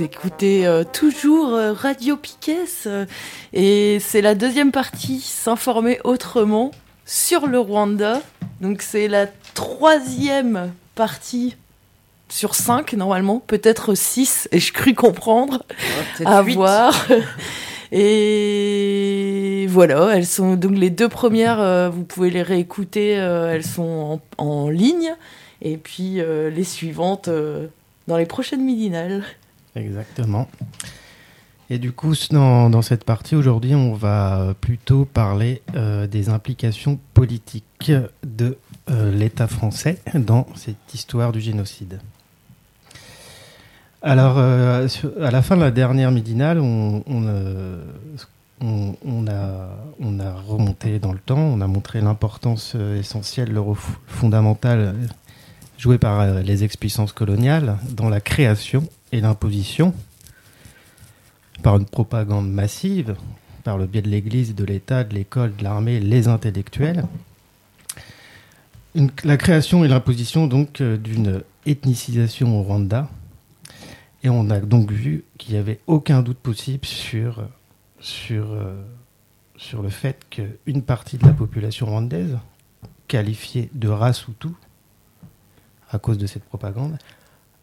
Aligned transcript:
Vous 0.00 0.06
écoutez 0.06 0.66
euh, 0.66 0.82
toujours 0.82 1.52
euh, 1.52 1.74
Radio 1.74 2.16
Piquet 2.16 2.64
euh, 2.86 3.04
et 3.52 3.98
c'est 4.00 4.22
la 4.22 4.34
deuxième 4.34 4.72
partie, 4.72 5.20
s'informer 5.20 6.00
autrement 6.04 6.70
sur 7.04 7.46
le 7.46 7.58
Rwanda. 7.58 8.22
Donc 8.62 8.80
c'est 8.80 9.08
la 9.08 9.26
troisième 9.52 10.72
partie 10.94 11.54
sur 12.30 12.54
cinq 12.54 12.94
normalement, 12.94 13.42
peut-être 13.46 13.94
six, 13.94 14.48
et 14.52 14.58
je 14.58 14.72
crus 14.72 14.94
comprendre 14.94 15.64
à 16.24 16.40
voir. 16.40 17.06
Et 17.92 19.66
voilà, 19.68 20.12
elles 20.14 20.24
sont 20.24 20.54
donc 20.54 20.78
les 20.78 20.90
deux 20.90 21.08
premières, 21.10 21.60
euh, 21.60 21.90
vous 21.90 22.04
pouvez 22.04 22.30
les 22.30 22.42
réécouter, 22.42 23.18
euh, 23.18 23.52
elles 23.52 23.66
sont 23.66 24.20
en, 24.38 24.44
en 24.46 24.70
ligne, 24.70 25.12
et 25.60 25.76
puis 25.76 26.20
euh, 26.20 26.48
les 26.48 26.64
suivantes 26.64 27.28
dans 28.08 28.16
les 28.16 28.26
prochaines 28.26 28.64
midinales. 28.64 29.24
Exactement. 29.76 30.48
Et 31.72 31.78
du 31.78 31.92
coup, 31.92 32.14
dans, 32.32 32.82
cette 32.82 33.04
partie, 33.04 33.36
aujourd'hui, 33.36 33.76
on 33.76 33.94
va 33.94 34.54
plutôt 34.60 35.04
parler 35.04 35.62
euh, 35.76 36.08
des 36.08 36.28
implications 36.28 36.98
politiques 37.14 37.92
de 38.24 38.58
euh, 38.90 39.12
l'État 39.12 39.46
français 39.46 40.00
dans 40.14 40.48
cette 40.56 40.92
histoire 40.92 41.30
du 41.30 41.40
génocide. 41.40 42.00
Alors, 44.02 44.34
euh, 44.38 44.88
à 45.20 45.30
la 45.30 45.42
fin 45.42 45.56
de 45.56 45.60
la 45.60 45.70
dernière 45.70 46.10
midinale, 46.10 46.58
on, 46.58 47.04
a, 47.28 47.28
on 48.60 50.18
a 50.18 50.32
remonté 50.48 50.98
dans 50.98 51.12
le 51.12 51.20
temps, 51.20 51.38
on 51.38 51.60
a 51.60 51.68
montré 51.68 52.00
l'importance 52.00 52.74
essentielle, 52.74 53.52
le 53.52 53.60
rôle 53.60 53.78
fondamental 54.08 54.96
joué 55.78 55.98
par 55.98 56.42
les 56.42 56.64
ex-puissances 56.64 57.12
coloniales 57.12 57.76
dans 57.90 58.08
la 58.08 58.20
création 58.20 58.88
et 59.12 59.20
l'imposition 59.20 59.94
par 61.62 61.76
une 61.76 61.86
propagande 61.86 62.50
massive, 62.50 63.16
par 63.64 63.76
le 63.76 63.86
biais 63.86 64.02
de 64.02 64.08
l'Église, 64.08 64.54
de 64.54 64.64
l'État, 64.64 65.04
de 65.04 65.14
l'école, 65.14 65.54
de 65.56 65.64
l'armée, 65.64 66.00
les 66.00 66.28
intellectuels. 66.28 67.04
La 69.24 69.36
création 69.36 69.84
et 69.84 69.88
l'imposition 69.88 70.46
donc 70.46 70.80
euh, 70.80 70.96
d'une 70.96 71.42
ethnicisation 71.66 72.58
au 72.58 72.62
Rwanda. 72.62 73.08
Et 74.22 74.28
on 74.28 74.50
a 74.50 74.60
donc 74.60 74.90
vu 74.90 75.24
qu'il 75.38 75.54
n'y 75.54 75.60
avait 75.60 75.80
aucun 75.86 76.22
doute 76.22 76.38
possible 76.38 76.84
sur, 76.84 77.46
sur, 78.00 78.50
euh, 78.50 78.82
sur 79.56 79.82
le 79.82 79.88
fait 79.88 80.26
qu'une 80.28 80.82
partie 80.82 81.18
de 81.18 81.26
la 81.26 81.32
population 81.32 81.86
rwandaise, 81.86 82.38
qualifiée 83.08 83.70
de 83.74 83.88
race 83.88 84.28
ou 84.28 84.32
tout, 84.32 84.56
à 85.90 85.98
cause 85.98 86.18
de 86.18 86.26
cette 86.26 86.44
propagande, 86.44 86.98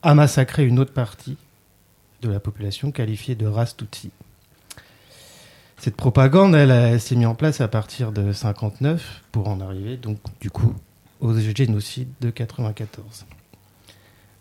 a 0.04 0.14
massacré 0.14 0.66
une 0.66 0.80
autre 0.80 0.94
partie 0.94 1.38
de 2.22 2.30
la 2.30 2.40
population 2.40 2.92
qualifiée 2.92 3.36
de 3.36 3.46
race 3.46 3.76
Tutsi. 3.76 4.12
Cette 5.78 5.96
propagande, 5.96 6.56
elle, 6.56 7.00
s'est 7.00 7.16
mise 7.16 7.28
en 7.28 7.36
place 7.36 7.62
à 7.62 7.68
partir 7.68 8.12
de 8.12 8.32
59 8.32 9.24
pour 9.32 9.48
en 9.48 9.62
arriver 9.62 9.98
donc 9.98 10.18
du 10.42 10.50
coup 10.50 10.74
au 11.20 11.38
génocide 11.38 12.10
de 12.22 12.30
94. 12.30 13.26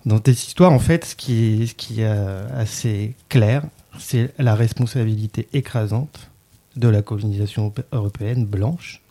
Dans 0.06 0.16
cette 0.16 0.28
histoire, 0.28 0.72
en 0.72 0.78
fait, 0.78 1.04
ce 1.04 1.16
qui 1.16 2.00
est, 2.00 2.04
assez 2.04 3.14
clair, 3.28 3.64
c'est 3.98 4.32
la 4.38 4.54
responsabilité 4.54 5.48
écrasante 5.52 6.30
de 6.76 6.88
la 6.88 7.02
colonisation 7.02 7.66
europé- 7.66 7.84
européenne 7.92 8.46
blanche, 8.46 9.02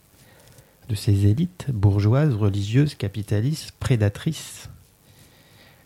de 0.88 0.94
ses 0.94 1.26
élites 1.26 1.66
bourgeoises, 1.68 2.34
religieuses, 2.34 2.94
capitalistes, 2.94 3.72
prédatrices, 3.78 4.68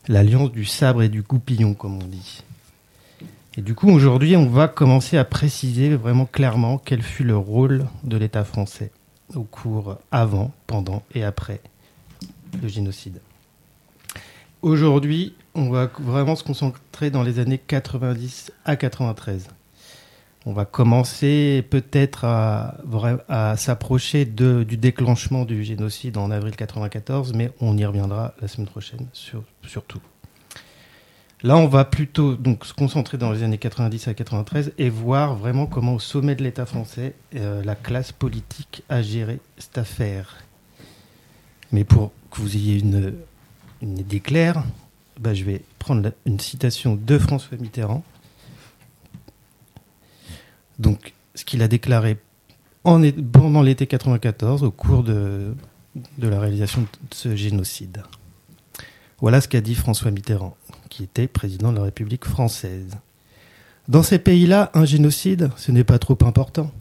l'alliance 0.08 0.52
du 0.52 0.64
sabre 0.64 1.02
et 1.02 1.08
du 1.08 1.22
goupillon, 1.22 1.74
comme 1.74 2.02
on 2.02 2.06
dit. 2.06 2.42
Et 3.56 3.62
du 3.62 3.74
coup, 3.74 3.90
aujourd'hui, 3.90 4.36
on 4.36 4.46
va 4.46 4.68
commencer 4.68 5.16
à 5.16 5.24
préciser 5.24 5.94
vraiment 5.94 6.26
clairement 6.26 6.78
quel 6.78 7.02
fut 7.02 7.24
le 7.24 7.36
rôle 7.36 7.86
de 8.04 8.16
l'État 8.16 8.44
français 8.44 8.92
au 9.34 9.42
cours 9.42 9.98
avant, 10.10 10.52
pendant 10.66 11.02
et 11.14 11.24
après 11.24 11.60
le 12.60 12.68
génocide. 12.68 13.20
Aujourd'hui, 14.62 15.34
on 15.54 15.70
va 15.70 15.90
vraiment 16.00 16.36
se 16.36 16.44
concentrer 16.44 17.10
dans 17.10 17.22
les 17.22 17.38
années 17.38 17.58
90 17.58 18.52
à 18.64 18.76
93. 18.76 19.48
On 20.46 20.52
va 20.54 20.64
commencer 20.64 21.64
peut-être 21.68 22.24
à, 22.24 23.56
s'approcher 23.56 24.24
du 24.24 24.76
déclenchement 24.76 25.44
du 25.44 25.64
génocide 25.64 26.16
en 26.16 26.30
avril 26.30 26.56
94, 26.56 27.34
mais 27.34 27.50
on 27.60 27.76
y 27.76 27.84
reviendra 27.84 28.34
la 28.40 28.48
semaine 28.48 28.66
prochaine 28.66 29.06
sur, 29.12 29.42
surtout. 29.66 30.00
Là, 31.42 31.56
on 31.56 31.66
va 31.66 31.86
plutôt 31.86 32.38
se 32.62 32.74
concentrer 32.74 33.16
dans 33.16 33.32
les 33.32 33.42
années 33.42 33.58
90 33.58 34.08
à 34.08 34.14
93 34.14 34.72
et 34.76 34.90
voir 34.90 35.36
vraiment 35.36 35.66
comment 35.66 35.94
au 35.94 35.98
sommet 35.98 36.34
de 36.34 36.42
l'État 36.42 36.66
français, 36.66 37.14
euh, 37.34 37.62
la 37.64 37.74
classe 37.74 38.12
politique 38.12 38.82
a 38.90 39.00
géré 39.00 39.40
cette 39.56 39.78
affaire. 39.78 40.44
Mais 41.72 41.84
pour 41.84 42.12
que 42.30 42.40
vous 42.40 42.56
ayez 42.56 42.78
une, 42.80 43.14
idée 43.82 44.20
claire, 44.20 44.64
bah, 45.18 45.32
je 45.32 45.44
vais 45.44 45.62
prendre 45.78 46.12
une 46.26 46.40
citation 46.40 46.98
de 47.00 47.18
François 47.18 47.56
Mitterrand. 47.56 48.04
Donc, 50.80 51.12
ce 51.34 51.44
qu'il 51.44 51.62
a 51.62 51.68
déclaré 51.68 52.16
pendant 52.82 53.62
l'été 53.62 53.86
94, 53.86 54.62
au 54.62 54.70
cours 54.70 55.02
de, 55.02 55.54
la 56.18 56.41
réalisation 56.41 56.80
de 56.80 56.86
ce 57.14 57.36
génocide. 57.36 58.02
Voilà 59.20 59.42
ce 59.42 59.48
qu'a 59.48 59.60
dit 59.60 59.74
François 59.74 60.10
Mitterrand, 60.10 60.56
qui 60.88 61.04
était 61.04 61.26
président 61.26 61.70
de 61.72 61.76
la 61.76 61.84
République 61.84 62.24
française. 62.24 62.96
Dans 63.88 64.02
ces 64.02 64.18
pays-là, 64.18 64.70
un 64.72 64.86
génocide, 64.86 65.50
ce 65.56 65.70
n'est 65.70 65.84
pas 65.84 65.98
trop 65.98 66.16
important. 66.22 66.72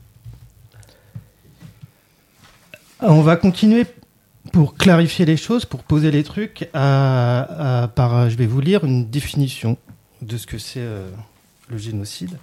On 3.01 3.21
va 3.21 3.35
continuer 3.35 3.85
pour 4.53 4.75
clarifier 4.75 5.25
les 5.25 5.37
choses, 5.37 5.65
pour 5.65 5.83
poser 5.83 6.11
les 6.11 6.23
trucs, 6.23 6.69
à- 6.73 7.89
par, 7.95 8.29
je 8.29 8.37
vais 8.37 8.47
vous 8.47 8.61
lire 8.61 8.85
une 8.85 9.09
définition 9.09 9.77
de 10.21 10.37
ce 10.37 10.47
que 10.47 10.57
c'est 10.57 10.79
euh, 10.79 11.09
le 11.67 11.77
génocide. 11.77 12.37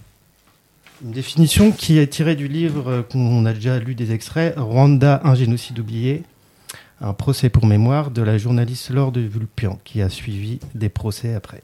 Une 1.04 1.10
définition 1.10 1.72
qui 1.72 1.98
est 1.98 2.06
tirée 2.06 2.36
du 2.36 2.48
livre 2.48 2.90
euh, 2.90 3.02
qu'on 3.02 3.44
a 3.44 3.52
déjà 3.52 3.78
lu 3.78 3.94
des 3.94 4.12
extraits, 4.12 4.54
Rwanda, 4.56 5.20
un 5.24 5.34
génocide 5.34 5.78
oublié, 5.78 6.22
un 7.02 7.12
procès 7.12 7.50
pour 7.50 7.66
mémoire 7.66 8.10
de 8.10 8.22
la 8.22 8.38
journaliste 8.38 8.88
Laure 8.88 9.12
de 9.12 9.20
Vulpian, 9.20 9.78
qui 9.84 10.00
a 10.00 10.08
suivi 10.08 10.58
des 10.74 10.88
procès 10.88 11.34
après. 11.34 11.62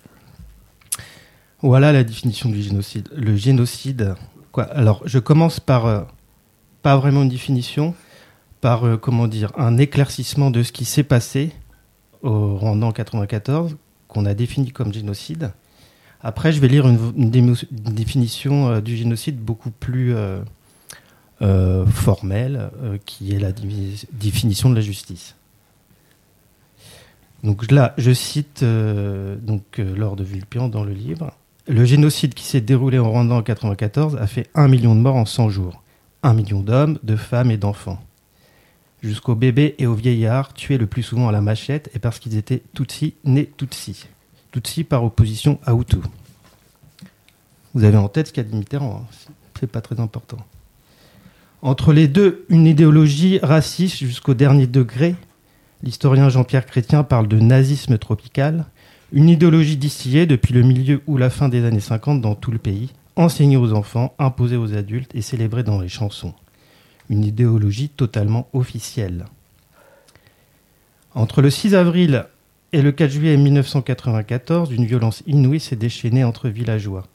Voilà 1.62 1.92
la 1.92 2.04
définition 2.04 2.50
du 2.50 2.60
génocide. 2.60 3.08
Le 3.16 3.34
génocide, 3.34 4.16
Alors, 4.58 5.00
je 5.06 5.18
commence 5.18 5.60
par 5.60 5.86
euh, 5.86 6.02
pas 6.82 6.98
vraiment 6.98 7.22
une 7.22 7.30
définition, 7.30 7.94
par 8.60 8.86
euh, 8.86 8.98
comment 8.98 9.28
dire 9.28 9.50
un 9.56 9.78
éclaircissement 9.78 10.50
de 10.50 10.62
ce 10.62 10.72
qui 10.72 10.84
s'est 10.84 11.04
passé 11.04 11.52
au 12.20 12.56
Rwanda 12.58 12.86
en 12.86 12.92
94, 12.92 13.78
qu'on 14.08 14.26
a 14.26 14.34
défini 14.34 14.72
comme 14.72 14.92
génocide. 14.92 15.52
Après, 16.22 16.52
je 16.52 16.60
vais 16.60 16.68
lire 16.68 16.86
une, 16.86 17.30
définition 17.70 18.68
euh, 18.68 18.80
du 18.80 18.96
génocide 18.96 19.38
beaucoup 19.38 19.70
plus 19.70 20.14
euh, 20.14 20.40
euh, 21.42 21.84
formelle, 21.86 22.70
qui 23.04 23.34
est 23.34 23.40
la 23.40 23.50
définition 24.12 24.70
de 24.70 24.76
la 24.76 24.80
justice. 24.80 25.34
Donc 27.42 27.72
là, 27.72 27.92
je 27.98 28.12
cite 28.12 28.62
donc 28.62 29.78
Laure 29.78 30.14
de 30.14 30.22
Vulpian 30.22 30.68
dans 30.68 30.84
le 30.84 30.92
livre. 30.92 31.32
Le 31.66 31.84
génocide 31.84 32.34
qui 32.34 32.44
s'est 32.44 32.60
déroulé 32.60 33.00
en 33.00 33.10
Rwanda 33.10 33.34
en 33.34 33.42
94 33.42 34.16
a 34.16 34.28
fait 34.28 34.48
un 34.54 34.68
million 34.68 34.94
de 34.94 35.00
morts 35.00 35.16
en 35.16 35.24
100 35.24 35.48
jours. 35.48 35.82
Un 36.22 36.34
million 36.34 36.60
d'hommes, 36.60 37.00
de 37.02 37.16
femmes 37.16 37.50
et 37.50 37.56
d'enfants. 37.56 37.98
Jusqu'aux 39.02 39.34
bébés 39.34 39.74
et 39.78 39.88
aux 39.88 39.94
vieillards, 39.94 40.54
tués 40.54 40.78
le 40.78 40.86
plus 40.86 41.02
souvent 41.02 41.28
à 41.28 41.32
la 41.32 41.40
machette 41.40 41.90
et 41.94 41.98
parce 41.98 42.20
qu'ils 42.20 42.36
étaient 42.36 42.62
Tutsi, 42.74 43.14
nés 43.24 43.50
Tutsi. 43.56 44.06
Tutsi 44.52 44.84
par 44.84 45.02
opposition 45.02 45.58
à 45.64 45.72
Hutu. 45.72 45.96
Vous 47.74 47.84
avez 47.84 47.96
en 47.96 48.08
tête 48.08 48.28
ce 48.28 48.32
qu'a 48.34 48.42
dit 48.42 48.54
Mitterrand, 48.54 49.02
hein. 49.02 49.32
c'est 49.58 49.66
pas 49.66 49.80
très 49.80 49.98
important. 49.98 50.36
Entre 51.62 51.94
les 51.94 52.06
deux, 52.06 52.44
une 52.50 52.66
idéologie 52.66 53.38
raciste 53.42 53.96
jusqu'au 53.98 54.34
dernier 54.34 54.66
degré. 54.66 55.14
L'historien 55.82 56.28
Jean-Pierre 56.28 56.66
Chrétien 56.66 57.02
parle 57.02 57.28
de 57.28 57.40
nazisme 57.40 57.96
tropical, 57.96 58.66
une 59.12 59.30
idéologie 59.30 59.78
distillée 59.78 60.26
depuis 60.26 60.52
le 60.52 60.62
milieu 60.62 61.00
ou 61.06 61.16
la 61.16 61.30
fin 61.30 61.48
des 61.48 61.64
années 61.64 61.80
50 61.80 62.20
dans 62.20 62.34
tout 62.34 62.50
le 62.50 62.58
pays, 62.58 62.90
enseignée 63.16 63.56
aux 63.56 63.72
enfants, 63.72 64.14
imposée 64.18 64.56
aux 64.56 64.74
adultes 64.74 65.14
et 65.14 65.22
célébrée 65.22 65.62
dans 65.62 65.80
les 65.80 65.88
chansons. 65.88 66.34
Une 67.08 67.24
idéologie 67.24 67.88
totalement 67.88 68.48
officielle. 68.52 69.24
Entre 71.14 71.40
le 71.40 71.50
6 71.50 71.74
avril 71.74 72.26
et 72.72 72.80
le 72.80 72.90
4 72.90 73.10
juillet 73.10 73.36
1994, 73.36 74.72
une 74.72 74.86
violence 74.86 75.22
inouïe 75.26 75.60
s'est 75.60 75.76
déchaînée 75.76 76.24
entre 76.24 76.48
villageois, 76.48 77.06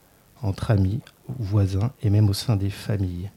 entre 0.44 0.70
amis, 0.70 1.00
voisins 1.40 1.92
et 2.04 2.10
même 2.10 2.30
au 2.30 2.34
sein 2.34 2.56
des 2.56 2.70
familles. 2.70 3.32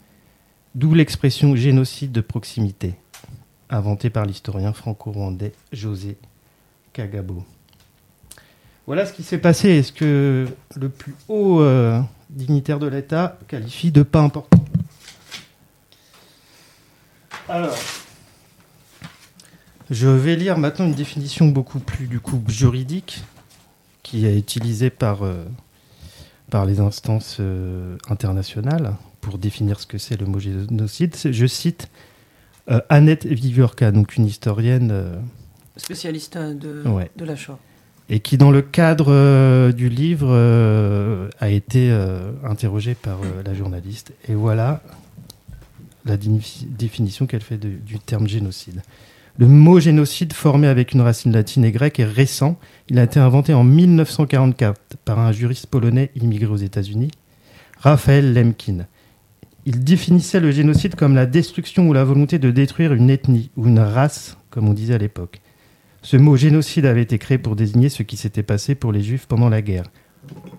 D'où 0.75 0.93
l'expression 0.93 1.55
génocide 1.55 2.11
de 2.11 2.21
proximité, 2.21 2.93
inventée 3.69 4.09
par 4.09 4.25
l'historien 4.25 4.71
franco-rwandais 4.71 5.53
José 5.71 6.17
Kagabo. 6.93 7.43
Voilà 8.85 9.05
ce 9.05 9.13
qui 9.13 9.23
s'est 9.23 9.37
passé 9.37 9.69
et 9.69 9.83
ce 9.83 9.91
que 9.91 10.47
le 10.75 10.89
plus 10.89 11.15
haut 11.27 11.61
euh, 11.61 11.99
dignitaire 12.29 12.79
de 12.79 12.87
l'État 12.87 13.39
qualifie 13.47 13.91
de 13.91 14.03
pas 14.03 14.21
important? 14.21 14.59
Alors, 17.49 17.75
je 19.91 20.07
vais 20.07 20.37
lire 20.37 20.57
maintenant 20.57 20.85
une 20.85 20.93
définition 20.93 21.47
beaucoup 21.49 21.79
plus 21.79 22.07
du 22.07 22.21
coup 22.21 22.41
juridique 22.47 23.23
qui 24.03 24.25
est 24.25 24.37
utilisée 24.37 24.89
par, 24.89 25.23
euh, 25.23 25.43
par 26.49 26.65
les 26.65 26.79
instances 26.79 27.37
euh, 27.41 27.97
internationales 28.09 28.95
pour 29.19 29.37
définir 29.37 29.79
ce 29.79 29.85
que 29.85 29.97
c'est 29.97 30.19
le 30.19 30.25
mot 30.25 30.39
génocide. 30.39 31.15
Je 31.23 31.45
cite 31.45 31.89
euh, 32.69 32.79
Annette 32.89 33.25
Viviorca, 33.25 33.91
donc 33.91 34.15
une 34.15 34.25
historienne 34.25 35.21
spécialiste 35.75 36.37
de, 36.37 36.83
de 37.15 37.25
la 37.25 37.35
Shoah. 37.35 37.59
Et 38.09 38.19
qui, 38.19 38.37
dans 38.37 38.51
le 38.51 38.61
cadre 38.61 39.71
du 39.71 39.87
livre, 39.87 40.33
a 41.39 41.49
été 41.49 41.89
interrogée 42.43 42.93
par 42.93 43.19
la 43.45 43.53
journaliste. 43.53 44.11
Et 44.27 44.33
voilà 44.33 44.81
la 46.03 46.17
définition 46.17 47.25
qu'elle 47.25 47.41
fait 47.41 47.57
du 47.57 47.99
terme 47.99 48.27
génocide. 48.27 48.81
Le 49.37 49.47
mot 49.47 49.79
génocide, 49.79 50.33
formé 50.33 50.67
avec 50.67 50.91
une 50.91 51.01
racine 51.01 51.31
latine 51.31 51.63
et 51.63 51.71
grecque, 51.71 51.99
est 51.99 52.05
récent. 52.05 52.59
Il 52.89 52.99
a 52.99 53.03
été 53.03 53.19
inventé 53.19 53.53
en 53.53 53.63
1944 53.63 54.97
par 55.05 55.19
un 55.19 55.31
juriste 55.31 55.67
polonais 55.67 56.11
immigré 56.15 56.51
aux 56.51 56.57
États-Unis, 56.57 57.11
Raphaël 57.77 58.33
Lemkin. 58.33 58.85
Il 59.65 59.83
définissait 59.83 60.39
le 60.39 60.51
génocide 60.51 60.95
comme 60.95 61.15
la 61.15 61.25
destruction 61.25 61.87
ou 61.87 61.93
la 61.93 62.03
volonté 62.03 62.39
de 62.39 62.51
détruire 62.51 62.93
une 62.93 63.09
ethnie 63.09 63.51
ou 63.55 63.67
une 63.67 63.79
race, 63.79 64.37
comme 64.49 64.67
on 64.67 64.73
disait 64.73 64.95
à 64.95 64.99
l'époque. 64.99 65.39
Ce 66.01 66.17
mot 66.17 66.35
génocide 66.35 66.85
avait 66.85 67.03
été 67.03 67.17
créé 67.17 67.37
pour 67.37 67.55
désigner 67.55 67.89
ce 67.89 68.03
qui 68.03 68.17
s'était 68.17 68.43
passé 68.43 68.75
pour 68.75 68.91
les 68.91 69.01
juifs 69.01 69.27
pendant 69.27 69.49
la 69.49 69.61
guerre. 69.61 69.85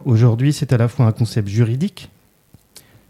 Aujourd'hui, 0.05 0.53
c'est 0.53 0.73
à 0.73 0.79
la 0.79 0.89
fois 0.89 1.07
un 1.07 1.13
concept 1.13 1.49
juridique, 1.49 2.11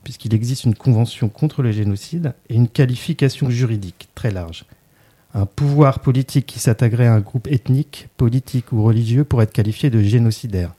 puisqu'il 0.03 0.35
existe 0.35 0.65
une 0.65 0.75
convention 0.75 1.29
contre 1.29 1.63
le 1.63 1.71
génocide, 1.71 2.35
et 2.49 2.55
une 2.55 2.69
qualification 2.69 3.49
juridique 3.49 4.09
très 4.15 4.31
large 4.31 4.65
un 5.35 5.47
pouvoir 5.47 6.01
politique 6.01 6.47
qui 6.47 6.59
s'attaquerait 6.59 7.07
à 7.07 7.15
un 7.15 7.21
groupe 7.21 7.49
ethnique, 7.49 8.09
politique 8.17 8.73
ou 8.73 8.83
religieux 8.83 9.25
pourrait 9.25 9.45
être 9.45 9.53
qualifié 9.53 9.91
de 9.91 10.03
génocidaire. 10.03 10.73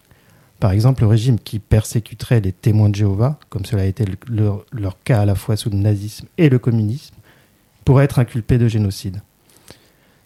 Par 0.60 0.72
exemple, 0.72 1.02
le 1.02 1.08
régime 1.08 1.40
qui 1.40 1.60
persécuterait 1.60 2.40
les 2.40 2.54
témoins 2.54 2.90
de 2.90 2.96
Jéhovah, 2.96 3.38
comme 3.50 3.66
cela 3.66 3.82
a 3.82 3.86
été 3.86 4.06
leur, 4.30 5.04
cas 5.04 5.22
à 5.22 5.26
la 5.26 5.36
fois 5.36 5.58
sous 5.58 5.70
le 5.70 5.78
nazisme 5.78 6.28
et 6.38 6.50
le 6.50 6.60
communisme, 6.60 7.16
pourrait 7.84 8.06
être 8.06 8.20
inculpé 8.20 8.58
de 8.58 8.68
génocide. 8.68 9.22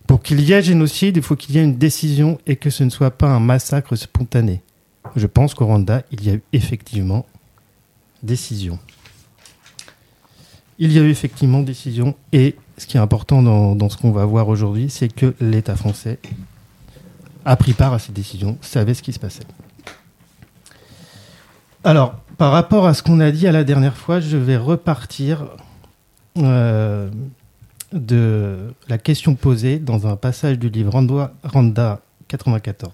Pour 0.06 0.22
qu'il 0.22 0.40
y 0.42 0.54
ait 0.54 0.62
génocide, 0.62 1.18
il 1.18 1.24
faut 1.24 1.36
qu'il 1.36 1.56
y 1.56 1.58
ait 1.58 1.64
une 1.64 1.78
décision 1.78 2.38
et 2.46 2.56
que 2.56 2.70
ce 2.70 2.84
ne 2.84 2.90
soit 2.90 3.12
pas 3.12 3.28
un 3.28 3.40
massacre 3.40 3.96
spontané. 3.96 4.62
Je 5.16 5.26
pense 5.26 5.54
qu'au 5.54 5.66
Rwanda, 5.66 6.04
il 6.12 6.24
y 6.24 6.30
a 6.30 6.34
eu 6.34 6.44
effectivement 6.54 7.26
décision. 8.22 8.78
Il 10.80 10.92
y 10.92 11.00
a 11.00 11.02
eu 11.02 11.10
effectivement 11.10 11.62
décision 11.62 12.16
et 12.32 12.56
ce 12.78 12.86
qui 12.86 12.98
est 12.98 13.00
important 13.00 13.42
dans, 13.42 13.90
ce 13.90 13.98
qu'on 13.98 14.12
va 14.12 14.26
voir 14.26 14.48
aujourd'hui, 14.48 14.90
c'est 14.90 15.08
que 15.08 15.34
l'État 15.42 15.76
français 15.76 16.20
a 17.46 17.56
pris 17.56 17.74
part 17.74 17.94
à 17.94 18.00
ces 18.00 18.12
décisions, 18.12 18.58
savait 18.62 18.94
ce 18.94 19.02
qui 19.02 19.14
se 19.14 19.20
passait. 19.20 19.46
Alors, 21.84 22.16
par 22.38 22.52
rapport 22.52 22.86
à 22.86 22.94
ce 22.94 23.02
qu'on 23.02 23.20
a 23.20 23.32
dit 23.32 23.48
à 23.48 23.52
la 23.52 23.64
dernière 23.64 23.96
fois, 23.96 24.20
je 24.20 24.38
vais 24.38 24.58
repartir 24.58 25.48
euh, 26.38 27.10
de 27.94 28.74
la 28.88 28.98
question 28.98 29.36
posée 29.36 29.80
dans 29.80 30.06
un 30.06 30.16
passage 30.16 30.60
du 30.60 30.70
livre 30.70 30.92
Randa, 30.92 31.34
Randa 31.44 32.02
94. 32.28 32.92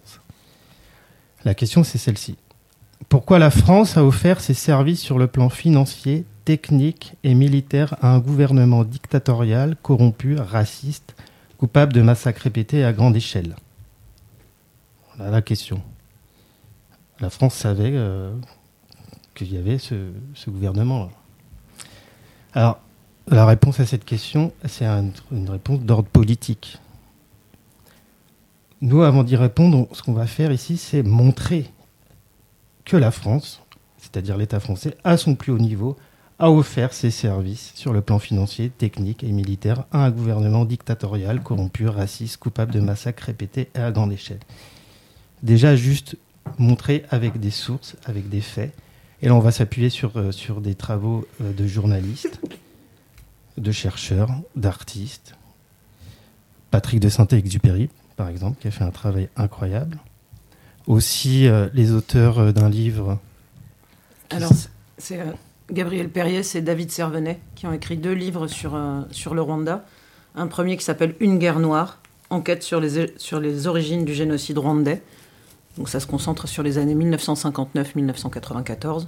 La 1.44 1.54
question, 1.56 1.84
c'est 1.84 1.98
celle-ci. 1.98 2.38
Pourquoi 3.10 3.40
la 3.40 3.52
France 3.52 3.98
a 3.98 4.06
offert 4.06 4.40
ses 4.40 4.54
services 4.54 5.02
sur 5.02 5.20
le 5.20 5.28
plan 5.28 5.50
financier 5.50 6.26
technique 6.46 7.14
et 7.24 7.34
militaire 7.34 7.96
à 8.02 8.14
un 8.14 8.20
gouvernement 8.20 8.84
dictatorial, 8.84 9.76
corrompu, 9.82 10.36
raciste, 10.38 11.16
coupable 11.58 11.94
de 11.94 12.02
massacres 12.02 12.42
répétés 12.42 12.84
à 12.84 12.94
grande 12.94 13.16
échelle 13.16 13.56
Voilà 15.16 15.32
la 15.32 15.42
question. 15.42 15.82
La 17.20 17.30
France 17.30 17.56
savait 17.56 17.92
euh, 17.94 18.34
qu'il 19.36 19.54
y 19.54 19.58
avait 19.58 19.78
ce, 19.78 20.12
gouvernement-là. 20.48 21.10
Alors, 22.54 22.80
la 23.28 23.46
réponse 23.46 23.80
à 23.80 23.86
cette 23.86 24.06
question, 24.06 24.52
c'est 24.66 24.86
une 24.86 25.50
réponse 25.50 25.80
d'ordre 25.82 26.10
politique. 26.10 26.78
Nous, 28.82 29.02
avant 29.02 29.24
d'y 29.24 29.38
répondre, 29.38 29.88
ce 29.94 30.04
qu'on 30.04 30.14
va 30.14 30.28
faire 30.28 30.52
ici, 30.52 30.76
c'est 30.76 31.04
montrer 31.04 31.72
que 32.84 32.98
la 32.98 33.12
France, 33.12 33.62
c'est-à-dire 33.98 34.36
l'État 34.36 34.60
français, 34.60 34.98
à 35.06 35.16
son 35.16 35.36
plus 35.36 35.54
haut 35.54 35.60
niveau, 35.60 35.96
a 36.44 36.52
offert 36.52 36.92
ses 36.92 37.10
services 37.10 37.72
sur 37.74 37.94
le 37.94 38.02
plan 38.02 38.20
financier, 38.20 38.70
technique 38.70 39.24
et 39.24 39.32
militaire 39.32 39.86
à 39.94 40.04
un 40.04 40.12
gouvernement 40.12 40.66
dictatorial, 40.66 41.42
corrompu, 41.42 41.88
raciste, 41.88 42.36
coupable 42.36 42.74
de 42.74 42.82
massacres 42.82 43.24
répétés 43.24 43.70
et 43.74 43.80
à 43.80 43.92
grande 43.92 44.12
échelle. 44.12 44.42
Déjà, 45.42 45.78
juste 45.78 46.18
montrer 46.58 47.06
avec 47.12 47.40
des 47.40 47.50
sources, 47.50 47.96
avec 48.04 48.28
des 48.28 48.42
faits. 48.42 48.74
Et 49.22 49.30
là, 49.30 49.36
on 49.36 49.40
va 49.40 49.54
s'appuyer 49.54 49.90
sur, 49.90 50.18
euh, 50.18 50.34
sur 50.34 50.60
des 50.60 50.76
travaux 50.76 51.26
euh, 51.40 51.54
de 51.54 51.66
journalistes, 51.66 52.42
de 53.58 53.72
chercheurs, 53.72 54.32
d'artistes. 54.58 55.36
Patrick 56.72 57.00
de 57.00 57.08
Saint-Exupéry, 57.08 57.90
par 58.18 58.28
exemple, 58.28 58.60
qui 58.60 58.68
a 58.68 58.72
fait 58.72 58.84
un 58.84 58.92
travail 58.92 59.30
incroyable. 59.38 59.98
Aussi, 60.88 61.48
euh, 61.48 61.70
les 61.74 61.94
auteurs 61.94 62.52
d'un 62.52 62.68
livre. 62.68 63.18
Alors, 64.30 64.52
c'est 64.98 65.24
Gabriel 65.72 66.10
Perriès 66.10 66.56
et 66.56 66.62
David 66.62 66.92
Servenet, 66.92 67.40
qui 67.56 67.66
ont 67.68 67.74
écrit 67.74 67.98
deux 67.98 68.14
livres 68.14 68.48
sur, 68.48 68.76
euh, 68.76 69.02
sur 69.12 69.34
le 69.34 69.42
Rwanda. 69.42 69.84
Un 70.36 70.48
premier 70.48 70.78
qui 70.78 70.84
s'appelle 70.84 71.16
Une 71.20 71.40
guerre 71.40 71.60
noire, 71.60 72.00
enquête 72.30 72.64
sur 72.64 72.80
les, 72.80 73.14
sur 73.18 73.40
les 73.40 73.68
origines 73.68 74.06
du 74.06 74.14
génocide 74.14 74.58
rwandais. 74.58 75.02
Donc 75.78 75.90
ça 75.90 76.00
se 76.00 76.08
concentre 76.08 76.48
sur 76.48 76.64
les 76.64 76.78
années 76.78 76.96
1959-1994. 76.96 79.08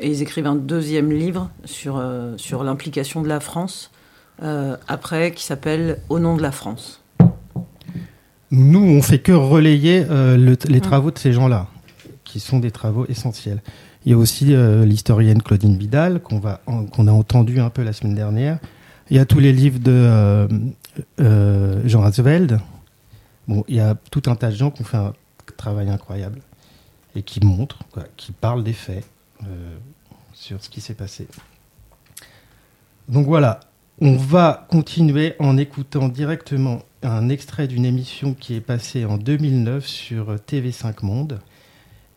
Et 0.00 0.08
ils 0.08 0.20
écrivent 0.22 0.46
un 0.46 0.56
deuxième 0.56 1.12
livre 1.12 1.50
sur, 1.64 1.98
euh, 1.98 2.36
sur 2.36 2.64
l'implication 2.64 3.22
de 3.22 3.28
la 3.28 3.40
France, 3.40 3.90
euh, 4.42 4.76
après, 4.88 5.32
qui 5.32 5.44
s'appelle 5.44 6.00
Au 6.08 6.18
nom 6.18 6.36
de 6.36 6.42
la 6.42 6.52
France. 6.52 7.02
Nous, 8.50 8.82
on 8.82 9.02
fait 9.02 9.20
que 9.20 9.32
relayer 9.32 10.04
les 10.04 10.56
mmh. 10.56 10.80
travaux 10.80 11.10
de 11.10 11.18
ces 11.18 11.32
gens-là, 11.32 11.68
qui 12.24 12.40
sont 12.40 12.58
des 12.58 12.70
travaux 12.70 13.06
essentiels. 13.08 13.62
Il 14.04 14.10
y 14.10 14.14
a 14.14 14.18
aussi 14.18 14.54
euh, 14.54 14.84
l'historienne 14.84 15.42
Claudine 15.42 15.76
Vidal, 15.76 16.20
qu'on 16.20 16.40
qu'on 16.40 17.06
a 17.06 17.12
entendu 17.12 17.60
un 17.60 17.70
peu 17.70 17.82
la 17.82 17.92
semaine 17.92 18.14
dernière. 18.14 18.58
Il 19.10 19.16
y 19.16 19.20
a 19.20 19.26
tous 19.26 19.38
les 19.38 19.52
livres 19.52 19.78
de 19.78 19.92
euh, 19.92 20.48
euh, 21.20 21.82
Jean 21.84 22.00
Rasveld. 22.00 22.60
Bon, 23.46 23.64
il 23.68 23.76
y 23.76 23.80
a 23.80 23.94
tout 24.10 24.22
un 24.26 24.34
tas 24.34 24.50
de 24.50 24.56
gens 24.56 24.70
qui 24.70 24.82
ont 24.82 24.84
fait 24.84 24.96
un 24.96 25.12
travail 25.56 25.88
incroyable 25.90 26.40
et 27.14 27.22
qui 27.22 27.44
montrent, 27.44 27.80
qui 28.16 28.32
parlent 28.32 28.64
des 28.64 28.72
faits 28.72 29.04
sur 30.32 30.62
ce 30.62 30.70
qui 30.70 30.80
s'est 30.80 30.94
passé. 30.94 31.26
Donc 33.08 33.26
voilà, 33.26 33.60
on 34.00 34.16
va 34.16 34.66
continuer 34.70 35.34
en 35.40 35.58
écoutant 35.58 36.08
directement 36.08 36.82
un 37.02 37.28
extrait 37.28 37.66
d'une 37.66 37.84
émission 37.84 38.34
qui 38.34 38.54
est 38.54 38.60
passée 38.60 39.04
en 39.04 39.18
2009 39.18 39.84
sur 39.84 40.36
TV5 40.36 41.04
Monde 41.04 41.40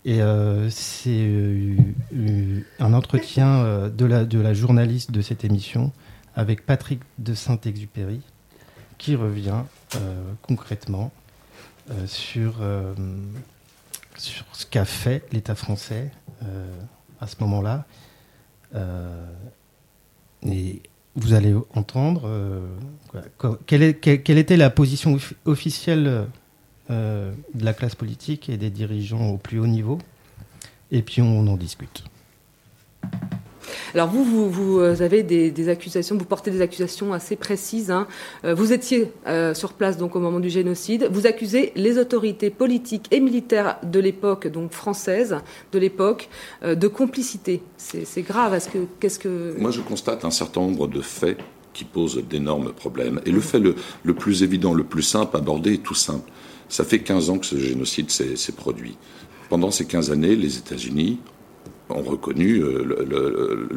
et 0.05 0.21
euh, 0.21 0.69
c'est 0.69 1.09
euh, 1.09 1.75
euh, 2.13 2.61
un 2.79 2.93
entretien 2.93 3.89
de, 3.89 4.05
la, 4.05 4.23
de 4.23 4.39
la 4.39 4.53
journaliste 4.53 5.11
de 5.11 5.21
cette 5.21 5.43
émission 5.43 5.91
avec 6.35 6.63
Patrick 6.65 7.01
de 7.17 7.33
Saint-Exupéry 7.33 8.21
qui 8.99 9.15
revient 9.15 9.63
concrètement 10.41 11.11
sur, 12.05 12.55
sur 14.17 14.45
ce 14.53 14.65
qu'a 14.65 14.85
fait 14.85 15.23
l'État 15.31 15.55
français 15.55 16.11
à 17.19 17.27
ce 17.27 17.35
moment-là. 17.41 17.85
et 20.43 20.81
vous 21.15 21.33
allez 21.33 21.53
entendre 21.73 22.29
quelle, 23.65 23.83
était 23.83 24.57
la 24.57 24.69
position 24.69 25.17
officielle 25.45 26.27
de 26.89 27.33
la 27.65 27.73
classe 27.73 27.95
politique 27.95 28.49
et 28.49 28.57
des 28.57 28.69
dirigeants 28.69 29.29
au 29.29 29.37
plus 29.37 29.59
haut 29.59 29.67
niveau, 29.67 29.97
et 30.91 31.01
puis 31.01 31.21
on 31.21 31.47
en 31.47 31.57
discute. 31.57 32.03
Alors 33.93 34.09
vous, 34.09 34.49
vous, 34.49 34.79
euh, 34.79 35.01
avez 35.01 35.23
des, 35.23 35.69
accusations, 35.69 36.17
vous 36.17 36.25
portez 36.25 36.51
des 36.51 36.61
accusations 36.61 37.13
assez 37.13 37.35
précises. 37.35 37.91
Hein. 37.91 38.07
Euh, 38.43 38.53
vous 38.53 38.73
étiez 38.73 39.11
euh, 39.27 39.53
sur 39.53 39.73
place 39.73 39.97
donc 39.97 40.15
au 40.15 40.19
moment 40.19 40.39
du 40.39 40.49
génocide. 40.49 41.07
Vous 41.11 41.27
accusez 41.27 41.71
les 41.75 41.97
autorités 41.97 42.49
politiques 42.49 43.07
et 43.11 43.19
militaires 43.19 43.77
de 43.83 43.99
l'époque, 43.99 44.47
donc 44.47 44.71
françaises 44.71 45.37
de 45.71 45.79
l'époque, 45.79 46.29
de 46.63 46.87
complicité. 46.87 47.61
C'est 47.77 48.21
grave. 48.21 48.59
ce 48.59 48.69
que 48.69 48.79
qu'est-ce 48.99 49.19
que 49.19 49.55
Moi, 49.57 49.71
je 49.71 49.81
constate 49.81 50.25
un 50.25 50.31
certain 50.31 50.61
nombre 50.61 50.87
de 50.87 51.01
faits 51.01 51.37
qui 51.73 51.83
posent 51.83 52.21
d'énormes 52.29 52.71
problèmes. 52.71 53.21
Et 53.25 53.31
le 53.31 53.41
fait 53.41 53.59
le, 53.59 53.75
le, 54.03 54.13
plus 54.13 54.43
évident, 54.43 54.73
le 54.73 54.83
plus 54.83 55.03
simple 55.03 55.35
à 55.35 55.39
aborder 55.39 55.73
est 55.73 55.83
tout 55.83 55.93
simple. 55.93 56.29
Ça 56.69 56.83
fait 56.83 56.99
15 56.99 57.29
ans 57.29 57.37
que 57.37 57.45
ce 57.45 57.57
génocide 57.57 58.09
s'est 58.09 58.51
produit. 58.51 58.97
Pendant 59.49 59.71
ces 59.71 59.85
15 59.85 60.11
années, 60.11 60.35
les 60.35 60.57
États-Unis 60.57 61.19
ont 61.89 62.01
reconnu 62.01 62.63
euh, 62.63 63.67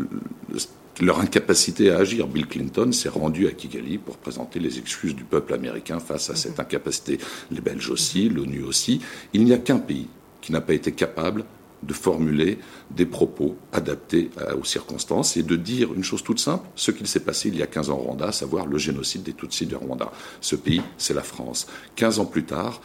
leur 1.00 1.21
incapacité 1.21 1.90
à 1.90 1.99
agir. 1.99 2.26
Bill 2.26 2.47
Clinton 2.47 2.90
s'est 2.92 3.09
rendu 3.09 3.47
à 3.47 3.52
Kigali 3.52 3.99
pour 3.99 4.16
présenter 4.16 4.59
les 4.59 4.78
excuses 4.78 5.14
du 5.14 5.25
peuple 5.25 5.54
américain 5.54 6.00
face 6.00 6.30
à 6.30 6.37
cette 6.37 6.59
incapacité. 6.59 7.18
Les 7.50 7.61
Belges 7.61 7.90
aussi, 7.90 8.28
l'ONU 8.28 8.62
aussi. 8.62 9.00
Il 9.33 9.45
n'y 9.45 9.52
a 9.52 9.59
qu'un 9.59 9.78
pays 9.78 10.09
qui 10.40 10.52
n'a 10.52 10.61
pas 10.61 10.75
été 10.75 10.92
capable 10.92 11.45
de 11.83 11.93
formuler 11.93 12.59
des 12.91 13.07
propos 13.07 13.57
adaptés 13.73 14.31
aux 14.59 14.65
circonstances 14.65 15.37
et 15.37 15.43
de 15.43 15.57
dire 15.57 15.95
une 15.95 16.05
chose 16.05 16.23
toute 16.23 16.41
simple, 16.41 16.69
ce 16.75 16.91
qu'il 16.91 17.07
s'est 17.07 17.21
passé 17.21 17.49
il 17.49 17.57
y 17.57 17.63
a 17.63 17.67
15 17.67 17.91
ans 17.91 17.99
au 17.99 18.03
Rwanda, 18.03 18.27
à 18.27 18.33
savoir 18.33 18.67
le 18.67 18.79
génocide 18.79 19.23
des 19.23 19.33
Tutsis 19.33 19.67
du 19.67 19.77
Rwanda. 19.77 20.11
Ce 20.41 20.57
pays, 20.57 20.83
c'est 20.97 21.15
la 21.15 21.23
France. 21.23 21.67
15 21.97 22.19
ans 22.19 22.27
plus 22.27 22.45
tard, 22.45 22.81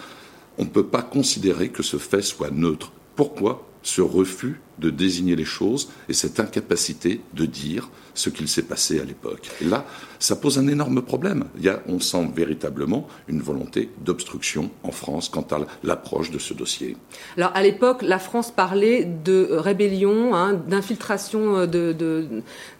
on 0.57 0.63
ne 0.63 0.69
peut 0.69 0.85
pas 0.85 1.01
considérer 1.01 1.69
que 1.69 1.81
ce 1.83 1.97
fait 1.97 2.21
soit 2.21 2.51
neutre. 2.51 2.91
Pourquoi? 3.15 3.67
Ce 3.83 4.01
refus 4.01 4.61
de 4.79 4.89
désigner 4.89 5.35
les 5.35 5.45
choses 5.45 5.89
et 6.09 6.13
cette 6.13 6.39
incapacité 6.39 7.21
de 7.33 7.45
dire 7.45 7.89
ce 8.15 8.29
qu'il 8.29 8.47
s'est 8.47 8.63
passé 8.63 8.99
à 8.99 9.03
l'époque. 9.03 9.49
Là, 9.61 9.85
ça 10.19 10.35
pose 10.35 10.57
un 10.57 10.67
énorme 10.67 11.01
problème. 11.01 11.45
Il 11.57 11.63
y 11.63 11.69
a, 11.69 11.81
on 11.87 11.99
sent 11.99 12.31
véritablement 12.35 13.07
une 13.27 13.41
volonté 13.41 13.89
d'obstruction 14.03 14.71
en 14.83 14.91
France 14.91 15.29
quant 15.29 15.45
à 15.51 15.59
l'approche 15.83 16.31
de 16.31 16.39
ce 16.39 16.53
dossier. 16.53 16.97
Alors, 17.37 17.51
à 17.53 17.61
l'époque, 17.61 18.01
la 18.01 18.19
France 18.19 18.51
parlait 18.51 19.05
de 19.05 19.47
rébellion, 19.51 20.33
hein, 20.33 20.53
d'infiltration 20.53 21.67
de, 21.67 21.91
de, 21.93 22.27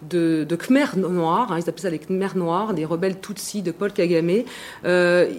de, 0.08 0.44
de 0.48 0.56
Khmer 0.56 0.96
noirs, 0.96 1.52
hein, 1.52 1.58
ils 1.58 1.68
appelaient 1.68 1.82
ça 1.82 1.90
les 1.90 1.98
Khmer 1.98 2.34
noirs, 2.34 2.74
des 2.74 2.84
rebelles 2.84 3.20
Tutsis 3.20 3.62
de 3.62 3.72
Paul 3.72 3.92
Kagame. 3.92 4.42
Euh, 4.84 5.32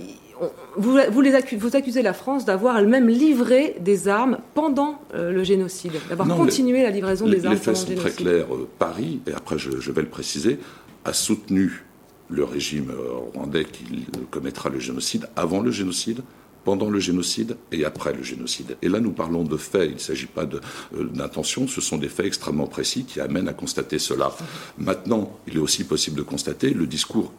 vous, 0.78 0.98
vous, 1.10 1.22
les 1.22 1.32
vous 1.58 1.76
accusez 1.76 2.02
la 2.02 2.14
France 2.14 2.46
d'avoir 2.46 2.78
elle-même 2.78 3.08
livré 3.08 3.76
des 3.80 4.08
armes 4.08 4.40
pendant 4.54 5.00
euh, 5.14 5.32
le 5.32 5.44
génocide, 5.44 5.94
d'avoir 6.10 6.28
continué 6.36 6.84
la 6.84 6.90
livraison 6.90 7.28
des 7.28 7.46
armes 7.46 7.58
pendant 7.58 7.72
le 7.72 7.76
génocide. 7.76 7.90
Les 7.90 7.96
faits 7.96 8.04
sont 8.04 8.10
très 8.10 8.24
clairs. 8.24 8.56
Euh, 8.56 8.68
Paris, 8.80 9.22
et 9.28 9.34
après 9.34 9.58
je, 9.58 9.92
vais 9.92 10.02
le 10.02 10.10
préciser, 10.10 10.60
a 11.04 11.14
soutenu 11.14 11.86
le 12.30 12.44
régime 12.44 12.92
euh, 12.92 13.14
rwandais 13.34 13.66
qui 13.66 14.06
commettra 14.32 14.70
le 14.70 14.80
génocide 14.80 15.28
avant 15.36 15.62
le 15.62 15.72
génocide, 15.72 16.22
pendant 16.64 16.90
le 16.90 17.00
génocide 17.00 17.58
et 17.72 17.86
après 17.86 18.12
le 18.12 18.24
génocide. 18.24 18.76
Et 18.82 18.90
là, 18.90 19.00
nous 19.00 19.12
parlons 19.12 19.44
de 19.44 19.56
faits, 19.56 19.88
il 19.88 19.94
ne 19.94 20.00
s'agit 20.00 20.26
pas 20.26 20.48
d'intention, 21.14 21.68
ce 21.68 21.80
sont 21.80 21.98
des 21.98 22.10
faits 22.10 22.26
extrêmement 22.26 22.66
précis 22.66 23.06
qui 23.06 23.20
amènent 23.20 23.48
à 23.48 23.54
constater 23.54 24.00
cela. 24.00 24.36
Maintenant, 24.80 25.38
il 25.48 25.58
est 25.58 25.60
aussi 25.60 25.84
possible 25.84 26.18
de 26.18 26.24
constater 26.24 26.72
le 26.72 26.88
discours 26.88 27.32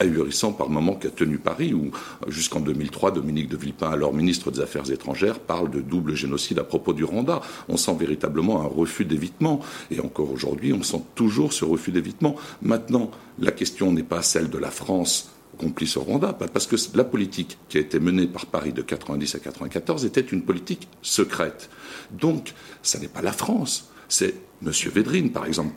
ahurissant 0.00 0.52
par 0.52 0.68
moment 0.68 0.94
qu'a 0.94 1.10
tenu 1.10 1.38
Paris, 1.38 1.74
où 1.74 1.90
jusqu'en 2.28 2.60
2003, 2.60 3.12
Dominique 3.12 3.48
de 3.48 3.56
Villepin, 3.56 3.90
alors 3.90 4.12
ministre 4.12 4.50
des 4.50 4.60
Affaires 4.60 4.90
étrangères, 4.90 5.38
parle 5.38 5.70
de 5.70 5.80
double 5.80 6.14
génocide 6.14 6.58
à 6.58 6.64
propos 6.64 6.92
du 6.92 7.04
Rwanda. 7.04 7.40
On 7.68 7.76
sent 7.76 7.96
véritablement 7.98 8.62
un 8.62 8.66
refus 8.66 9.04
d'évitement. 9.04 9.60
Et 9.90 10.00
encore 10.00 10.30
aujourd'hui, 10.30 10.72
on 10.72 10.82
sent 10.82 11.02
toujours 11.14 11.52
ce 11.52 11.64
refus 11.64 11.90
d'évitement. 11.90 12.36
Maintenant, 12.62 13.10
la 13.38 13.52
question 13.52 13.92
n'est 13.92 14.02
pas 14.02 14.22
celle 14.22 14.50
de 14.50 14.58
la 14.58 14.70
France 14.70 15.30
complice 15.58 15.96
au 15.96 16.02
Rwanda, 16.02 16.32
parce 16.32 16.66
que 16.66 16.76
la 16.94 17.04
politique 17.04 17.58
qui 17.68 17.78
a 17.78 17.80
été 17.80 17.98
menée 17.98 18.28
par 18.28 18.46
Paris 18.46 18.72
de 18.72 18.80
90 18.80 19.34
à 19.34 19.38
94 19.40 20.04
était 20.04 20.20
une 20.20 20.42
politique 20.42 20.88
secrète. 21.02 21.68
Donc, 22.12 22.54
ça 22.82 22.98
n'est 22.98 23.08
pas 23.08 23.22
la 23.22 23.32
France, 23.32 23.90
c'est 24.08 24.34
M. 24.64 24.72
Védrine, 24.92 25.30
par 25.30 25.46
exemple. 25.46 25.74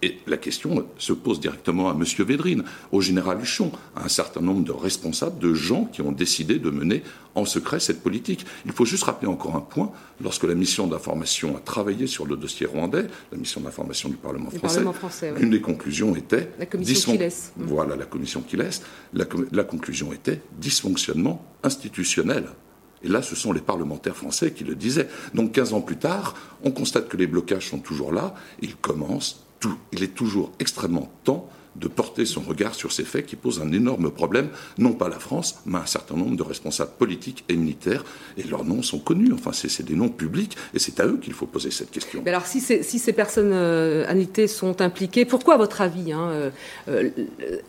Et 0.00 0.18
la 0.26 0.38
question 0.38 0.86
se 0.96 1.12
pose 1.12 1.38
directement 1.38 1.90
à 1.90 1.92
M. 1.92 2.04
Védrine, 2.24 2.64
au 2.92 3.02
général 3.02 3.40
Huchon, 3.42 3.72
à 3.94 4.04
un 4.04 4.08
certain 4.08 4.40
nombre 4.40 4.64
de 4.64 4.72
responsables, 4.72 5.38
de 5.38 5.52
gens 5.52 5.84
qui 5.84 6.00
ont 6.00 6.12
décidé 6.12 6.58
de 6.58 6.70
mener 6.70 7.02
en 7.34 7.44
secret 7.44 7.78
cette 7.78 8.02
politique. 8.02 8.46
Il 8.64 8.72
faut 8.72 8.86
juste 8.86 9.04
rappeler 9.04 9.28
encore 9.28 9.56
un 9.56 9.60
point. 9.60 9.92
Lorsque 10.22 10.44
la 10.44 10.54
mission 10.54 10.86
d'information 10.86 11.56
a 11.56 11.60
travaillé 11.60 12.06
sur 12.06 12.26
le 12.26 12.36
dossier 12.36 12.66
rwandais, 12.66 13.06
la 13.32 13.38
mission 13.38 13.60
d'information 13.60 14.08
du 14.08 14.16
Parlement 14.16 14.50
français, 14.50 15.34
une 15.38 15.50
des 15.50 15.60
conclusions 15.60 16.16
était... 16.16 16.50
La 16.58 16.66
commission 16.66 17.12
qui 17.12 17.18
laisse. 17.18 17.52
Voilà, 17.56 17.96
la 17.96 18.06
commission 18.06 18.40
qui 18.40 18.56
laisse. 18.56 18.82
la 19.12 19.64
conclusion 19.64 20.12
était 20.14 20.40
dysfonctionnement 20.58 21.44
institutionnel. 21.62 22.46
Et 23.02 23.08
là, 23.08 23.22
ce 23.22 23.34
sont 23.34 23.52
les 23.52 23.60
parlementaires 23.60 24.16
français 24.16 24.52
qui 24.52 24.64
le 24.64 24.74
disaient. 24.74 25.08
Donc 25.34 25.52
15 25.52 25.72
ans 25.72 25.80
plus 25.80 25.96
tard, 25.96 26.34
on 26.62 26.70
constate 26.70 27.08
que 27.08 27.16
les 27.16 27.26
blocages 27.26 27.68
sont 27.68 27.78
toujours 27.78 28.12
là. 28.12 28.34
Il 28.60 28.76
commence 28.76 29.44
tout. 29.58 29.76
Il 29.92 30.02
est 30.02 30.14
toujours 30.14 30.52
extrêmement 30.58 31.10
temps 31.24 31.48
de 31.80 31.88
porter 31.88 32.24
son 32.24 32.40
regard 32.40 32.74
sur 32.74 32.92
ces 32.92 33.04
faits 33.04 33.26
qui 33.26 33.36
posent 33.36 33.60
un 33.60 33.72
énorme 33.72 34.10
problème, 34.10 34.48
non 34.78 34.92
pas 34.92 35.08
la 35.08 35.18
France, 35.18 35.60
mais 35.66 35.78
un 35.78 35.86
certain 35.86 36.16
nombre 36.16 36.36
de 36.36 36.42
responsables 36.42 36.92
politiques 36.98 37.44
et 37.48 37.56
militaires, 37.56 38.04
et 38.36 38.42
leurs 38.42 38.64
noms 38.64 38.82
sont 38.82 38.98
connus, 38.98 39.32
enfin 39.32 39.52
c'est 39.52 39.82
des 39.82 39.94
noms 39.94 40.08
publics, 40.08 40.56
et 40.74 40.78
c'est 40.78 41.00
à 41.00 41.06
eux 41.06 41.18
qu'il 41.20 41.32
faut 41.32 41.46
poser 41.46 41.70
cette 41.70 41.90
question. 41.90 42.22
Mais 42.24 42.30
alors 42.30 42.46
si, 42.46 42.60
si 42.60 42.98
ces 42.98 43.12
personnes 43.12 43.52
euh, 43.52 44.04
sont 44.46 44.80
impliquées, 44.80 45.24
pourquoi 45.24 45.54
à 45.54 45.56
votre 45.56 45.80
avis 45.80 46.12
hein, 46.12 46.28
euh, 46.30 46.50
euh, 46.88 47.10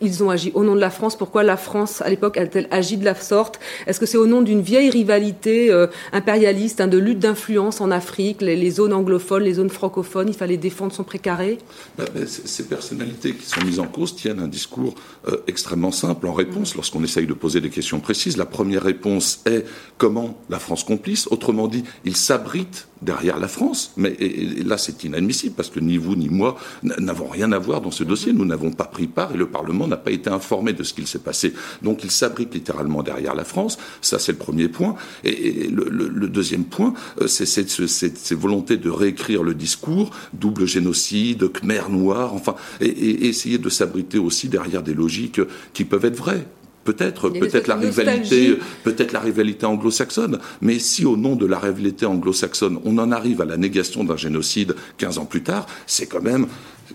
ils 0.00 0.22
ont 0.22 0.30
agi 0.30 0.52
au 0.54 0.64
nom 0.64 0.74
de 0.74 0.80
la 0.80 0.90
France? 0.90 1.16
Pourquoi 1.16 1.42
la 1.42 1.56
France 1.56 2.02
à 2.02 2.10
l'époque 2.10 2.36
a-t-elle 2.36 2.68
agi 2.70 2.96
de 2.96 3.04
la 3.04 3.14
sorte? 3.14 3.60
Est-ce 3.86 4.00
que 4.00 4.06
c'est 4.06 4.18
au 4.18 4.26
nom 4.26 4.42
d'une 4.42 4.60
vieille 4.60 4.90
rivalité 4.90 5.70
euh, 5.70 5.86
impérialiste, 6.12 6.80
hein, 6.80 6.88
de 6.88 6.98
lutte 6.98 7.18
d'influence 7.18 7.80
en 7.80 7.90
Afrique, 7.90 8.42
les, 8.42 8.70
zones 8.70 8.92
anglophones, 8.92 9.42
les 9.42 9.54
zones 9.54 9.70
francophones, 9.70 10.28
il 10.28 10.34
fallait 10.34 10.56
défendre 10.56 10.92
son 10.92 11.04
précaré? 11.04 11.58
Ben, 11.96 12.04
ben, 12.14 12.26
Ces 12.26 12.64
personnalités 12.64 13.34
qui 13.34 13.46
sont 13.46 13.64
mises 13.64 13.80
en 13.80 13.86
cause 13.86 14.01
tiennent 14.06 14.40
un 14.40 14.48
discours 14.48 14.94
euh, 15.28 15.38
extrêmement 15.46 15.92
simple 15.92 16.26
en 16.26 16.32
réponse 16.32 16.74
lorsqu'on 16.74 17.02
essaye 17.04 17.26
de 17.26 17.34
poser 17.34 17.60
des 17.60 17.70
questions 17.70 18.00
précises. 18.00 18.36
La 18.36 18.46
première 18.46 18.82
réponse 18.82 19.40
est 19.46 19.64
comment 19.98 20.38
la 20.50 20.58
France 20.58 20.84
complice? 20.84 21.26
Autrement 21.28 21.68
dit, 21.68 21.84
ils 22.04 22.16
s'abritent 22.16 22.88
derrière 23.02 23.38
la 23.38 23.48
France. 23.48 23.92
Mais 23.96 24.16
là, 24.64 24.78
c'est 24.78 25.04
inadmissible 25.04 25.54
parce 25.54 25.68
que 25.68 25.80
ni 25.80 25.96
vous 25.96 26.16
ni 26.16 26.28
moi 26.28 26.56
n'avons 26.82 27.26
rien 27.26 27.52
à 27.52 27.58
voir 27.58 27.80
dans 27.80 27.90
ce 27.90 28.04
dossier. 28.04 28.32
Nous 28.32 28.44
n'avons 28.44 28.70
pas 28.70 28.84
pris 28.84 29.06
part 29.06 29.32
et 29.34 29.36
le 29.36 29.48
Parlement 29.48 29.86
n'a 29.86 29.96
pas 29.96 30.10
été 30.10 30.30
informé 30.30 30.72
de 30.72 30.82
ce 30.82 30.94
qu'il 30.94 31.06
s'est 31.06 31.18
passé. 31.18 31.52
Donc, 31.82 32.04
ils 32.04 32.10
s'abritent 32.10 32.54
littéralement 32.54 33.02
derrière 33.02 33.34
la 33.34 33.44
France. 33.44 33.78
Ça, 34.00 34.18
c'est 34.18 34.32
le 34.32 34.38
premier 34.38 34.68
point. 34.68 34.94
Et, 35.24 35.68
le, 35.68 36.28
deuxième 36.28 36.64
point, 36.64 36.94
euh, 37.20 37.26
c'est 37.26 37.46
cette, 37.46 38.32
volonté 38.32 38.76
de 38.76 38.90
réécrire 38.90 39.42
le 39.42 39.54
discours, 39.54 40.10
double 40.32 40.66
génocide, 40.66 41.50
Khmer 41.52 41.82
noir, 41.90 42.34
enfin, 42.34 42.54
et 42.80 43.26
essayer 43.28 43.58
de 43.58 43.68
s'abriter 43.82 44.18
aussi 44.18 44.48
derrière 44.48 44.82
des 44.82 44.94
logiques 44.94 45.40
qui 45.72 45.84
peuvent 45.84 46.04
être 46.04 46.16
vraies. 46.16 46.46
Peut-être, 46.84 47.28
peut-être 47.28 47.68
la 47.68 47.76
rivalité, 47.76 48.58
peut-être 48.82 49.12
la 49.12 49.20
rivalité 49.20 49.66
anglo-saxonne. 49.66 50.38
Mais 50.60 50.80
si 50.80 51.04
au 51.04 51.16
nom 51.16 51.36
de 51.36 51.46
la 51.46 51.60
rivalité 51.60 52.06
anglo-saxonne, 52.06 52.80
on 52.84 52.98
en 52.98 53.12
arrive 53.12 53.40
à 53.40 53.44
la 53.44 53.56
négation 53.56 54.02
d'un 54.02 54.16
génocide 54.16 54.74
15 54.98 55.18
ans 55.18 55.24
plus 55.24 55.42
tard, 55.44 55.66
c'est 55.86 56.06
quand 56.06 56.22
même, 56.22 56.46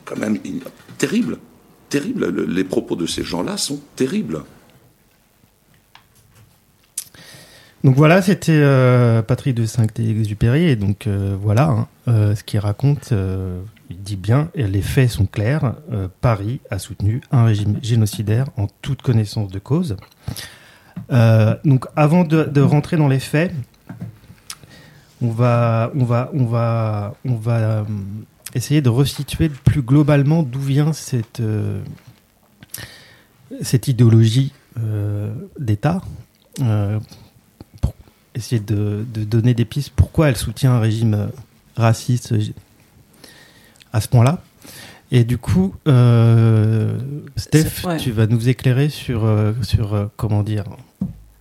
quand 0.03 0.17
même 0.17 0.39
terrible, 0.97 1.37
terrible. 1.89 2.47
Les 2.47 2.65
propos 2.65 2.97
de 2.97 3.05
ces 3.05 3.23
gens-là 3.23 3.55
sont 3.55 3.79
terribles. 3.95 4.43
Donc 7.83 7.95
voilà, 7.95 8.21
c'était 8.21 8.51
euh, 8.51 9.21
Patrick 9.21 9.55
de 9.55 9.65
Saint-Exupéry, 9.65 10.65
et 10.65 10.75
donc 10.75 11.07
euh, 11.07 11.37
voilà 11.41 11.69
hein, 11.69 11.87
euh, 12.09 12.35
ce 12.35 12.43
qu'il 12.43 12.59
raconte 12.59 13.13
il 13.89 14.01
dit 14.01 14.15
bien, 14.15 14.49
et 14.53 14.67
les 14.67 14.81
faits 14.81 15.09
sont 15.09 15.25
clairs, 15.25 15.75
euh, 15.91 16.07
Paris 16.21 16.59
a 16.69 16.79
soutenu 16.79 17.21
un 17.31 17.45
régime 17.45 17.79
génocidaire 17.81 18.47
en 18.57 18.67
toute 18.81 19.01
connaissance 19.01 19.49
de 19.49 19.59
cause. 19.59 19.97
Euh, 21.11 21.55
donc 21.63 21.85
avant 21.95 22.23
de, 22.23 22.61
rentrer 22.61 22.97
dans 22.97 23.07
les 23.07 23.19
faits, 23.19 23.53
on 25.21 25.29
va, 25.29 25.91
on 25.95 26.03
va, 26.03 26.29
on 26.33 26.45
va, 26.45 27.15
on 27.25 27.35
va 27.35 27.59
euh, 27.59 27.83
essayer 28.53 28.81
de 28.81 28.89
resituer 28.89 29.49
plus 29.49 29.81
globalement 29.81 30.43
d'où 30.43 30.59
vient 30.59 30.93
cette, 30.93 31.41
cette 33.61 33.87
idéologie 33.87 34.53
d'État, 35.57 36.01
pour 36.55 37.93
essayer 38.35 38.61
de, 38.61 39.05
de, 39.11 39.23
donner 39.23 39.55
des 39.55 39.65
pistes 39.65 39.91
pourquoi 39.95 40.29
elle 40.29 40.37
soutient 40.37 40.73
un 40.73 40.79
régime 40.79 41.29
raciste 41.75 42.35
à 43.93 44.01
ce 44.01 44.07
point-là. 44.07 44.41
Et 45.11 45.23
du 45.23 45.37
coup, 45.37 45.73
euh, 45.87 46.97
Steph, 47.37 47.85
ouais. 47.85 47.97
tu 47.97 48.11
vas 48.11 48.27
nous 48.27 48.49
éclairer 48.49 48.89
sur, 48.89 49.23
euh, 49.25 49.53
sur 49.61 49.93
euh, 49.93 50.05
comment 50.17 50.43
dire, 50.43 50.65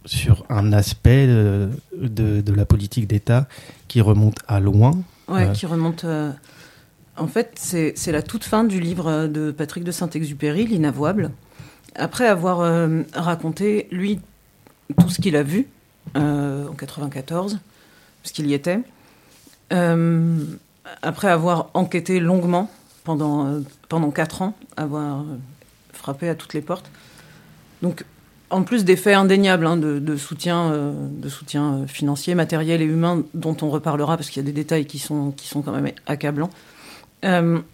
sur 0.05 0.45
un 0.49 0.73
aspect 0.73 1.27
de, 1.27 1.71
de 2.01 2.53
la 2.53 2.65
politique 2.65 3.09
d'État 3.09 3.49
qui 3.89 4.01
remonte 4.01 4.39
à 4.47 4.61
loin. 4.61 4.93
Ouais. 5.29 5.51
qui 5.53 5.67
remonte. 5.67 6.05
euh, 6.05 6.31
En 7.17 7.27
fait, 7.27 7.53
c'est 7.57 7.93
c'est 7.97 8.13
la 8.13 8.23
toute 8.23 8.45
fin 8.45 8.63
du 8.63 8.79
livre 8.79 9.27
de 9.27 9.51
Patrick 9.51 9.83
de 9.83 9.91
Saint-Exupéry, 9.91 10.67
L'inavouable. 10.67 11.31
Après 11.97 12.29
avoir 12.29 12.59
raconté, 13.15 13.89
lui, 13.91 14.21
tout 15.01 15.09
ce 15.09 15.21
qu'il 15.21 15.35
a 15.35 15.43
vu 15.43 15.67
en 16.15 16.73
94, 16.77 17.59
parce 18.23 18.33
qu'il 18.33 18.47
y 18.47 18.55
était, 18.55 18.81
euh, 19.73 20.39
après 21.03 21.29
avoir 21.29 21.71
enquêté 21.75 22.21
longuement 22.21 22.71
pendant, 23.05 23.47
euh, 23.47 23.61
pendant 23.89 24.11
4 24.11 24.43
ans, 24.43 24.55
avoir 24.77 25.21
euh, 25.21 25.25
frappé 25.93 26.29
à 26.29 26.35
toutes 26.35 26.55
les 26.55 26.61
portes. 26.61 26.91
Donc, 27.83 28.05
en 28.51 28.63
plus 28.63 28.85
des 28.85 28.97
faits 28.97 29.15
indéniables 29.17 29.67
hein, 29.67 29.77
de, 29.77 30.17
soutien, 30.17 30.71
euh, 30.71 30.93
de 31.11 31.29
soutien 31.29 31.75
euh, 31.75 31.87
financier, 31.87 32.35
matériel 32.35 32.83
et 32.83 32.85
humain, 32.85 33.23
dont 33.35 33.57
on 33.63 33.71
reparlera 33.71 34.17
parce 34.17 34.31
qu'il 34.31 34.43
y 34.43 34.47
a 34.47 34.47
des 34.47 34.55
détails 34.55 34.87
qui 34.87 34.99
sont, 34.99 35.33
qui 35.33 35.49
sont 35.49 35.63
quand 35.63 35.73
même 35.73 35.91
accablants, 36.07 36.51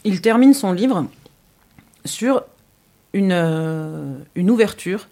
il 0.04 0.23
termine 0.23 0.54
son 0.54 0.73
livre 0.73 1.07
sur 2.07 2.42
une, 3.12 3.35
une 4.35 4.50
ouverture 4.50 5.09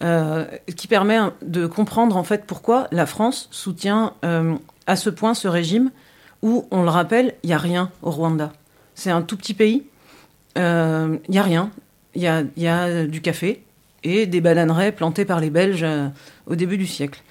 qui 0.00 0.88
permet 0.88 1.18
de 1.42 1.68
comprendre 1.68 2.16
en 2.16 2.24
fait 2.24 2.46
pourquoi 2.46 2.88
la 2.90 3.06
France 3.06 3.46
soutient 3.52 4.14
à 4.88 4.96
ce 4.96 5.08
point 5.08 5.34
ce 5.34 5.46
régime 5.46 5.92
où, 6.46 6.66
on 6.70 6.82
le 6.82 6.88
rappelle, 6.88 7.34
il 7.42 7.48
n'y 7.48 7.52
a 7.52 7.58
rien 7.58 7.90
au 8.02 8.10
Rwanda. 8.10 8.52
C'est 8.94 9.10
un 9.10 9.22
tout 9.22 9.36
petit 9.36 9.54
pays, 9.54 9.84
euh, 10.56 11.18
il 11.28 11.32
n'y 11.32 11.38
a 11.38 11.42
rien, 11.42 11.70
il 12.14 12.22
y 12.22 12.68
a, 12.68 13.06
du 13.06 13.20
café, 13.20 13.62
et 14.04 14.26
des 14.26 14.40
bananeraies 14.40 14.92
plantées 14.92 15.24
par 15.24 15.40
les 15.40 15.50
Belges 15.50 15.82
euh, 15.82 16.08
au 16.46 16.54
début 16.54 16.78
du 16.78 16.86
siècle. 16.86 17.22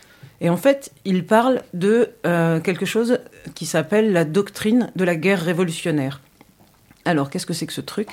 Et 0.41 0.50
en 0.50 0.57
fait, 0.57 0.91
il 1.05 1.25
parle 1.25 1.62
de 1.74 2.12
euh, 2.25 2.60
quelque 2.60 2.86
chose 2.86 3.19
qui 3.55 3.65
s'appelle 3.65 4.12
la 4.12 4.25
doctrine 4.25 4.91
de 4.95 5.05
la 5.05 5.15
guerre 5.15 5.41
révolutionnaire. 5.41 6.19
Alors, 7.05 7.29
qu'est-ce 7.29 7.45
que 7.45 7.53
c'est 7.53 7.65
que 7.65 7.74
ce 7.74 7.81
truc? 7.81 8.10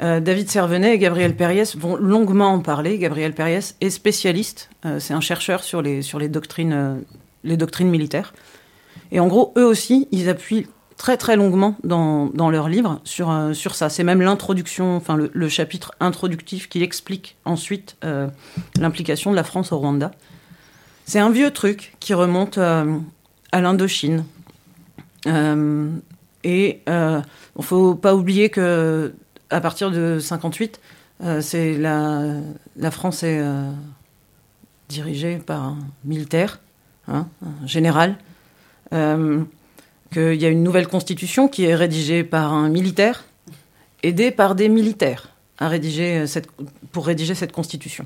Euh, 0.00 0.20
David 0.20 0.50
Servenet 0.50 0.94
et 0.94 0.98
Gabriel 0.98 1.36
Perriès 1.36 1.76
vont 1.76 1.96
longuement 1.96 2.52
en 2.52 2.60
parler. 2.60 2.98
Gabriel 2.98 3.34
Perriès 3.34 3.76
est 3.80 3.90
spécialiste, 3.90 4.70
euh, 4.86 4.98
c'est 4.98 5.12
un 5.12 5.20
chercheur 5.20 5.62
sur 5.62 5.80
euh, 5.80 6.98
les 7.44 7.56
doctrines 7.56 7.90
militaires. 7.90 8.32
Et 9.10 9.20
en 9.20 9.26
gros, 9.26 9.52
eux 9.56 9.64
aussi, 9.64 10.08
ils 10.10 10.28
appuient 10.28 10.66
très 10.96 11.16
très 11.16 11.34
longuement 11.34 11.76
dans, 11.82 12.26
dans 12.26 12.48
leur 12.48 12.68
livre 12.68 13.00
sur, 13.02 13.30
euh, 13.30 13.54
sur 13.54 13.74
ça. 13.74 13.88
C'est 13.88 14.04
même 14.04 14.22
l'introduction, 14.22 14.96
enfin 14.96 15.16
le, 15.16 15.48
chapitre 15.48 15.92
introductif 15.98 16.68
qui 16.68 16.82
explique 16.82 17.36
ensuite 17.44 17.96
euh, 18.04 18.28
l'implication 18.78 19.32
de 19.32 19.36
la 19.36 19.42
France 19.42 19.72
au 19.72 19.78
Rwanda. 19.78 20.12
C'est 21.04 21.18
un 21.18 21.30
vieux 21.30 21.50
truc 21.50 21.96
qui 21.98 22.14
remonte 22.14 22.58
euh, 22.58 22.98
à 23.50 23.60
l'Indochine. 23.60 24.24
Et 26.44 26.80
il 26.86 27.22
faut 27.60 27.94
pas 27.94 28.14
oublier 28.14 28.48
que 28.48 29.12
à 29.50 29.60
partir 29.60 29.90
de 29.90 30.18
58, 30.20 30.80
euh, 31.24 31.40
c'est 31.40 31.76
la, 31.78 32.36
la 32.76 32.90
France 32.90 33.22
est 33.22 33.42
dirigée 34.88 35.38
par 35.38 35.62
un 35.62 35.78
militaire, 36.04 36.60
hein, 37.08 37.26
un 37.44 37.66
général. 37.66 38.16
Euh, 38.92 39.42
qu'il 40.12 40.34
y 40.34 40.44
a 40.44 40.50
une 40.50 40.62
nouvelle 40.62 40.88
constitution 40.88 41.48
qui 41.48 41.64
est 41.64 41.74
rédigée 41.74 42.22
par 42.22 42.52
un 42.52 42.68
militaire, 42.68 43.24
aidé 44.02 44.30
par 44.30 44.54
des 44.54 44.68
militaires 44.68 45.30
à 45.58 45.68
rédiger 45.68 46.18
euh, 46.18 46.26
cette, 46.26 46.48
pour 46.92 47.06
rédiger 47.06 47.34
cette 47.34 47.52
constitution. 47.52 48.04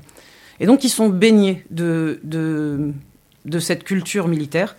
Et 0.61 0.65
donc 0.65 0.85
ils 0.85 0.89
sont 0.89 1.09
baignés 1.09 1.65
de, 1.69 2.21
de, 2.23 2.93
de 3.45 3.59
cette 3.59 3.83
culture 3.83 4.29
militaire. 4.29 4.77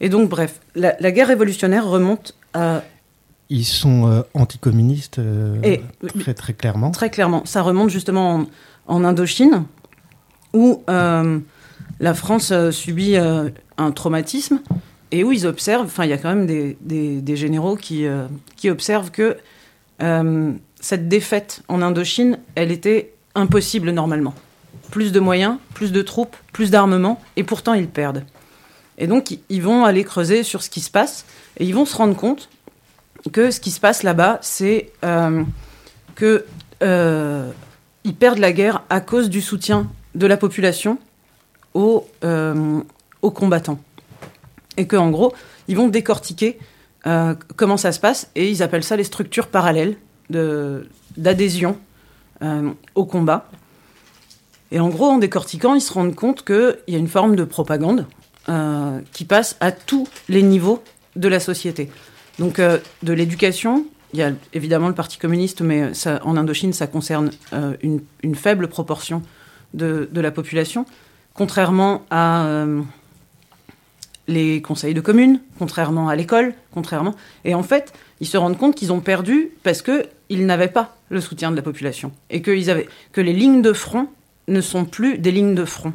Et 0.00 0.08
donc 0.08 0.28
bref, 0.28 0.60
la, 0.76 0.94
la 1.00 1.10
guerre 1.10 1.26
révolutionnaire 1.28 1.84
remonte 1.88 2.36
à, 2.54 2.82
Ils 3.50 3.64
sont 3.64 4.06
euh, 4.06 4.22
anticommunistes 4.34 5.18
euh, 5.18 5.58
Et- 5.64 5.82
très 6.20 6.34
très 6.34 6.52
clairement. 6.52 6.92
très 6.92 7.10
clairement, 7.10 7.44
ça 7.44 7.62
remonte 7.62 7.90
justement 7.90 8.34
en, 8.36 8.46
en 8.86 9.04
Indochine, 9.04 9.64
où 10.52 10.84
euh, 10.88 11.40
la 11.98 12.14
France 12.14 12.52
subit 12.70 13.16
un 13.16 13.90
traumatisme 13.90 14.60
et 15.10 15.24
où 15.24 15.32
ils 15.32 15.46
observent, 15.46 15.86
enfin 15.86 16.04
il 16.04 16.10
y 16.10 16.12
a 16.12 16.18
quand 16.18 16.34
même 16.34 16.46
des, 16.46 17.36
généraux 17.36 17.76
qui, 17.76 18.06
euh, 18.06 18.26
qui 18.56 18.70
observent 18.70 19.10
que 19.10 19.36
euh, 20.02 20.52
cette 20.80 21.08
défaite 21.08 21.62
en 21.68 21.82
Indochine, 21.82 22.38
elle 22.54 22.70
était 22.70 23.12
impossible 23.34 23.90
normalement. 23.90 24.34
Plus 24.90 25.12
de 25.12 25.20
moyens, 25.20 25.56
plus 25.74 25.92
de 25.92 26.02
troupes, 26.02 26.36
plus 26.52 26.70
d'armement, 26.70 27.20
et 27.36 27.44
pourtant 27.44 27.74
ils 27.74 27.88
perdent. 27.88 28.24
Et 28.96 29.06
donc 29.06 29.38
ils- 29.48 29.62
vont 29.62 29.84
aller 29.84 30.04
creuser 30.04 30.42
sur 30.42 30.62
ce 30.62 30.70
qui 30.70 30.80
se 30.80 30.90
passe, 30.90 31.24
et 31.58 31.64
ils 31.64 31.74
vont 31.74 31.84
se 31.84 31.96
rendre 31.96 32.16
compte 32.16 32.48
que 33.32 33.50
ce 33.50 33.60
qui 33.60 33.70
se 33.70 33.80
passe 33.80 34.02
là-bas, 34.02 34.38
c'est 34.42 34.90
euh, 35.04 35.42
que 36.14 36.44
euh, 36.82 37.50
ils 38.04 38.14
perdent 38.14 38.38
la 38.38 38.52
guerre 38.52 38.82
à 38.90 39.00
cause 39.00 39.28
du 39.28 39.40
soutien 39.40 39.90
de 40.14 40.26
la 40.26 40.36
population 40.36 40.98
aux, 41.74 42.06
aux 43.22 43.30
combattants. 43.30 43.78
Et 44.78 44.86
qu'en 44.86 45.10
gros, 45.10 45.34
ils 45.66 45.76
vont 45.76 45.88
décortiquer 45.88 46.58
euh, 47.06 47.34
comment 47.56 47.76
ça 47.76 47.92
se 47.92 48.00
passe 48.00 48.30
et 48.34 48.50
ils 48.50 48.62
appellent 48.62 48.84
ça 48.84 48.96
les 48.96 49.04
structures 49.04 49.46
parallèles 49.46 49.96
d'adhésion 51.16 51.78
euh, 52.42 52.70
au 52.94 53.04
combat. 53.04 53.48
Et 54.72 54.80
en 54.80 54.88
gros, 54.88 55.06
en 55.06 55.18
décortiquant, 55.18 55.74
ils 55.74 55.80
se 55.80 55.92
rendent 55.92 56.14
compte 56.14 56.44
qu'il 56.44 56.76
y 56.88 56.94
a 56.94 56.98
une 56.98 57.08
forme 57.08 57.36
de 57.36 57.44
propagande 57.44 58.06
euh, 58.48 59.00
qui 59.12 59.24
passe 59.24 59.56
à 59.60 59.72
tous 59.72 60.08
les 60.28 60.42
niveaux 60.42 60.82
de 61.16 61.28
la 61.28 61.40
société. 61.40 61.90
Donc, 62.38 62.60
de 62.60 63.12
l'éducation, 63.12 63.84
il 64.12 64.20
y 64.20 64.22
a 64.22 64.30
évidemment 64.52 64.86
le 64.86 64.94
Parti 64.94 65.18
communiste, 65.18 65.60
mais 65.60 65.90
en 66.22 66.36
Indochine, 66.36 66.72
ça 66.72 66.86
concerne 66.86 67.30
une, 67.82 68.34
faible 68.36 68.68
proportion 68.68 69.22
de, 69.74 70.08
la 70.14 70.30
population, 70.30 70.86
contrairement 71.34 72.04
à 72.10 72.64
les 74.28 74.62
conseils 74.62 74.94
de 74.94 75.00
communes, 75.00 75.40
contrairement 75.58 76.08
à 76.08 76.14
l'école, 76.14 76.54
contrairement. 76.72 77.14
Et 77.44 77.54
en 77.54 77.62
fait, 77.62 77.92
ils 78.20 78.26
se 78.26 78.36
rendent 78.36 78.58
compte 78.58 78.76
qu'ils 78.76 78.92
ont 78.92 79.00
perdu 79.00 79.50
parce 79.64 79.82
qu'ils 79.82 80.46
n'avaient 80.46 80.68
pas 80.68 80.96
le 81.08 81.20
soutien 81.20 81.50
de 81.50 81.56
la 81.56 81.62
population 81.62 82.12
et 82.30 82.42
que 82.42 82.50
les 82.52 83.32
lignes 83.32 83.62
de 83.62 83.72
front 83.72 84.08
ne 84.46 84.60
sont 84.60 84.84
plus 84.84 85.18
des 85.18 85.32
lignes 85.32 85.54
de 85.54 85.64
front, 85.64 85.92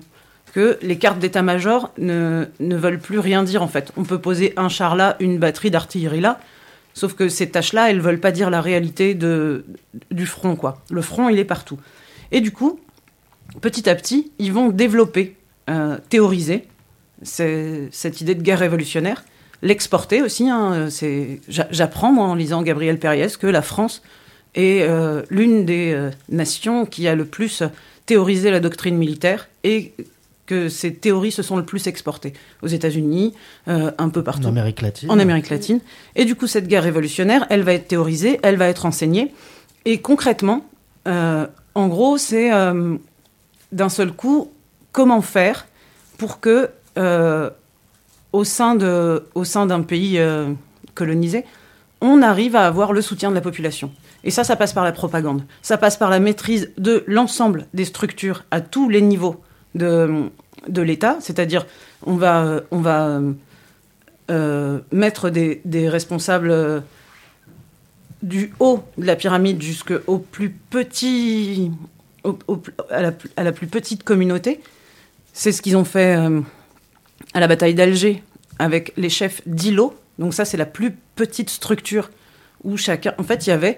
que 0.53 0.77
les 0.81 0.97
cartes 0.97 1.19
d'état-major 1.19 1.91
ne, 1.97 2.45
ne 2.59 2.75
veulent 2.75 2.99
plus 2.99 3.19
rien 3.19 3.43
dire 3.43 3.61
en 3.61 3.67
fait. 3.67 3.91
On 3.97 4.03
peut 4.03 4.19
poser 4.19 4.53
un 4.57 4.69
char 4.69 4.95
là, 4.95 5.15
une 5.19 5.37
batterie 5.37 5.71
d'artillerie 5.71 6.21
là, 6.21 6.39
sauf 6.93 7.13
que 7.13 7.29
ces 7.29 7.49
tâches-là, 7.49 7.89
elles 7.89 8.01
veulent 8.01 8.19
pas 8.19 8.31
dire 8.31 8.49
la 8.49 8.61
réalité 8.61 9.15
du 9.15 10.25
front 10.25 10.55
quoi. 10.55 10.81
Le 10.89 11.01
front, 11.01 11.29
il 11.29 11.39
est 11.39 11.45
partout. 11.45 11.79
Et 12.31 12.41
du 12.41 12.51
coup, 12.51 12.79
petit 13.61 13.89
à 13.89 13.95
petit, 13.95 14.31
ils 14.39 14.53
vont 14.53 14.69
développer, 14.69 15.35
euh, 15.69 15.97
théoriser 16.09 16.67
cette 17.23 18.21
idée 18.21 18.35
de 18.35 18.41
guerre 18.41 18.59
révolutionnaire, 18.59 19.23
l'exporter 19.61 20.21
aussi. 20.21 20.49
hein, 20.49 20.87
J'apprends, 21.47 22.11
moi, 22.11 22.25
en 22.27 22.35
lisant 22.35 22.61
Gabriel 22.63 22.99
Perriès, 22.99 23.37
que 23.37 23.47
la 23.47 23.61
France 23.61 24.01
est 24.55 24.83
euh, 24.83 25.23
l'une 25.29 25.65
des 25.65 25.93
euh, 25.93 26.11
nations 26.29 26.85
qui 26.85 27.07
a 27.07 27.15
le 27.15 27.25
plus 27.25 27.63
théorisé 28.05 28.51
la 28.51 28.59
doctrine 28.59 28.97
militaire 28.97 29.47
et 29.63 29.93
que 30.45 30.67
ces 30.69 30.93
théories 30.93 31.31
se 31.31 31.41
sont 31.41 31.55
le 31.55 31.63
plus 31.65 31.87
exportées 31.87 32.33
aux 32.61 32.67
États-Unis, 32.67 33.33
euh, 33.69 33.91
un 33.97 34.09
peu 34.09 34.19
En 34.19 34.23
partout 34.23 34.47
Amérique 34.47 34.81
latine. 34.81 35.09
en 35.09 35.17
Amérique 35.17 35.49
latine. 35.49 35.79
Et 36.15 36.25
du 36.25 36.35
coup, 36.35 36.47
cette 36.47 36.67
guerre 36.67 36.83
révolutionnaire, 36.83 37.47
elle 37.49 37.63
va 37.63 37.73
être 37.73 37.87
théorisée, 37.87 38.39
elle 38.43 38.57
va 38.57 38.67
être 38.67 38.85
enseignée. 38.85 39.33
Et 39.85 39.99
concrètement, 39.99 40.65
en 41.05 41.87
gros, 41.87 42.17
c'est 42.17 42.51
d'un 43.71 43.89
seul 43.89 44.11
coup, 44.11 44.51
comment 44.91 45.21
faire 45.21 45.65
pour 46.17 46.39
que, 46.39 46.69
euh, 46.97 47.49
au 48.31 48.43
sein 48.43 48.75
d'un 48.75 49.81
pays 49.81 50.17
euh, 50.19 50.51
colonisé, 50.95 51.45
on 52.01 52.21
arrive 52.21 52.55
à 52.55 52.67
avoir 52.67 52.93
le 52.93 53.01
soutien 53.01 53.29
de 53.29 53.35
la 53.35 53.41
population. 53.41 53.91
Et 54.23 54.31
ça, 54.31 54.43
ça 54.43 54.55
passe 54.55 54.73
par 54.73 54.83
la 54.83 54.91
propagande. 54.91 55.43
Ça 55.61 55.77
passe 55.77 55.97
par 55.97 56.09
la 56.09 56.19
maîtrise 56.19 56.71
de 56.77 57.03
l'ensemble 57.07 57.67
des 57.73 57.85
structures 57.85 58.43
à 58.51 58.61
tous 58.61 58.89
les 58.89 59.01
niveaux 59.01 59.41
de, 59.75 60.29
de 60.67 60.81
l'État. 60.81 61.17
C'est-à-dire, 61.19 61.65
on 62.05 62.15
va, 62.15 62.61
on 62.71 62.79
va 62.79 63.21
euh, 64.31 64.79
mettre 64.91 65.29
des, 65.29 65.61
des 65.65 65.89
responsables 65.89 66.83
du 68.21 68.53
haut 68.59 68.81
de 68.97 69.05
la 69.05 69.17
pyramide 69.17 69.61
jusqu'au 69.61 70.17
plus 70.17 70.49
petit, 70.49 71.71
à, 72.89 73.01
la, 73.01 73.11
plus- 73.11 73.29
à 73.35 73.43
la 73.43 73.51
plus 73.51 73.67
petite 73.67 74.03
communauté. 74.03 74.61
C'est 75.33 75.51
ce 75.51 75.61
qu'ils 75.61 75.75
ont 75.75 75.83
fait 75.83 76.17
à 77.33 77.39
la 77.39 77.47
bataille 77.47 77.73
d'Alger 77.73 78.23
avec 78.59 78.93
les 78.97 79.09
chefs 79.09 79.41
d'îlots. 79.47 79.95
Donc 80.19 80.33
ça, 80.33 80.45
c'est 80.45 80.57
la 80.57 80.65
plus 80.65 80.95
petite 81.15 81.49
structure 81.49 82.09
où 82.63 82.77
chacun... 82.77 83.13
En 83.17 83.23
fait, 83.23 83.47
il 83.47 83.49
y 83.49 83.53
avait 83.53 83.77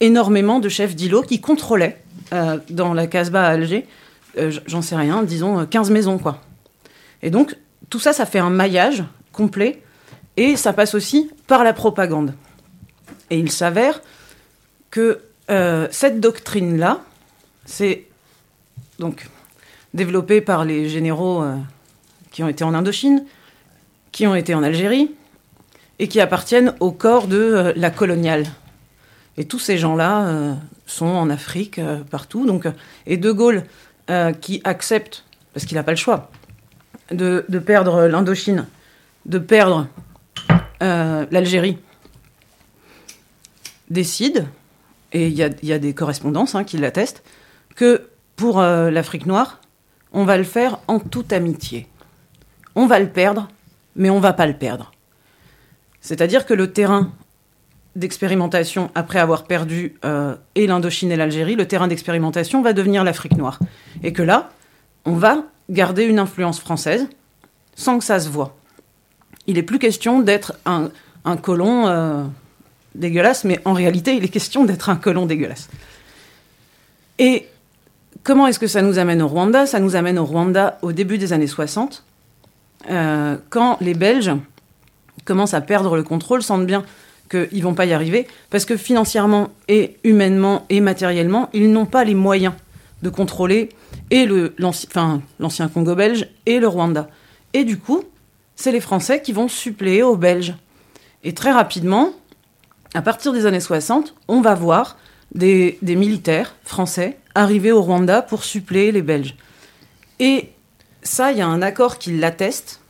énormément 0.00 0.60
de 0.60 0.68
chefs 0.68 0.94
d'îlots 0.94 1.22
qui 1.22 1.40
contrôlaient 1.40 2.02
euh, 2.32 2.58
dans 2.70 2.92
la 2.92 3.06
Casbah 3.06 3.46
à 3.46 3.50
Alger, 3.50 3.86
euh, 4.38 4.52
j'en 4.66 4.82
sais 4.82 4.96
rien, 4.96 5.22
disons 5.22 5.64
15 5.64 5.90
maisons, 5.90 6.18
quoi. 6.18 6.42
Et 7.22 7.30
donc, 7.30 7.56
tout 7.88 8.00
ça, 8.00 8.12
ça 8.12 8.26
fait 8.26 8.38
un 8.38 8.50
maillage 8.50 9.04
complet, 9.32 9.80
et 10.36 10.56
ça 10.56 10.72
passe 10.72 10.94
aussi 10.94 11.30
par 11.46 11.64
la 11.64 11.72
propagande. 11.72 12.34
Et 13.30 13.38
il 13.38 13.50
s'avère 13.50 14.02
que 14.90 15.20
cette 15.90 16.18
doctrine-là, 16.18 17.00
c'est 17.64 18.06
donc 18.98 19.28
développée 19.94 20.40
par 20.40 20.64
les 20.64 20.88
généraux 20.88 21.44
qui 22.36 22.42
ont 22.42 22.48
été 22.48 22.64
en 22.64 22.74
Indochine, 22.74 23.24
qui 24.12 24.26
ont 24.26 24.34
été 24.34 24.54
en 24.54 24.62
Algérie, 24.62 25.10
et 25.98 26.06
qui 26.06 26.20
appartiennent 26.20 26.74
au 26.80 26.92
corps 26.92 27.28
de 27.28 27.38
euh, 27.38 27.72
la 27.76 27.88
coloniale. 27.88 28.44
Et 29.38 29.46
tous 29.46 29.58
ces 29.58 29.78
gens-là 29.78 30.26
euh, 30.26 30.54
sont 30.84 31.06
en 31.06 31.30
Afrique, 31.30 31.78
euh, 31.78 32.04
partout. 32.04 32.44
Donc, 32.44 32.68
et 33.06 33.16
De 33.16 33.32
Gaulle, 33.32 33.64
qui 34.42 34.60
accepte, 34.64 35.24
parce 35.54 35.64
qu'il 35.64 35.76
n'a 35.76 35.82
pas 35.82 35.92
le 35.92 35.96
choix, 35.96 36.30
de, 37.10 37.40
perdre 37.58 38.06
l'Indochine, 38.06 38.66
de 39.24 39.38
perdre 39.38 39.88
l'Algérie, 40.80 41.78
décide, 43.88 44.46
et 45.12 45.28
il 45.28 45.34
y, 45.34 45.72
a, 45.72 45.78
des 45.78 45.94
correspondances 45.94 46.54
hein, 46.54 46.64
qui 46.64 46.76
l'attestent, 46.76 47.24
que 47.74 48.10
pour 48.36 48.60
l'Afrique 48.60 49.24
noire, 49.26 49.60
on 50.12 50.24
va 50.24 50.36
le 50.36 50.44
faire 50.44 50.78
en 50.86 51.00
toute 51.00 51.32
amitié. 51.32 51.88
On 52.76 52.86
va 52.86 53.00
le 53.00 53.08
perdre, 53.08 53.48
mais 53.96 54.10
on 54.10 54.20
va 54.20 54.32
pas 54.32 54.46
le 54.46 54.54
perdre. 54.54 54.92
C'est-à-dire 56.00 56.46
que 56.46 56.54
le 56.54 56.72
terrain 56.72 57.10
d'expérimentation, 57.96 58.90
après 58.94 59.18
avoir 59.18 59.44
perdu 59.44 59.94
euh, 60.04 60.36
et 60.54 60.66
l'Indochine 60.66 61.10
et 61.10 61.16
l'Algérie, 61.16 61.56
le 61.56 61.66
terrain 61.66 61.88
d'expérimentation 61.88 62.62
va 62.62 62.72
devenir 62.74 63.02
l'Afrique 63.02 63.36
noire. 63.36 63.58
Et 64.04 64.12
que 64.12 64.22
là, 64.22 64.50
on 65.04 65.14
va 65.14 65.44
garder 65.70 66.04
une 66.04 66.18
influence 66.18 66.60
française 66.60 67.08
sans 67.74 67.98
que 67.98 68.04
ça 68.04 68.20
se 68.20 68.28
voit. 68.28 68.56
Il 69.46 69.54
n'est 69.54 69.62
plus 69.62 69.78
question 69.78 70.20
d'être 70.20 70.54
un, 70.64 70.90
colon 71.36 71.86
euh, 71.86 72.24
dégueulasse, 72.94 73.44
mais 73.44 73.60
en 73.64 73.72
réalité, 73.72 74.14
il 74.14 74.24
est 74.24 74.28
question 74.28 74.64
d'être 74.64 74.90
un 74.90 74.96
colon 74.96 75.26
dégueulasse. 75.26 75.68
Et 77.18 77.48
comment 78.22 78.46
est-ce 78.46 78.58
que 78.58 78.66
ça 78.66 78.82
nous 78.82 78.98
amène 78.98 79.22
au 79.22 79.28
Rwanda? 79.28 79.66
Ça 79.66 79.80
nous 79.80 79.96
amène 79.96 80.18
au 80.18 80.24
Rwanda 80.24 80.78
au 80.82 80.92
début 80.92 81.18
des 81.18 81.32
années 81.32 81.46
60, 81.46 82.04
euh, 82.90 83.36
quand 83.50 83.78
les 83.80 83.94
Belges 83.94 84.32
commencent 85.24 85.54
à 85.54 85.60
perdre 85.60 85.96
le 85.96 86.02
contrôle, 86.02 86.42
sentent 86.42 86.66
bien 86.66 86.84
qu'ils 87.30 87.62
vont 87.62 87.74
pas 87.74 87.86
y 87.86 87.92
arriver, 87.92 88.28
parce 88.50 88.64
que 88.64 88.76
financièrement 88.76 89.48
et 89.68 89.96
humainement 90.04 90.64
et 90.68 90.80
matériellement, 90.80 91.48
ils 91.52 91.70
n'ont 91.70 91.86
pas 91.86 92.04
les 92.04 92.14
moyens 92.14 92.54
de 93.02 93.10
contrôler 93.10 93.70
et 94.10 94.28
l'ancien 94.58 95.68
Congo 95.68 95.94
belge 95.94 96.28
et 96.46 96.60
le 96.60 96.68
Rwanda. 96.68 97.08
Et 97.52 97.64
du 97.64 97.78
coup, 97.78 98.04
c'est 98.54 98.72
les 98.72 98.80
Français 98.80 99.20
qui 99.20 99.32
vont 99.32 99.48
suppléer 99.48 100.02
aux 100.02 100.16
Belges. 100.16 100.54
Et 101.24 101.34
très 101.34 101.52
rapidement, 101.52 102.12
à 102.94 103.02
partir 103.02 103.32
des 103.32 103.46
années 103.46 103.60
60, 103.60 104.14
on 104.28 104.40
va 104.40 104.54
voir 104.54 104.96
des, 105.34 105.78
des 105.82 105.96
militaires 105.96 106.54
français 106.64 107.18
arriver 107.34 107.72
au 107.72 107.82
Rwanda 107.82 108.22
pour 108.22 108.44
suppléer 108.44 108.92
les 108.92 109.02
Belges. 109.02 109.36
Et 110.20 110.50
ça, 111.06 111.32
il 111.32 111.38
y 111.38 111.40
a 111.40 111.46
un 111.46 111.62
accord 111.62 111.98
qui 111.98 112.16
l'atteste. 112.16 112.80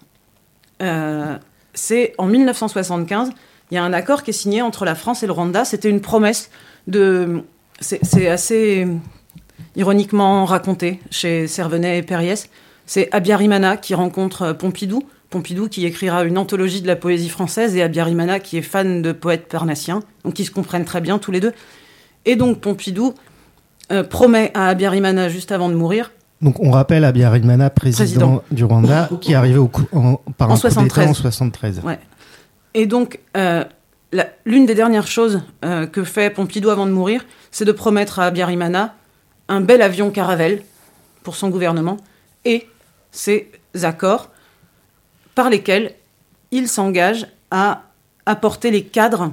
Euh, 0.83 1.37
c'est 1.75 2.15
en 2.19 2.27
1975, 2.27 3.31
il 3.71 3.75
y 3.75 3.79
a 3.79 3.85
un 3.85 3.93
accord 3.93 4.23
qui 4.23 4.31
est 4.31 4.35
signé 4.35 4.63
entre 4.63 4.85
la 4.85 4.95
France 4.95 5.23
et 5.23 5.27
le 5.27 5.33
Rwanda. 5.33 5.65
C'était 5.65 5.91
une 5.91 6.01
promesse 6.01 6.51
de. 6.87 7.43
C'est 7.81 8.27
assez 8.27 8.87
ironiquement 9.75 10.47
raconté 10.47 11.01
chez 11.11 11.47
Servenet 11.47 11.99
et 11.99 12.03
Périès. 12.03 12.49
C'est 12.87 13.13
Abiyarimana 13.13 13.77
qui 13.77 13.95
rencontre 13.95 14.53
Pompidou. 14.53 15.03
Pompidou 15.29 15.69
qui 15.69 15.85
écrira 15.85 16.25
une 16.25 16.39
anthologie 16.39 16.81
de 16.81 16.87
la 16.87 16.97
poésie 16.97 17.29
française 17.29 17.77
et 17.77 17.83
Abiyarimana 17.83 18.41
qui 18.41 18.57
est 18.57 18.63
fan 18.63 19.03
de 19.03 19.13
poètes 19.13 19.49
parnassiens. 19.49 20.01
Donc 20.25 20.39
ils 20.39 20.47
se 20.47 20.51
comprennent 20.51 20.87
très 20.87 21.03
bien 21.03 21.19
tous 21.19 21.33
les 21.33 21.41
deux. 21.41 21.53
Et 22.25 22.37
donc 22.37 22.61
Pompidou 22.61 23.13
euh, 23.93 24.03
promet 24.03 24.53
à 24.55 24.69
Abiyarimana 24.69 25.29
juste 25.29 25.53
avant 25.53 25.69
de 25.69 25.75
mourir 25.75 26.13
donc 26.43 26.61
on 26.61 26.71
rappelle 26.71 27.05
Abiyarimana, 27.05 27.71
président, 27.71 28.05
président 28.05 28.43
du 28.51 28.65
Rwanda, 28.65 29.09
qui 29.21 29.33
est 29.33 29.37
arrivé 29.37 29.59
au 29.59 29.71
en, 29.93 30.17
par 30.37 30.51
en 30.51 30.57
73. 30.57 31.09
en 31.09 31.15
73. 31.15 31.81
Ouais. 31.83 31.99
Et 32.75 32.87
donc 32.87 33.21
euh, 33.37 33.65
l'une 34.45 34.67
des 34.67 34.75
dernières 34.75 35.07
choses 35.07 35.43
euh, 35.65 35.87
que 35.87 36.05
fait 36.05 36.31
Pompidou 36.31 36.71
avant 36.71 36.87
de 36.87 36.93
mourir, 36.93 37.25
c'est 37.51 37.65
de 37.65 37.73
promettre 37.73 38.19
à 38.19 38.27
Abiyarimana 38.27 38.95
un 39.49 39.61
bel 39.61 39.81
avion 39.81 40.11
Caravelle 40.11 40.63
pour 41.23 41.37
son 41.37 41.49
gouvernement 41.49 41.97
et 42.45 42.69
ces 43.13 43.51
accords 43.83 44.31
par 45.35 45.51
lesquels 45.51 45.95
il 46.51 46.69
s'engage 46.69 47.27
à 47.51 47.83
apporter 48.27 48.71
les 48.71 48.85
cadres 48.85 49.31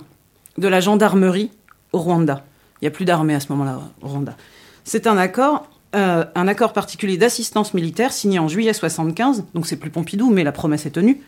de 0.58 0.68
la 0.68 0.80
gendarmerie 0.80 1.52
au 1.92 2.00
Rwanda. 2.00 2.46
Il 2.82 2.86
n'y 2.86 2.88
a 2.88 2.92
plus 2.92 3.06
d'armée 3.06 3.36
à 3.36 3.40
ce 3.40 3.52
moment-là 3.52 3.80
au 4.02 4.08
Rwanda. 4.08 4.36
C'est 4.84 5.08
un 5.08 5.18
accord 5.18 5.68
euh, 5.96 6.26
un 6.34 6.48
accord 6.48 6.74
particulier 6.74 7.18
d'assistance 7.18 7.74
militaire 7.74 8.12
signé 8.12 8.40
en 8.40 8.48
juillet 8.48 8.74
75, 8.74 9.46
donc 9.54 9.68
c'est 9.68 9.76
plus 9.76 9.92
Pompidou, 9.92 10.32
mais 10.32 10.44
la 10.44 10.52
promesse 10.52 10.86
est 10.86 10.92
tenue. 10.92 11.22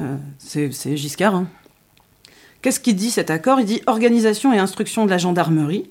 Euh, 0.00 0.16
c'est 0.38 0.96
Giscard. 0.96 1.34
Hein. 1.34 1.48
Qu'est-ce 2.62 2.80
qu'il 2.80 2.96
dit 2.96 3.10
cet 3.10 3.30
accord? 3.30 3.60
Il 3.60 3.66
dit 3.66 3.82
organisation 3.86 4.52
et 4.52 4.58
instruction 4.58 5.04
de 5.04 5.10
la 5.10 5.18
gendarmerie, 5.18 5.90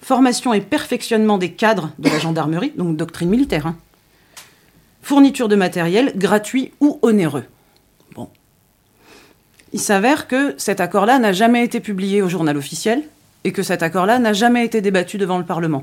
formation 0.00 0.52
et 0.52 0.60
perfectionnement 0.60 1.38
des 1.38 1.52
cadres 1.52 1.90
de 1.98 2.08
la 2.08 2.18
gendarmerie, 2.18 2.72
donc 2.76 2.96
doctrine 2.96 3.30
militaire. 3.30 3.66
Hein. 3.66 3.76
Fourniture 5.00 5.48
de 5.48 5.56
matériel 5.56 6.12
gratuit 6.16 6.72
ou 6.80 6.98
onéreux. 7.02 7.44
Bon. 8.14 8.28
Il 9.72 9.80
s'avère 9.80 10.28
que 10.28 10.54
cet 10.58 10.80
accord-là 10.80 11.18
n'a 11.18 11.32
jamais 11.32 11.64
été 11.64 11.80
publié 11.80 12.22
au 12.22 12.28
journal 12.28 12.56
officiel 12.56 13.02
et 13.44 13.52
que 13.52 13.62
cet 13.62 13.82
accord-là 13.82 14.18
n'a 14.18 14.32
jamais 14.32 14.64
été 14.64 14.80
débattu 14.80 15.18
devant 15.18 15.38
le 15.38 15.44
Parlement. 15.44 15.82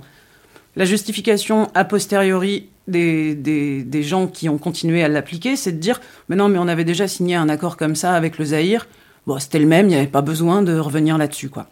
La 0.76 0.86
justification 0.86 1.70
a 1.74 1.84
posteriori 1.84 2.70
des, 2.88 4.04
gens 4.04 4.28
qui 4.28 4.50
ont 4.50 4.58
continué 4.58 5.04
à 5.04 5.08
l'appliquer, 5.08 5.56
c'est 5.56 5.74
de 5.74 5.78
dire 5.78 6.02
Mais 6.28 6.36
non, 6.36 6.50
mais 6.50 6.58
on 6.58 6.68
avait 6.68 6.86
déjà 6.86 7.08
signé 7.08 7.36
un 7.36 7.50
accord 7.50 7.78
comme 7.78 7.96
ça 7.96 8.14
avec 8.14 8.38
le 8.38 8.46
Zaïre. 8.46 8.88
Bon, 9.28 9.40
c'était 9.40 9.60
le 9.60 9.68
même, 9.68 9.88
il 9.88 9.90
n'y 9.90 9.96
avait 9.96 10.08
pas 10.08 10.22
besoin 10.22 10.62
de 10.62 10.78
revenir 10.78 11.18
là-dessus, 11.18 11.50
quoi. 11.50 11.68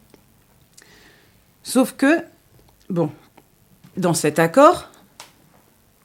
Sauf 1.64 1.94
que, 1.94 2.24
bon, 2.90 3.10
dans 3.98 4.14
cet 4.14 4.40
accord, 4.40 4.90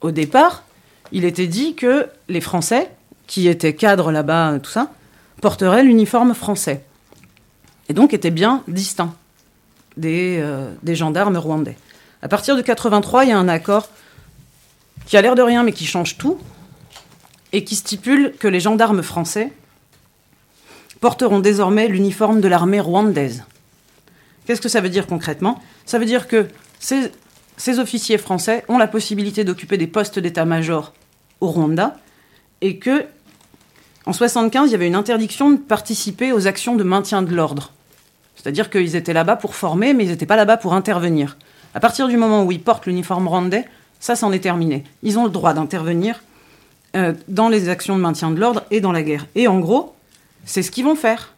au 0.01 0.11
départ, 0.11 0.63
il 1.11 1.25
était 1.25 1.47
dit 1.47 1.75
que 1.75 2.07
les 2.27 2.41
Français, 2.41 2.89
qui 3.27 3.47
étaient 3.47 3.75
cadres 3.75 4.11
là-bas, 4.11 4.59
tout 4.59 4.71
ça, 4.71 4.91
porteraient 5.41 5.83
l'uniforme 5.83 6.33
français. 6.33 6.83
Et 7.89 7.93
donc 7.93 8.13
étaient 8.13 8.31
bien 8.31 8.63
distincts 8.67 9.13
des, 9.97 10.39
euh, 10.41 10.73
des 10.83 10.95
gendarmes 10.95 11.37
rwandais. 11.37 11.77
À 12.23 12.29
partir 12.29 12.55
de 12.55 12.61
83, 12.61 13.25
il 13.25 13.29
y 13.31 13.33
a 13.33 13.37
un 13.37 13.49
accord 13.49 13.89
qui 15.05 15.17
a 15.17 15.21
l'air 15.21 15.35
de 15.35 15.41
rien, 15.41 15.61
mais 15.63 15.73
qui 15.73 15.85
change 15.85 16.17
tout, 16.17 16.39
et 17.51 17.65
qui 17.65 17.75
stipule 17.75 18.33
que 18.39 18.47
les 18.47 18.61
gendarmes 18.61 19.03
français 19.03 19.51
porteront 21.01 21.41
désormais 21.41 21.89
l'uniforme 21.89 22.39
de 22.39 22.47
l'armée 22.47 22.79
rwandaise. 22.79 23.43
Qu'est-ce 24.45 24.61
que 24.61 24.69
ça 24.69 24.79
veut 24.79 24.87
dire 24.87 25.05
concrètement? 25.05 25.61
Ça 25.85 25.99
veut 25.99 26.05
dire 26.05 26.29
que 26.29 26.47
ces, 26.79 27.11
officiers 27.77 28.17
français 28.17 28.63
ont 28.69 28.77
la 28.77 28.87
possibilité 28.87 29.43
d'occuper 29.43 29.77
des 29.77 29.87
postes 29.87 30.17
d'état-major 30.17 30.93
au 31.41 31.47
Rwanda, 31.47 31.97
et 32.61 32.77
que 32.77 33.05
en 34.05 34.13
75, 34.13 34.69
il 34.69 34.71
y 34.71 34.75
avait 34.75 34.87
une 34.87 34.95
interdiction 34.95 35.51
de 35.51 35.57
participer 35.57 36.31
aux 36.31 36.47
actions 36.47 36.77
de 36.77 36.85
maintien 36.85 37.21
de 37.21 37.35
l'ordre. 37.35 37.73
C'est-à-dire 38.37 38.69
qu'ils 38.69 38.95
étaient 38.95 39.11
là-bas 39.11 39.35
pour 39.35 39.55
former, 39.55 39.93
mais 39.93 40.05
ils 40.05 40.09
n'étaient 40.09 40.25
pas 40.25 40.37
là-bas 40.37 40.55
pour 40.55 40.73
intervenir. 40.73 41.35
À 41.73 41.79
partir 41.79 42.07
du 42.07 42.17
moment 42.17 42.43
où 42.43 42.51
ils 42.51 42.61
portent 42.61 42.85
l'uniforme 42.85 43.27
rwandais, 43.27 43.65
ça, 43.99 44.15
c'en 44.15 44.31
est 44.31 44.39
terminé. 44.39 44.83
Ils 45.01 45.17
ont 45.17 45.23
le 45.23 45.29
droit 45.29 45.53
d'intervenir 45.53 46.21
euh, 46.95 47.13
dans 47.27 47.49
les 47.49 47.69
actions 47.69 47.95
de 47.95 48.01
maintien 48.01 48.31
de 48.31 48.39
l'ordre 48.39 48.63
et 48.69 48.81
dans 48.81 48.91
la 48.91 49.01
guerre. 49.01 49.25
Et 49.35 49.47
en 49.47 49.59
gros, 49.59 49.95
c'est 50.45 50.61
ce 50.61 50.71
qu'ils 50.71 50.83
vont 50.83 50.95
faire. 50.95 51.33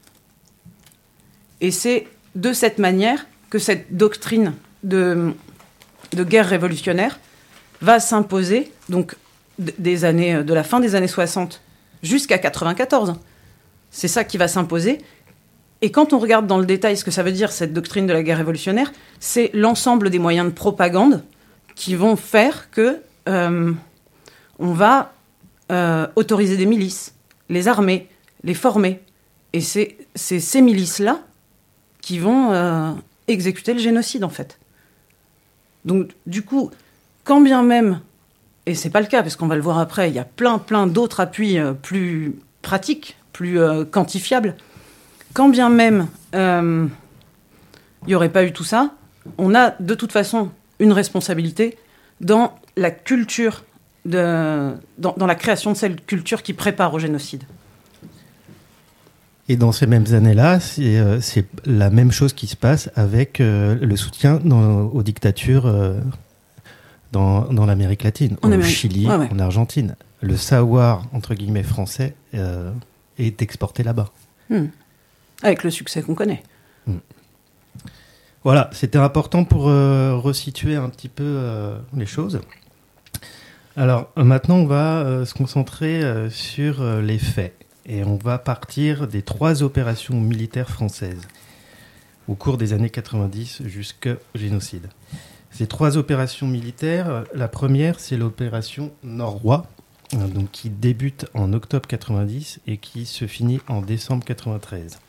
Et 1.62 1.72
c'est 1.72 2.08
de 2.36 2.54
cette 2.54 2.80
manière 2.80 3.28
que 3.50 3.60
cette 3.60 3.96
doctrine 3.96 4.54
de, 4.84 5.34
guerre 6.14 6.48
révolutionnaire 6.48 7.20
va 7.82 8.00
s'imposer, 8.00 8.72
donc 8.90 9.16
années, 10.04 10.44
de 10.44 10.54
la 10.54 10.64
fin 10.64 10.80
des 10.80 10.96
années 10.96 11.08
60 11.08 11.62
jusqu'à 12.04 12.38
94. 12.38 13.16
C'est 13.92 14.08
ça 14.08 14.24
qui 14.24 14.38
va 14.38 14.48
s'imposer. 14.48 15.00
Et 15.86 15.92
quand 15.92 16.14
on 16.14 16.18
regarde 16.18 16.48
dans 16.48 16.58
le 16.58 16.66
détail 16.66 16.98
ce 16.98 17.06
que 17.06 17.12
ça 17.12 17.22
veut 17.22 17.32
dire, 17.32 17.52
cette 17.52 17.72
doctrine 17.72 18.08
de 18.08 18.12
la 18.12 18.24
guerre 18.24 18.40
révolutionnaire, 18.40 18.92
c'est 19.20 19.52
l'ensemble 19.54 20.10
des 20.10 20.18
moyens 20.18 20.48
de 20.48 20.52
propagande 20.52 21.24
qui 21.76 21.94
vont 21.94 22.16
faire 22.16 22.72
que 22.72 23.04
euh, 23.30 23.72
on 24.58 24.74
va 24.74 25.14
euh, 25.72 26.08
autoriser 26.16 26.58
des 26.58 26.66
milices, 26.66 27.14
les 27.50 27.68
armer, 27.68 28.10
les 28.44 28.56
former. 28.56 29.00
Et 29.54 29.62
c'est 29.62 29.96
ces 30.16 30.62
milices-là 30.64 31.20
qui 32.02 32.18
vont, 32.18 32.52
euh, 32.52 32.90
exécuter 33.28 33.76
le 33.76 33.80
génocide, 33.80 34.24
en 34.24 34.30
fait. 34.30 34.58
Donc, 35.86 36.14
du 36.26 36.42
coup, 36.42 36.72
quand 37.26 37.42
bien 37.42 37.62
même, 37.62 38.00
et 38.66 38.74
c'est 38.74 38.90
pas 38.90 39.02
le 39.02 39.08
cas, 39.08 39.22
parce 39.22 39.36
qu'on 39.36 39.46
va 39.46 39.56
le 39.56 39.62
voir 39.62 39.78
après, 39.78 40.10
il 40.10 40.16
y 40.16 40.20
a 40.20 40.26
plein, 40.26 40.58
plein 40.58 40.88
d'autres 40.88 41.20
appuis 41.20 41.60
plus 41.84 42.40
pratiques, 42.64 43.18
plus 43.34 43.60
quantifiables, 43.92 44.56
quand 45.36 45.50
bien 45.50 45.70
même 45.70 46.08
euh, 46.34 46.88
il 48.04 48.08
n'y 48.08 48.16
aurait 48.16 48.30
pas 48.32 48.44
eu 48.44 48.52
tout 48.52 48.64
ça, 48.64 48.92
on 49.38 49.54
a 49.54 49.74
de 49.80 49.94
toute 49.96 50.12
façon 50.12 50.50
une 50.80 50.92
responsabilité 50.94 51.78
dans 52.22 52.54
la 52.78 52.90
culture, 52.92 53.64
de, 54.06 54.74
dans, 54.98 55.14
dans 55.18 55.26
la 55.28 55.36
création 55.36 55.72
de 55.72 55.78
cette 55.78 56.06
culture 56.06 56.42
qui 56.44 56.54
prépare 56.54 56.94
au 56.94 57.00
génocide. 57.00 57.44
Et 59.48 59.58
dans 59.58 59.72
ces 59.72 59.86
mêmes 59.88 60.06
années-là, 60.12 60.60
c'est 60.60 60.98
euh, 60.98 61.20
la 61.66 61.90
même 61.92 62.12
chose 62.12 62.34
qui 62.34 62.48
se 62.48 62.56
passe 62.56 62.90
avec 62.96 63.40
euh, 63.40 63.76
le 63.80 63.96
soutien 63.96 64.40
dans- 64.44 64.84
aux 64.88 65.04
dictatures 65.04 65.68
euh, 65.68 66.00
dans, 67.12 67.42
dans 67.54 67.66
l'Amérique 67.66 68.04
latine, 68.04 68.38
En 68.42 68.50
au 68.50 68.54
Amérique. 68.54 68.76
Chili, 68.76 69.08
Ouais, 69.08 69.16
ouais. 69.18 69.30
en 69.32 69.40
Argentine. 69.40 69.96
Le 70.22 70.36
savoir, 70.38 71.04
entre 71.14 71.36
guillemets, 71.36 71.64
français 71.64 72.16
euh, 72.34 72.72
est 73.20 73.42
exporté 73.44 73.84
là-bas. 73.84 74.10
Avec 75.44 75.64
le 75.64 75.70
succès 75.70 76.02
qu'on 76.02 76.16
connaît. 76.16 76.44
Voilà, 78.44 78.70
c'était 78.74 79.00
important 79.00 79.44
pour 79.44 79.70
euh, 79.70 80.16
resituer 80.16 80.76
un 80.76 80.90
petit 80.90 81.10
peu 81.10 81.24
euh, 81.26 81.78
les 81.96 82.06
choses. 82.06 82.42
Alors 83.76 84.12
maintenant, 84.16 84.58
on 84.58 84.68
va 84.68 85.00
euh, 85.00 85.26
se 85.26 85.34
concentrer 85.34 86.30
sur 86.30 86.84
les 87.02 87.18
faits. 87.18 87.56
Et 87.88 88.04
on 88.04 88.16
va 88.16 88.40
partir 88.40 89.08
des 89.08 89.22
trois 89.22 89.62
opérations 89.62 90.20
militaires 90.20 90.70
françaises 90.70 91.22
au 92.28 92.34
cours 92.34 92.58
des 92.58 92.74
années 92.74 92.90
90 92.90 93.64
jusqu'au 93.66 94.16
génocide. 94.34 94.88
Ces 95.52 95.68
trois 95.68 95.98
opérations 95.98 96.48
militaires, 96.48 97.24
la 97.34 97.48
première, 97.48 98.00
c'est 98.00 98.18
l'opération 98.18 98.92
Norrois, 99.04 99.68
euh, 100.14 100.28
donc 100.28 100.52
qui 100.52 100.70
débute 100.70 101.26
en 101.34 101.54
octobre 101.54 101.88
90 101.88 102.60
et 102.68 102.78
qui 102.78 103.06
se 103.06 103.26
finit 103.26 103.60
en 103.68 103.82
décembre 103.82 104.26
93. 104.26 105.00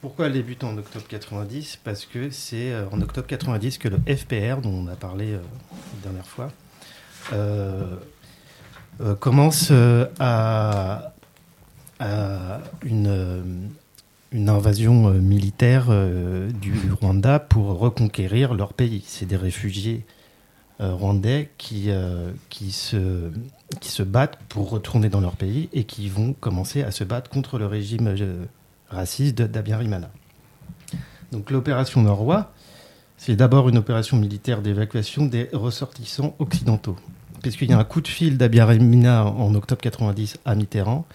Pourquoi 0.00 0.26
elle 0.26 0.32
débute 0.32 0.64
en 0.64 0.78
octobre 0.78 1.04
90 1.06 1.80
Parce 1.84 2.06
que 2.06 2.30
c'est 2.30 2.72
euh, 2.72 2.86
en 2.90 3.02
octobre 3.02 3.26
90 3.26 3.76
que 3.76 3.88
le 3.88 3.98
FPR, 3.98 4.62
dont 4.62 4.70
on 4.70 4.86
a 4.86 4.96
parlé 4.96 5.32
euh, 5.32 5.40
la 5.96 6.02
dernière 6.02 6.26
fois, 6.26 6.50
euh, 7.34 7.96
commence 9.18 9.72
à, 10.18 11.12
une, 12.82 13.70
invasion 14.32 15.10
militaire 15.10 15.88
du 16.60 16.74
Rwanda 17.00 17.38
pour 17.38 17.78
reconquérir 17.78 18.54
leur 18.54 18.72
pays. 18.74 19.02
C'est 19.06 19.26
des 19.26 19.36
réfugiés 19.36 20.04
rwandais 20.78 21.50
qui, 21.56 21.90
se, 22.70 23.30
qui 23.80 23.90
se 23.90 24.02
battent 24.02 24.38
pour 24.48 24.70
retourner 24.70 25.08
dans 25.08 25.20
leur 25.20 25.36
pays 25.36 25.68
et 25.72 25.84
qui 25.84 26.08
vont 26.08 26.34
commencer 26.34 26.82
à 26.82 26.90
se 26.90 27.04
battre 27.04 27.30
contre 27.30 27.58
le 27.58 27.66
régime 27.66 28.14
raciste 28.90 29.38
de 29.38 29.46
d'Abiyarimana. 29.46 30.10
Donc 31.32 31.50
l'opération 31.50 32.02
Norrois, 32.02 32.52
c'est 33.16 33.36
d'abord 33.36 33.68
une 33.68 33.78
opération 33.78 34.16
militaire 34.16 34.62
d'évacuation 34.62 35.26
des 35.26 35.48
ressortissants 35.52 36.34
occidentaux. 36.38 36.96
Puisqu'il 37.42 37.70
y 37.70 37.72
a 37.72 37.78
un 37.78 37.84
coup 37.84 38.00
de 38.00 38.08
fil 38.08 38.36
d'Abiyarimana 38.36 39.24
en 39.26 39.54
octobre 39.54 39.80
90 39.80 40.38
à 40.44 40.54
Mitterrand, 40.54 41.06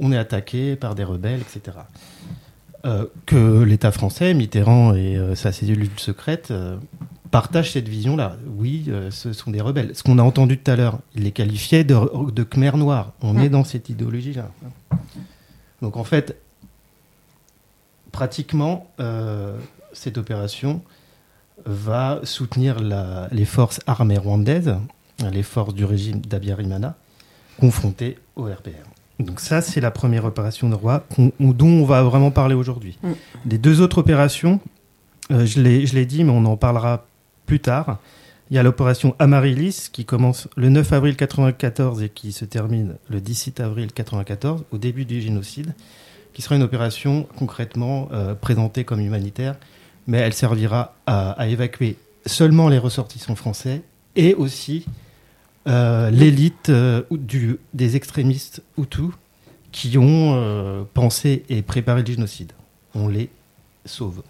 on 0.00 0.12
est 0.12 0.18
attaqué 0.18 0.76
par 0.76 0.94
des 0.94 1.02
rebelles, 1.04 1.40
etc. 1.40 1.78
Euh, 2.86 3.06
que 3.26 3.62
l'État 3.62 3.90
français, 3.90 4.34
Mitterrand 4.34 4.94
et 4.94 5.16
euh, 5.16 5.34
sa 5.34 5.50
cellule 5.50 5.88
secrète 5.96 6.52
euh, 6.52 6.76
partagent 7.32 7.72
cette 7.72 7.88
vision-là. 7.88 8.36
Oui, 8.56 8.88
ce 9.10 9.32
sont 9.32 9.50
des 9.50 9.60
rebelles. 9.60 9.90
Ce 9.94 10.02
qu'on 10.04 10.18
a 10.18 10.22
entendu 10.22 10.58
tout 10.58 10.70
à 10.70 10.76
l'heure, 10.76 11.00
il 11.16 11.24
les 11.24 11.32
qualifiait 11.32 11.82
de, 11.84 11.96
de 12.30 12.42
Khmer 12.44 12.76
noirs. 12.76 13.12
On 13.20 13.34
Mm. 13.34 13.38
est 13.40 13.48
dans 13.48 13.64
cette 13.64 13.88
idéologie-là. 13.88 14.50
Donc 15.82 15.96
en 15.96 16.04
fait, 16.04 16.36
pratiquement, 18.18 18.90
euh, 18.98 19.56
cette 19.92 20.18
opération 20.18 20.82
va 21.64 22.18
soutenir 22.24 22.80
la- 22.80 23.28
les 23.30 23.44
forces 23.44 23.78
armées 23.86 24.18
rwandaises, 24.18 24.74
les 25.32 25.44
forces 25.44 25.72
du 25.72 25.84
régime 25.84 26.20
d'Abiyarimana, 26.20 26.96
confrontées 27.60 28.18
au 28.34 28.42
RPR. 28.46 28.86
Donc 29.20 29.38
ça, 29.38 29.60
c'est 29.60 29.80
la 29.80 29.92
première 29.92 30.24
opération 30.24 30.68
de 30.68 30.74
roi 30.74 31.04
dont 31.38 31.66
on 31.82 31.84
va 31.84 32.02
vraiment 32.02 32.32
parler 32.32 32.56
aujourd'hui. 32.56 32.98
Mm. 33.04 33.12
Les 33.50 33.58
deux 33.58 33.80
autres 33.80 33.98
opérations, 33.98 34.58
euh, 35.30 35.46
je 35.46 35.60
l'ai 35.60 36.06
dit, 36.06 36.24
mais 36.24 36.32
on 36.32 36.44
en 36.44 36.56
parlera 36.56 37.06
plus 37.46 37.60
tard. 37.60 37.98
Il 38.50 38.56
y 38.56 38.58
a 38.58 38.64
l'opération 38.64 39.14
Amaryllis 39.20 39.88
qui 39.92 40.04
commence 40.04 40.48
le 40.56 40.70
9 40.70 40.92
avril 40.92 41.14
94 41.14 42.02
et 42.02 42.08
qui 42.08 42.32
se 42.32 42.44
termine 42.44 42.96
le 43.08 43.20
17 43.20 43.60
avril 43.60 43.92
94, 43.92 44.64
au 44.72 44.78
début 44.78 45.04
du 45.04 45.20
génocide, 45.20 45.74
qui 46.38 46.42
sera 46.42 46.54
une 46.54 46.62
opération 46.62 47.26
concrètement 47.36 48.10
euh, 48.12 48.32
présentée 48.32 48.84
comme 48.84 49.00
humanitaire, 49.00 49.56
mais 50.06 50.18
elle 50.18 50.32
servira 50.32 50.94
à, 51.04 51.48
évacuer 51.48 51.96
seulement 52.26 52.68
les 52.68 52.78
ressortissants 52.78 53.34
français 53.34 53.82
et 54.14 54.34
aussi 54.34 54.86
euh, 55.66 56.10
l'élite 56.10 56.68
euh, 56.68 57.02
des 57.74 57.96
extrémistes 57.96 58.62
Hutus 58.78 59.10
qui 59.72 59.98
ont 59.98 60.86
pensé 60.94 61.42
et 61.48 61.60
préparé 61.62 62.02
le 62.02 62.06
génocide. 62.06 62.52
On 62.94 63.08
les 63.08 63.30
sauve. 63.84 64.22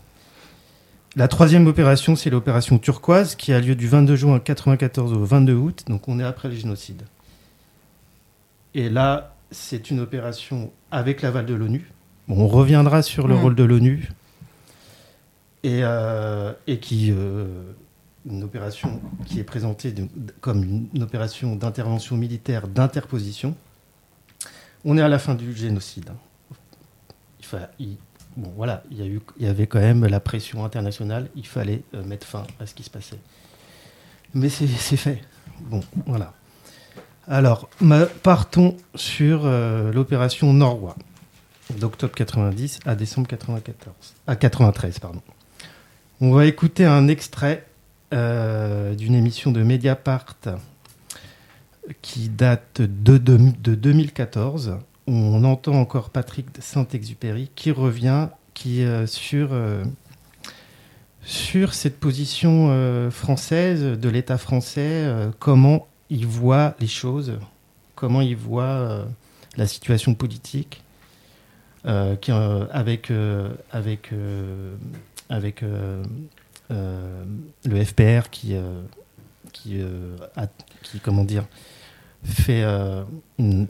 La 1.15 1.29
troisième 1.29 1.67
opération, 1.67 2.17
c'est 2.17 2.31
l'opération 2.31 2.79
turquoise 2.79 3.35
qui 3.35 3.53
a 3.53 3.61
lieu 3.61 3.75
du 3.75 3.87
22 3.87 4.17
juin 4.17 4.31
1994 4.37 5.13
au 5.13 5.25
22 5.27 5.53
août, 5.53 5.85
donc 5.89 6.09
on 6.09 6.19
est 6.21 6.25
après 6.25 6.49
le 6.49 6.55
génocide. 6.55 7.03
Et 8.75 8.89
là, 8.89 9.35
c'est 9.51 9.91
une 9.91 10.01
opération 10.01 10.73
avec 10.91 11.21
l'aval 11.21 11.45
de 11.45 11.53
l'ONU. 11.53 11.91
Bon, 12.29 12.41
on 12.45 12.47
reviendra 12.49 13.03
sur 13.03 13.27
le 13.27 13.35
Mm. 13.35 13.41
rôle 13.41 13.55
de 13.55 13.65
l'ONU 13.65 14.09
et, 15.63 15.81
euh, 15.83 16.53
et 16.67 16.79
qui 16.79 17.11
euh, 17.11 17.47
une 18.29 18.43
opération 18.45 19.01
qui 19.27 19.41
est 19.41 19.45
présentée 19.45 19.93
de- 19.93 20.09
comme 20.41 20.63
une 20.93 21.03
opération 21.03 21.57
d'intervention 21.57 22.17
militaire 22.17 22.69
d'interposition. 22.69 23.55
On 24.85 24.97
est 24.99 25.03
à 25.03 25.09
la 25.09 25.19
fin 25.19 25.35
du 25.35 25.55
génocide. 25.57 26.11
Il 27.41 27.47
fa- 27.47 27.71
il- 27.79 27.97
bon, 28.37 28.53
voilà, 28.57 28.83
il 28.91 28.99
y, 28.99 29.03
a 29.03 29.07
eu, 29.07 29.21
il 29.39 29.47
y 29.47 29.49
avait 29.49 29.67
quand 29.67 29.81
même 29.81 30.05
la 30.07 30.21
pression 30.21 30.65
internationale. 30.65 31.29
Il 31.35 31.47
fallait 31.47 31.83
euh, 31.95 32.05
mettre 32.05 32.27
fin 32.27 32.45
à 32.61 32.67
ce 32.67 32.75
qui 32.75 32.83
se 32.83 32.91
passait. 32.91 33.19
Mais 34.35 34.51
c'est 34.51 34.67
fait. 34.97 35.23
Bon, 35.63 35.81
voilà. 36.07 36.35
Alors, 37.27 37.69
partons 38.23 38.77
sur 38.95 39.43
euh, 39.45 39.93
l'opération 39.93 40.53
Norrois, 40.53 40.97
d'octobre 41.77 42.15
90 42.15 42.81
à 42.87 42.95
décembre 42.95 43.29
94, 43.29 43.95
à 44.27 44.37
93, 44.37 44.99
pardon. 44.99 45.23
On 46.21 46.33
va 46.33 46.47
écouter 46.47 46.85
un 46.85 47.09
extrait 47.09 47.67
euh, 48.13 48.95
d'une 48.95 49.15
émission 49.15 49.53
de 49.53 49.63
Mediapart 49.63 50.37
qui 52.03 52.29
date 52.29 52.81
de, 52.81 53.19
de, 53.19 53.39
de 53.61 53.75
2014. 53.75 54.79
où 55.07 55.13
On 55.13 55.45
entend 55.45 55.75
encore 55.75 56.11
Patrick 56.11 56.47
Saint-Exupéry 56.59 57.51
qui 57.55 57.71
revient 57.71 58.29
euh, 58.67 59.07
sur, 59.07 59.51
euh, 59.53 59.85
sur 61.23 61.75
cette 61.75 62.01
position 62.01 63.11
française 63.11 63.83
de 63.83 64.09
l'État 64.09 64.39
français, 64.39 65.07
comment 65.39 65.87
il 66.11 66.27
voit 66.27 66.75
les 66.81 66.87
choses, 66.87 67.39
comment 67.95 68.23
il 68.23 68.37
voit 68.37 69.05
la 69.57 69.67
situation 69.67 70.15
politique, 70.15 70.83
qui, 72.17 72.33
euh, 72.33 72.65
avec, 72.71 73.11
euh, 73.11 73.49
avec, 73.73 74.13
euh, 74.13 74.75
avec 75.31 75.63
euh, 75.63 76.03
euh, 76.71 77.25
le 77.65 77.85
FPR 77.85 78.29
qui, 78.31 78.55
euh, 78.55 78.81
qui, 79.53 79.81
euh, 79.81 80.17
a- 80.37 80.49
qui, 80.83 81.01
comment 81.01 81.25
dire, 81.25 81.45
fait 82.25 82.63
euh, 82.63 83.03
une, 83.39 83.67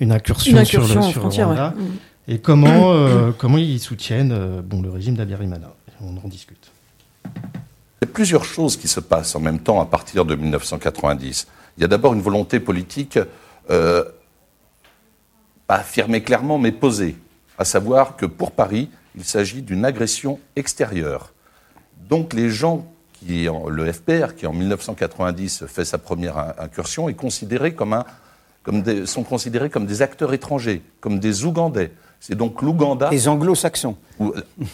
une 0.00 0.12
incursion, 0.12 0.50
Une 0.52 0.58
incursion 0.58 1.02
sur 1.02 1.24
le, 1.24 1.30
sur 1.30 1.42
ouais. 1.42 1.54
Rwanda. 1.54 1.74
Et 2.28 2.38
comment, 2.38 2.92
euh, 2.92 3.32
comment 3.36 3.58
ils 3.58 3.78
soutiennent 3.80 4.32
euh, 4.32 4.62
bon, 4.62 4.82
le 4.82 4.90
régime 4.90 5.14
d'Abiyarimana. 5.14 5.72
On 6.00 6.16
en 6.16 6.28
discute. 6.28 6.70
Il 7.24 7.30
y 8.02 8.04
a 8.04 8.12
plusieurs 8.12 8.44
choses 8.44 8.76
qui 8.76 8.88
se 8.88 9.00
passent 9.00 9.34
en 9.36 9.40
même 9.40 9.58
temps 9.60 9.80
à 9.80 9.86
partir 9.86 10.24
de 10.24 10.34
1990. 10.34 11.46
Il 11.78 11.80
y 11.80 11.84
a 11.84 11.88
d'abord 11.88 12.12
une 12.14 12.20
volonté 12.20 12.60
politique, 12.60 13.18
euh, 13.70 14.04
pas 15.66 15.76
affirmée 15.76 16.22
clairement, 16.22 16.58
mais 16.58 16.72
posée, 16.72 17.16
à 17.58 17.64
savoir 17.64 18.16
que 18.16 18.26
pour 18.26 18.52
Paris, 18.52 18.90
il 19.16 19.24
s'agit 19.24 19.62
d'une 19.62 19.84
agression 19.84 20.38
extérieure. 20.56 21.32
Donc 22.08 22.32
les 22.34 22.50
gens 22.50 22.86
qui, 23.12 23.46
le 23.68 23.92
FPR, 23.92 24.34
qui 24.36 24.46
en 24.46 24.52
1990 24.52 25.64
fait 25.66 25.84
sa 25.84 25.98
première 25.98 26.36
in- 26.36 26.54
incursion, 26.58 27.08
est 27.08 27.14
considéré 27.14 27.74
comme 27.74 27.92
un 27.92 28.04
comme 28.62 28.80
des, 28.80 29.04
sont 29.04 29.24
considérés 29.24 29.68
comme 29.68 29.84
des 29.84 30.00
acteurs 30.00 30.32
étrangers, 30.32 30.82
comme 31.00 31.18
des 31.18 31.44
Ougandais. 31.44 31.92
C'est 32.18 32.34
donc 32.34 32.62
l'Ouganda. 32.62 33.10
Les 33.10 33.28
anglo-saxons. 33.28 33.96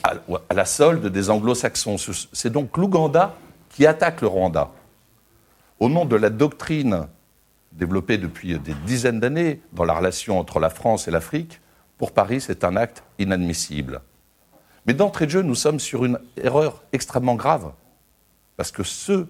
À, 0.04 0.12
à, 0.48 0.54
la 0.54 0.64
solde 0.64 1.06
des 1.08 1.28
anglo-saxons. 1.28 1.96
C'est 2.32 2.50
donc 2.52 2.76
l'Ouganda 2.76 3.34
qui 3.70 3.86
attaque 3.86 4.20
le 4.20 4.28
Rwanda. 4.28 4.70
Au 5.80 5.88
nom 5.88 6.04
de 6.04 6.14
la 6.14 6.30
doctrine 6.30 7.08
développée 7.72 8.18
depuis 8.18 8.58
des 8.58 8.74
dizaines 8.86 9.20
d'années 9.20 9.60
dans 9.72 9.84
la 9.84 9.94
relation 9.94 10.38
entre 10.38 10.60
la 10.60 10.70
France 10.70 11.08
et 11.08 11.10
l'Afrique, 11.10 11.60
pour 11.98 12.12
Paris, 12.12 12.40
c'est 12.40 12.64
un 12.64 12.76
acte 12.76 13.02
inadmissible. 13.18 14.00
Mais 14.86 14.94
d'entrée 14.94 15.26
de 15.26 15.30
jeu, 15.30 15.42
nous 15.42 15.54
sommes 15.54 15.78
sur 15.78 16.04
une 16.04 16.18
erreur 16.36 16.82
extrêmement 16.92 17.34
grave. 17.34 17.72
Parce 18.56 18.72
que 18.72 18.82
ceux 18.82 19.28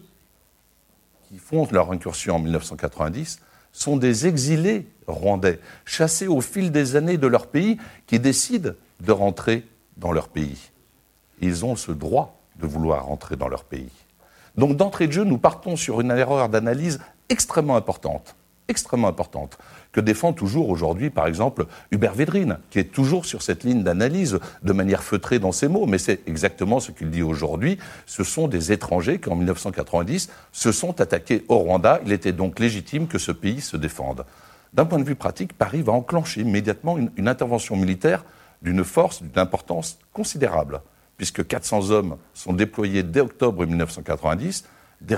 qui 1.29 1.39
font 1.39 1.67
leur 1.71 1.91
incursion 1.93 2.37
en 2.37 2.39
1990 2.39 3.41
sont 3.73 3.97
des 3.97 4.27
exilés 4.27 4.89
rwandais, 5.07 5.61
chassés 5.85 6.29
au 6.29 6.41
fil 6.41 6.71
des 6.71 6.97
années 6.97 7.19
de 7.19 7.27
leur 7.27 7.49
pays, 7.49 7.79
qui 8.07 8.19
décident 8.21 8.73
de 9.01 9.13
rentrer 9.13 9.67
dans 9.97 10.13
leur 10.13 10.29
pays. 10.29 10.71
Ils 11.41 11.65
ont 11.65 11.77
ce 11.77 11.93
droit 11.93 12.41
de 12.57 12.67
vouloir 12.67 13.07
rentrer 13.07 13.37
dans 13.37 13.49
leur 13.49 13.65
pays. 13.65 13.91
Donc 14.57 14.77
d'entrée 14.77 15.07
de 15.07 15.13
jeu, 15.13 15.25
nous 15.25 15.39
partons 15.39 15.77
sur 15.77 16.01
une 16.01 16.11
erreur 16.11 16.49
d'analyse 16.49 17.01
extrêmement 17.31 17.77
importante, 17.77 18.37
extrêmement 18.69 19.09
importante, 19.09 19.59
que 19.93 20.01
défend 20.01 20.33
toujours 20.33 20.69
aujourd'hui, 20.69 21.11
par 21.11 21.27
exemple, 21.27 21.67
Hubert 21.91 22.15
Védrine, 22.15 22.59
qui 22.71 22.79
est 22.79 22.93
toujours 22.93 23.25
sur 23.25 23.43
cette 23.43 23.65
ligne 23.65 23.83
d'analyse 23.83 24.39
de 24.63 24.73
manière 24.73 25.03
feutrée 25.03 25.39
dans 25.39 25.53
ses 25.53 25.69
mots, 25.69 25.87
mais 25.87 25.99
c'est 25.99 26.21
exactement 26.29 26.79
ce 26.81 26.93
qu'il 26.93 27.11
dit 27.11 27.23
aujourd'hui. 27.23 27.79
Ce 28.07 28.23
sont 28.23 28.47
des 28.47 28.73
étrangers 28.73 29.19
qui, 29.19 29.29
en 29.29 29.37
1990, 29.37 30.31
se 30.53 30.73
sont 30.73 31.01
attaqués 31.01 31.45
au 31.49 31.59
Rwanda. 31.59 32.01
Il 32.05 32.13
était 32.13 32.33
donc 32.33 32.59
légitime 32.59 33.09
que 33.09 33.19
ce 33.19 33.33
pays 33.33 33.61
se 33.61 33.77
défende. 33.77 34.25
D'un 34.73 34.85
point 34.85 34.99
de 34.99 35.05
vue 35.05 35.17
pratique, 35.17 35.53
Paris 35.53 35.83
va 35.83 35.93
enclencher 35.93 36.43
immédiatement 36.43 36.97
une, 36.97 37.29
intervention 37.29 37.75
militaire 37.77 38.25
d'une 38.63 38.85
force, 38.85 39.23
d'une 39.23 39.39
importance 39.39 39.99
considérable, 40.13 40.81
puisque 41.17 41.45
400 41.45 41.91
hommes 41.91 42.17
sont 42.35 42.53
déployés 42.53 43.03
dès 43.03 43.21
octobre 43.21 43.67
1990, 43.67 44.65
des, 45.01 45.17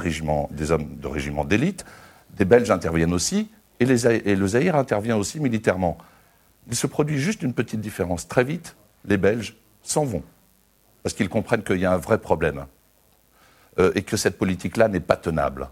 des 0.53 0.71
hommes 0.71 0.97
de 0.97 1.07
régiments 1.07 1.45
d'élite, 1.45 1.85
des 2.33 2.45
Belges 2.45 2.71
interviennent 2.71 3.13
aussi, 3.13 3.51
et, 3.81 3.85
les, 3.85 4.37
le 4.37 4.47
Zaïre 4.47 4.77
intervient 4.77 5.17
aussi 5.17 5.41
militairement. 5.41 5.99
Il 6.69 6.77
se 6.77 6.87
produit 6.87 7.19
juste 7.19 7.43
une 7.43 7.53
petite 7.53 7.81
différence. 7.81 8.29
Très 8.29 8.45
vite, 8.45 8.77
les 9.05 9.17
Belges 9.17 9.57
s'en 9.83 10.05
vont, 10.05 10.23
parce 11.03 11.15
qu'ils 11.15 11.29
comprennent 11.29 11.65
qu'il 11.65 11.79
y 11.79 11.85
a 11.85 11.93
un 11.93 11.99
vrai 11.99 12.19
problème, 12.19 12.67
euh, 13.79 13.93
et 13.95 14.03
que 14.03 14.17
cette 14.17 14.39
politique-là 14.39 14.89
n'est 14.89 15.01
pas 15.01 15.17
tenable 15.17 15.69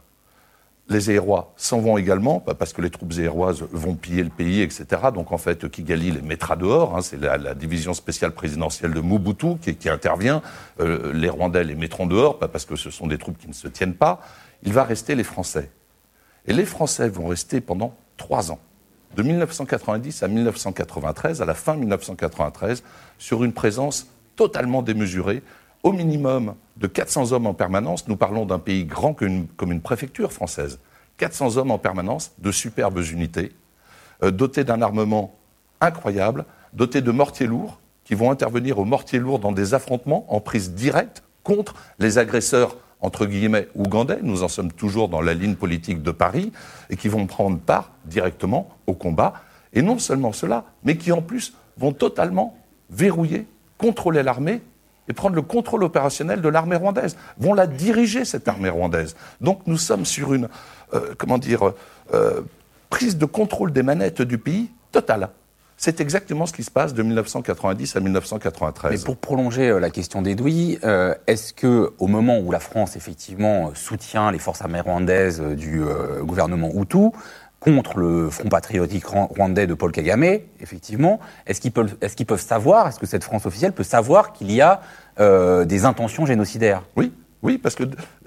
les 0.90 1.00
Zaïrois 1.00 1.54
s'en 1.56 1.80
vont 1.80 1.96
également, 1.96 2.40
parce 2.40 2.72
que 2.72 2.82
les 2.82 2.90
troupes 2.90 3.12
zaïroises 3.12 3.62
vont 3.70 3.94
piller 3.94 4.24
le 4.24 4.30
pays, 4.30 4.60
etc. 4.60 4.84
Donc 5.14 5.30
en 5.30 5.38
fait, 5.38 5.70
Kigali 5.70 6.10
les 6.10 6.20
mettra 6.20 6.56
dehors. 6.56 6.96
Hein, 6.96 7.00
c'est 7.00 7.18
la, 7.18 7.54
division 7.54 7.94
spéciale 7.94 8.32
présidentielle 8.32 8.92
de 8.92 9.00
Mobutu 9.00 9.56
qui, 9.62 9.76
qui 9.76 9.88
intervient. 9.88 10.42
Euh, 10.80 11.12
les 11.12 11.28
Rwandais 11.28 11.62
les 11.62 11.76
mettront 11.76 12.06
dehors, 12.06 12.38
parce 12.38 12.64
que 12.64 12.74
ce 12.74 12.90
sont 12.90 13.06
des 13.06 13.18
troupes 13.18 13.38
qui 13.38 13.46
ne 13.46 13.52
se 13.52 13.68
tiennent 13.68 13.94
pas. 13.94 14.20
Il 14.64 14.72
va 14.72 14.82
rester 14.82 15.14
les 15.14 15.24
Français. 15.24 15.70
Et 16.46 16.52
les 16.52 16.64
Français 16.64 17.08
vont 17.08 17.28
rester 17.28 17.60
pendant 17.60 17.94
trois 18.16 18.50
ans, 18.50 18.58
de 19.16 19.22
1990 19.22 20.22
à 20.22 20.28
1993, 20.28 21.42
à 21.42 21.44
la 21.44 21.54
fin 21.54 21.76
1993, 21.76 22.82
sur 23.18 23.44
une 23.44 23.52
présence 23.52 24.06
totalement 24.36 24.82
démesurée 24.82 25.42
au 25.82 25.92
minimum 25.92 26.54
de 26.76 26.86
400 26.86 27.32
hommes 27.32 27.46
en 27.46 27.54
permanence. 27.54 28.08
Nous 28.08 28.16
parlons 28.16 28.46
d'un 28.46 28.58
pays 28.58 28.84
grand 28.84 29.14
comme 29.14 29.72
une 29.72 29.80
préfecture 29.80 30.32
française. 30.32 30.78
400 31.18 31.58
hommes 31.58 31.70
en 31.70 31.78
permanence, 31.78 32.32
de 32.38 32.50
superbes 32.50 33.00
unités, 33.12 33.52
euh, 34.22 34.30
dotés 34.30 34.64
d'un 34.64 34.80
armement 34.80 35.34
incroyable, 35.80 36.46
dotés 36.72 37.02
de 37.02 37.10
mortiers 37.10 37.46
lourds, 37.46 37.78
qui 38.04 38.14
vont 38.14 38.30
intervenir 38.30 38.78
aux 38.78 38.84
mortiers 38.84 39.18
lourds 39.18 39.38
dans 39.38 39.52
des 39.52 39.74
affrontements 39.74 40.24
en 40.34 40.40
prise 40.40 40.72
directe 40.72 41.22
contre 41.44 41.74
les 41.98 42.18
agresseurs, 42.18 42.76
entre 43.00 43.26
guillemets, 43.26 43.68
ougandais. 43.74 44.18
Nous 44.22 44.42
en 44.42 44.48
sommes 44.48 44.72
toujours 44.72 45.08
dans 45.08 45.20
la 45.20 45.34
ligne 45.34 45.54
politique 45.54 46.02
de 46.02 46.10
Paris, 46.10 46.52
et 46.90 46.96
qui 46.96 47.08
vont 47.08 47.26
prendre 47.26 47.58
part 47.58 47.92
directement 48.04 48.68
au 48.86 48.94
combat. 48.94 49.34
Et 49.72 49.82
non 49.82 49.98
seulement 49.98 50.32
cela, 50.32 50.64
mais 50.84 50.96
qui 50.96 51.12
en 51.12 51.22
plus 51.22 51.54
vont 51.76 51.92
totalement 51.92 52.56
verrouiller, 52.90 53.46
contrôler 53.78 54.22
l'armée 54.22 54.62
et 55.08 55.12
prendre 55.12 55.34
le 55.34 55.42
contrôle 55.42 55.82
opérationnel 55.82 56.40
de 56.40 56.48
l'armée 56.48 56.76
rwandaise, 56.76 57.16
vont 57.38 57.54
la 57.54 57.66
diriger, 57.66 58.24
cette 58.24 58.46
armée 58.46 58.68
rwandaise. 58.68 59.16
Donc 59.40 59.62
nous 59.66 59.78
sommes 59.78 60.04
sur 60.04 60.34
une, 60.34 60.48
euh, 60.94 61.14
comment 61.18 61.38
dire, 61.38 61.72
euh, 62.14 62.42
prise 62.90 63.16
de 63.16 63.24
contrôle 63.24 63.72
des 63.72 63.82
manettes 63.82 64.22
du 64.22 64.38
pays 64.38 64.70
totale. 64.92 65.30
C'est 65.82 66.02
exactement 66.02 66.44
ce 66.44 66.52
qui 66.52 66.62
se 66.62 66.70
passe 66.70 66.92
de 66.92 67.02
1990 67.02 67.96
à 67.96 68.00
1993. 68.00 68.90
Mais 68.92 69.02
pour 69.02 69.16
prolonger 69.16 69.80
la 69.80 69.88
question 69.88 70.20
d'Edoui, 70.20 70.78
euh, 70.84 71.14
est-ce 71.26 71.54
que 71.54 71.94
au 71.98 72.06
moment 72.06 72.38
où 72.38 72.52
la 72.52 72.60
France 72.60 72.96
effectivement 72.96 73.70
soutient 73.74 74.30
les 74.30 74.38
forces 74.38 74.60
armées 74.60 74.82
rwandaises 74.82 75.40
du 75.40 75.82
euh, 75.82 76.22
gouvernement 76.22 76.70
Hutu, 76.74 77.08
contre 77.60 77.98
le 77.98 78.28
Front 78.28 78.50
patriotique 78.50 79.06
rwandais 79.06 79.66
de 79.66 79.72
Paul 79.72 79.90
Kagame, 79.90 80.40
effectivement, 80.60 81.18
est-ce 81.46 81.62
qu'ils 81.62 81.72
peuvent, 81.72 81.96
est 82.02 82.14
qu'ils 82.14 82.26
peuvent 82.26 82.40
savoir, 82.40 82.86
est-ce 82.86 82.98
que 82.98 83.06
cette 83.06 83.24
France 83.24 83.46
officielle 83.46 83.72
peut 83.72 83.82
savoir 83.82 84.34
qu'il 84.34 84.52
y 84.52 84.60
a 84.60 84.82
euh, 85.18 85.64
des 85.64 85.86
intentions 85.86 86.26
génocidaires? 86.26 86.82
Oui, 86.94 87.10
oui, 87.42 87.58
parce 87.58 87.74
que 87.74 87.84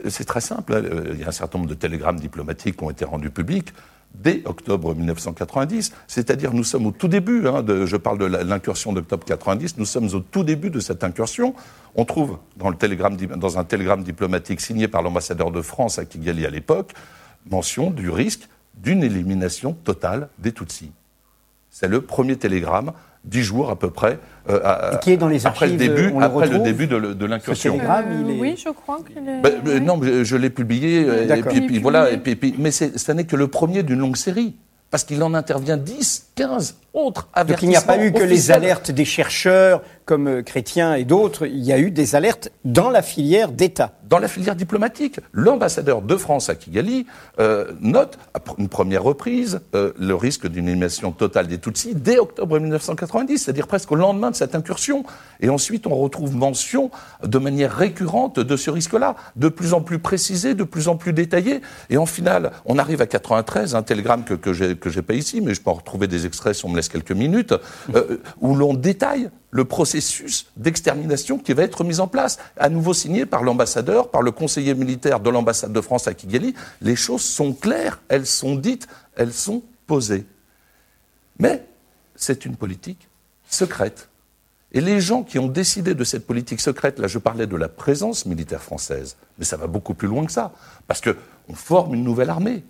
c'est 0.09 0.25
très 0.25 0.41
simple. 0.41 0.83
Il 1.13 1.19
y 1.19 1.23
a 1.23 1.27
un 1.27 1.31
certain 1.31 1.59
nombre 1.59 1.69
de 1.69 1.75
télégrammes 1.75 2.19
diplomatiques 2.19 2.77
qui 2.77 2.83
ont 2.83 2.89
été 2.89 3.05
rendus 3.05 3.29
publics 3.29 3.73
dès 4.13 4.41
octobre 4.45 4.95
1990. 4.95 5.93
C'est-à-dire, 6.07 6.53
nous 6.53 6.63
sommes 6.63 6.85
au 6.85 6.91
tout 6.91 7.07
début, 7.07 7.47
hein, 7.47 7.63
de, 7.63 7.85
je 7.85 7.97
parle 7.97 8.17
de 8.17 8.25
l'incursion 8.25 8.93
d'octobre 8.93 9.25
90, 9.25 9.77
nous 9.77 9.85
sommes 9.85 10.09
au 10.13 10.19
tout 10.19 10.43
début 10.43 10.69
de 10.69 10.79
cette 10.79 11.03
incursion. 11.03 11.55
On 11.95 12.05
trouve 12.05 12.37
dans 12.57 12.69
un 12.69 13.63
télégramme 13.63 14.03
diplomatique 14.03 14.61
signé 14.61 14.87
par 14.87 15.01
l'ambassadeur 15.01 15.51
de 15.51 15.61
France 15.61 15.99
à 15.99 16.05
Kigali 16.05 16.45
à 16.45 16.49
l'époque, 16.49 16.93
mention 17.49 17.91
du 17.91 18.09
risque 18.09 18.47
d'une 18.75 19.03
élimination 19.03 19.73
totale 19.73 20.29
des 20.39 20.51
Tutsis. 20.51 20.91
C'est 21.69 21.87
le 21.87 22.01
premier 22.01 22.37
télégramme, 22.37 22.93
dix 23.23 23.41
jours 23.43 23.69
à 23.69 23.77
peu 23.77 23.89
près, 23.89 24.19
euh, 24.49 24.59
à, 24.63 24.97
qui 24.97 25.11
est 25.11 25.17
dans 25.17 25.27
les 25.27 25.45
après 25.45 25.67
le 25.67 25.77
début, 25.77 26.09
le 26.09 26.23
après 26.23 26.47
le 26.47 26.59
début 26.59 26.87
de, 26.87 26.99
de 26.99 27.25
l'incursion. 27.25 27.77
Euh, 27.79 28.29
est... 28.29 28.39
Oui, 28.39 28.55
je 28.57 28.69
crois 28.69 28.99
qu'il 29.07 29.27
est. 29.27 29.41
Oui. 29.65 29.81
Non, 29.81 29.99
je, 30.01 30.23
je 30.23 30.35
l'ai 30.35 30.49
publié, 30.49 31.01
et 31.01 31.41
puis, 31.41 31.61
puis 31.61 31.79
voilà, 31.79 32.11
et 32.11 32.17
puis, 32.17 32.35
puis, 32.35 32.55
mais 32.57 32.71
ce 32.71 33.11
n'est 33.11 33.25
que 33.25 33.35
le 33.35 33.47
premier 33.47 33.83
d'une 33.83 33.99
longue 33.99 34.17
série. 34.17 34.55
Parce 34.91 35.03
qu'il 35.05 35.23
en 35.23 35.33
intervient 35.33 35.77
10, 35.77 36.33
15 36.35 36.75
autres 36.93 37.27
avertissements. 37.33 37.53
Donc 37.53 37.63
il 37.63 37.69
n'y 37.69 37.75
a 37.75 37.81
pas 37.81 38.03
eu 38.03 38.13
que 38.13 38.23
les 38.23 38.51
alertes 38.51 38.91
des 38.91 39.05
chercheurs 39.05 39.81
comme 40.05 40.27
euh, 40.27 40.41
Chrétien 40.41 40.95
et 40.95 41.05
d'autres, 41.05 41.45
il 41.47 41.63
y 41.63 41.71
a 41.71 41.79
eu 41.79 41.91
des 41.91 42.15
alertes 42.15 42.51
dans 42.65 42.89
la 42.89 43.01
filière 43.01 43.51
d'État. 43.51 43.93
Dans 44.09 44.19
la 44.19 44.27
filière 44.27 44.55
diplomatique. 44.55 45.19
L'ambassadeur 45.31 46.01
de 46.01 46.15
France 46.17 46.49
à 46.49 46.55
Kigali 46.55 47.07
euh, 47.39 47.71
note, 47.79 48.19
à 48.33 48.39
une 48.59 48.69
première 48.69 49.03
reprise, 49.03 49.61
euh, 49.75 49.93
le 49.97 50.13
risque 50.13 50.47
d'une 50.47 50.67
élimination 50.67 51.11
totale 51.11 51.47
des 51.47 51.57
Tutsis 51.57 51.95
dès 51.95 52.19
octobre 52.19 52.59
1990, 52.59 53.37
c'est-à-dire 53.39 53.65
presque 53.65 53.91
au 53.91 53.95
lendemain 53.95 54.29
de 54.29 54.35
cette 54.35 54.55
incursion. 54.55 55.03
Et 55.39 55.49
ensuite, 55.49 55.87
on 55.87 55.95
retrouve 55.95 56.35
mention 56.35 56.91
de 57.23 57.37
manière 57.39 57.73
récurrente 57.73 58.39
de 58.39 58.57
ce 58.57 58.69
risque-là, 58.69 59.15
de 59.35 59.47
plus 59.47 59.73
en 59.73 59.81
plus 59.81 59.99
précisé, 59.99 60.53
de 60.53 60.63
plus 60.63 60.87
en 60.89 60.95
plus 60.95 61.13
détaillé. 61.13 61.61
Et 61.89 61.97
en 61.97 62.05
finale, 62.05 62.51
on 62.65 62.77
arrive 62.77 63.01
à 63.01 63.07
93, 63.07 63.73
un 63.73 63.83
télégramme 63.83 64.25
que, 64.25 64.33
que 64.33 64.53
j'ai 64.53 64.75
que 64.75 64.89
j'ai 64.89 65.01
pas 65.01 65.13
ici, 65.13 65.41
mais 65.41 65.53
je 65.53 65.61
peux 65.61 65.71
en 65.71 65.75
retrouver 65.75 66.07
des 66.07 66.25
extraits 66.25 66.53
si 66.55 66.65
on 66.65 66.69
me 66.69 66.75
quelques 66.89 67.11
minutes, 67.11 67.53
euh, 67.95 68.17
où 68.41 68.55
l'on 68.55 68.73
détaille 68.73 69.29
le 69.51 69.65
processus 69.65 70.47
d'extermination 70.57 71.37
qui 71.37 71.53
va 71.53 71.63
être 71.63 71.83
mis 71.83 71.99
en 71.99 72.07
place, 72.07 72.39
à 72.57 72.69
nouveau 72.69 72.93
signé 72.93 73.25
par 73.25 73.43
l'ambassadeur, 73.43 74.09
par 74.09 74.21
le 74.21 74.31
conseiller 74.31 74.73
militaire 74.73 75.19
de 75.19 75.29
l'ambassade 75.29 75.71
de 75.71 75.81
France 75.81 76.07
à 76.07 76.13
Kigali. 76.13 76.55
Les 76.81 76.95
choses 76.95 77.21
sont 77.21 77.53
claires, 77.53 78.01
elles 78.07 78.25
sont 78.25 78.55
dites, 78.55 78.87
elles 79.15 79.33
sont 79.33 79.61
posées. 79.85 80.25
Mais 81.39 81.65
c'est 82.15 82.45
une 82.45 82.55
politique 82.55 83.07
secrète. 83.47 84.09
Et 84.71 84.81
les 84.81 84.99
gens 84.99 85.23
qui 85.23 85.37
ont 85.37 85.47
décidé 85.47 85.93
de 85.93 86.03
cette 86.03 86.25
politique 86.25 86.59
secrète, 86.59 86.97
là 86.97 87.07
je 87.07 87.19
parlais 87.19 87.45
de 87.45 87.55
la 87.55 87.69
présence 87.69 88.25
militaire 88.25 88.61
française, 88.61 89.17
mais 89.37 89.45
ça 89.45 89.55
va 89.55 89.67
beaucoup 89.67 89.93
plus 89.93 90.07
loin 90.07 90.25
que 90.25 90.31
ça, 90.31 90.51
parce 90.87 90.99
qu'on 90.99 91.53
forme 91.53 91.93
une 91.93 92.03
nouvelle 92.03 92.31
armée. 92.31 92.63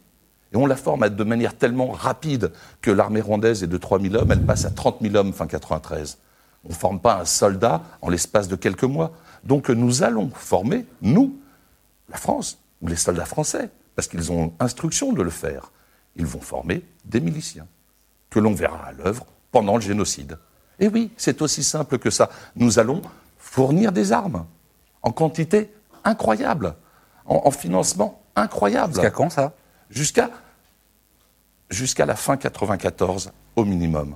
Et 0.54 0.58
on 0.58 0.68
la 0.68 0.76
forme 0.76 1.10
de 1.10 1.24
manière 1.24 1.58
tellement 1.58 1.92
rapide 1.92 2.52
que 2.82 2.92
l'armée 2.92 3.22
rwandaise 3.22 3.64
est 3.64 3.68
de 3.68 3.78
3 3.78 4.00
000 4.00 4.16
hommes, 4.16 4.32
elle 4.32 4.46
passe 4.46 4.66
à 4.66 4.70
30 4.70 4.98
000 5.02 5.16
hommes 5.16 5.34
fin 5.34 5.48
93. 5.48 6.20
On 6.66 6.70
ne 6.70 6.74
forme 6.74 7.00
pas 7.00 7.20
un 7.22 7.26
soldat 7.26 7.82
en 8.02 8.10
l'espace 8.10 8.48
de 8.48 8.56
quelques 8.56 8.84
mois. 8.84 9.12
Donc 9.44 9.70
nous 9.70 10.04
allons 10.04 10.30
former, 10.30 10.86
nous, 11.02 11.36
la 12.10 12.18
France, 12.18 12.60
ou 12.82 12.88
les 12.88 12.96
soldats 12.96 13.26
français, 13.26 13.72
parce 13.96 14.08
qu'ils 14.08 14.32
ont 14.32 14.54
instruction 14.60 15.12
de 15.12 15.24
le 15.24 15.32
faire. 15.32 15.72
Ils 16.16 16.28
vont 16.28 16.40
former 16.40 16.86
des 17.06 17.20
miliciens, 17.20 17.66
que 18.30 18.40
l'on 18.40 18.54
verra 18.54 18.78
à 18.86 18.92
l'œuvre 18.92 19.26
pendant 19.52 19.76
le 19.76 19.82
génocide. 19.82 20.38
Et 20.80 20.88
oui, 20.88 21.12
c'est 21.18 21.42
aussi 21.42 21.64
simple 21.64 21.98
que 21.98 22.12
ça. 22.12 22.30
Nous 22.56 22.78
allons 22.78 23.02
fournir 23.40 23.92
des 23.92 24.12
armes 24.12 24.46
en 25.02 25.12
quantité 25.12 25.74
incroyable, 26.04 26.76
en, 27.26 27.42
en 27.46 27.52
financement 27.52 28.22
incroyable. 28.36 28.94
Jusqu'à 28.94 29.10
quand 29.10 29.30
ça? 29.32 29.54
Jusqu'à 29.90 30.30
jusqu'à 31.74 32.06
la 32.06 32.16
fin 32.16 32.38
94 32.38 33.32
au 33.56 33.66
minimum. 33.66 34.16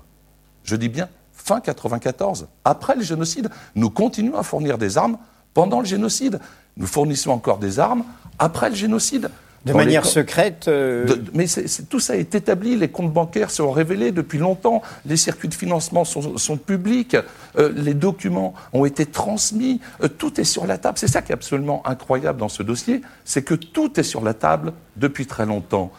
Je 0.63 0.75
dis 0.75 0.89
bien 0.89 1.09
fin 1.33 1.59
94. 1.61 2.47
Après 2.65 2.95
le 2.95 3.03
génocide, 3.03 3.49
nous 3.75 3.89
continuons 3.89 4.37
à 4.37 4.43
fournir 4.43 4.77
des 4.77 4.97
armes 4.97 5.17
pendant 5.53 5.79
le 5.79 5.85
génocide. 5.85 6.39
Nous 6.77 6.87
fournissons 6.87 7.31
encore 7.31 7.57
des 7.57 7.79
armes 7.79 8.03
après 8.39 8.69
le 8.69 8.75
génocide. 8.75 9.29
De 9.65 9.71
Dans 9.73 9.79
manière 9.79 10.05
secrète. 10.05 10.67
euh, 10.67 11.05
de- 11.05 11.13
de- 11.15 11.31
mais 11.33 11.45
tout 11.89 11.99
ça 11.99 12.15
est 12.15 12.35
établi, 12.35 12.75
les 12.77 12.89
comptes 12.89 13.11
bancaires 13.11 13.49
sont 13.49 13.71
révélés 13.71 14.11
depuis 14.11 14.37
longtemps, 14.37 14.81
les 15.05 15.17
circuits 15.17 15.49
de 15.49 15.53
financement 15.55 16.05
sont, 16.05 16.37
sont 16.37 16.57
publics, 16.57 17.17
euh, 17.57 17.73
les 17.75 17.93
documents 17.95 18.53
ont 18.71 18.85
été 18.85 19.05
transmis, 19.05 19.81
euh, 20.03 20.07
tout 20.07 20.39
est 20.39 20.45
sur 20.45 20.67
la 20.67 20.77
table. 20.77 20.97
C'est 20.99 21.07
ça 21.07 21.21
qui 21.21 21.31
est 21.31 21.35
absolument 21.35 21.81
incroyable 21.85 22.39
dans 22.39 22.49
ce 22.49 22.61
dossier, 22.63 23.01
c'est 23.25 23.41
que 23.41 23.55
tout 23.55 23.99
est 23.99 24.03
sur 24.03 24.23
la 24.23 24.33
table 24.35 24.73
depuis 24.95 25.25
très 25.25 25.45
longtemps. 25.45 25.91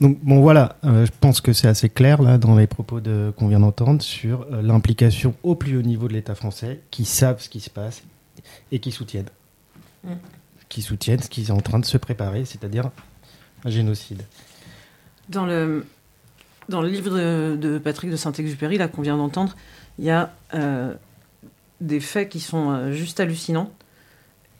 Donc 0.00 0.18
bon 0.22 0.40
voilà, 0.40 0.76
euh, 0.84 1.06
je 1.06 1.12
pense 1.20 1.40
que 1.40 1.52
c'est 1.52 1.68
assez 1.68 1.88
clair 1.88 2.20
là 2.20 2.36
dans 2.36 2.56
les 2.56 2.66
propos 2.66 3.00
de- 3.00 3.32
qu'on 3.38 3.48
vient 3.48 3.60
d'entendre 3.60 4.02
sur 4.02 4.42
euh, 4.52 4.60
l'implication 4.60 5.34
au 5.42 5.54
plus 5.54 5.76
haut 5.76 5.82
niveau 5.82 6.08
de 6.08 6.12
l'État 6.14 6.34
français, 6.34 6.80
qui 6.90 7.04
savent 7.04 7.40
ce 7.40 7.48
qui 7.48 7.60
se 7.60 7.70
passe 7.70 8.02
et 8.72 8.80
qui 8.80 8.90
soutiennent, 8.90 9.28
Mm. 10.02 10.14
qui 10.68 10.82
soutiennent 10.82 11.22
ce 11.22 11.28
qui 11.30 11.42
est 11.42 11.50
en 11.50 11.60
train 11.60 11.78
de 11.78 11.84
se 11.86 11.96
préparer, 11.96 12.44
c'est-à-dire 12.44 12.90
un 13.64 13.70
génocide. 13.70 14.22
Dans 15.30 15.46
le, 15.46 15.86
dans 16.68 16.82
le 16.82 16.88
livre 16.88 17.16
de, 17.16 17.56
de 17.56 17.78
Patrick 17.78 18.10
de 18.10 18.16
Saint-Exupéry, 18.16 18.76
là 18.78 18.88
qu'on 18.88 19.00
vient 19.02 19.16
d'entendre, 19.16 19.54
il 19.98 20.04
y 20.04 20.10
a 20.10 20.32
euh, 20.54 20.92
des 21.80 22.00
faits 22.00 22.28
qui 22.28 22.40
sont 22.40 22.92
juste 22.92 23.20
hallucinants 23.20 23.70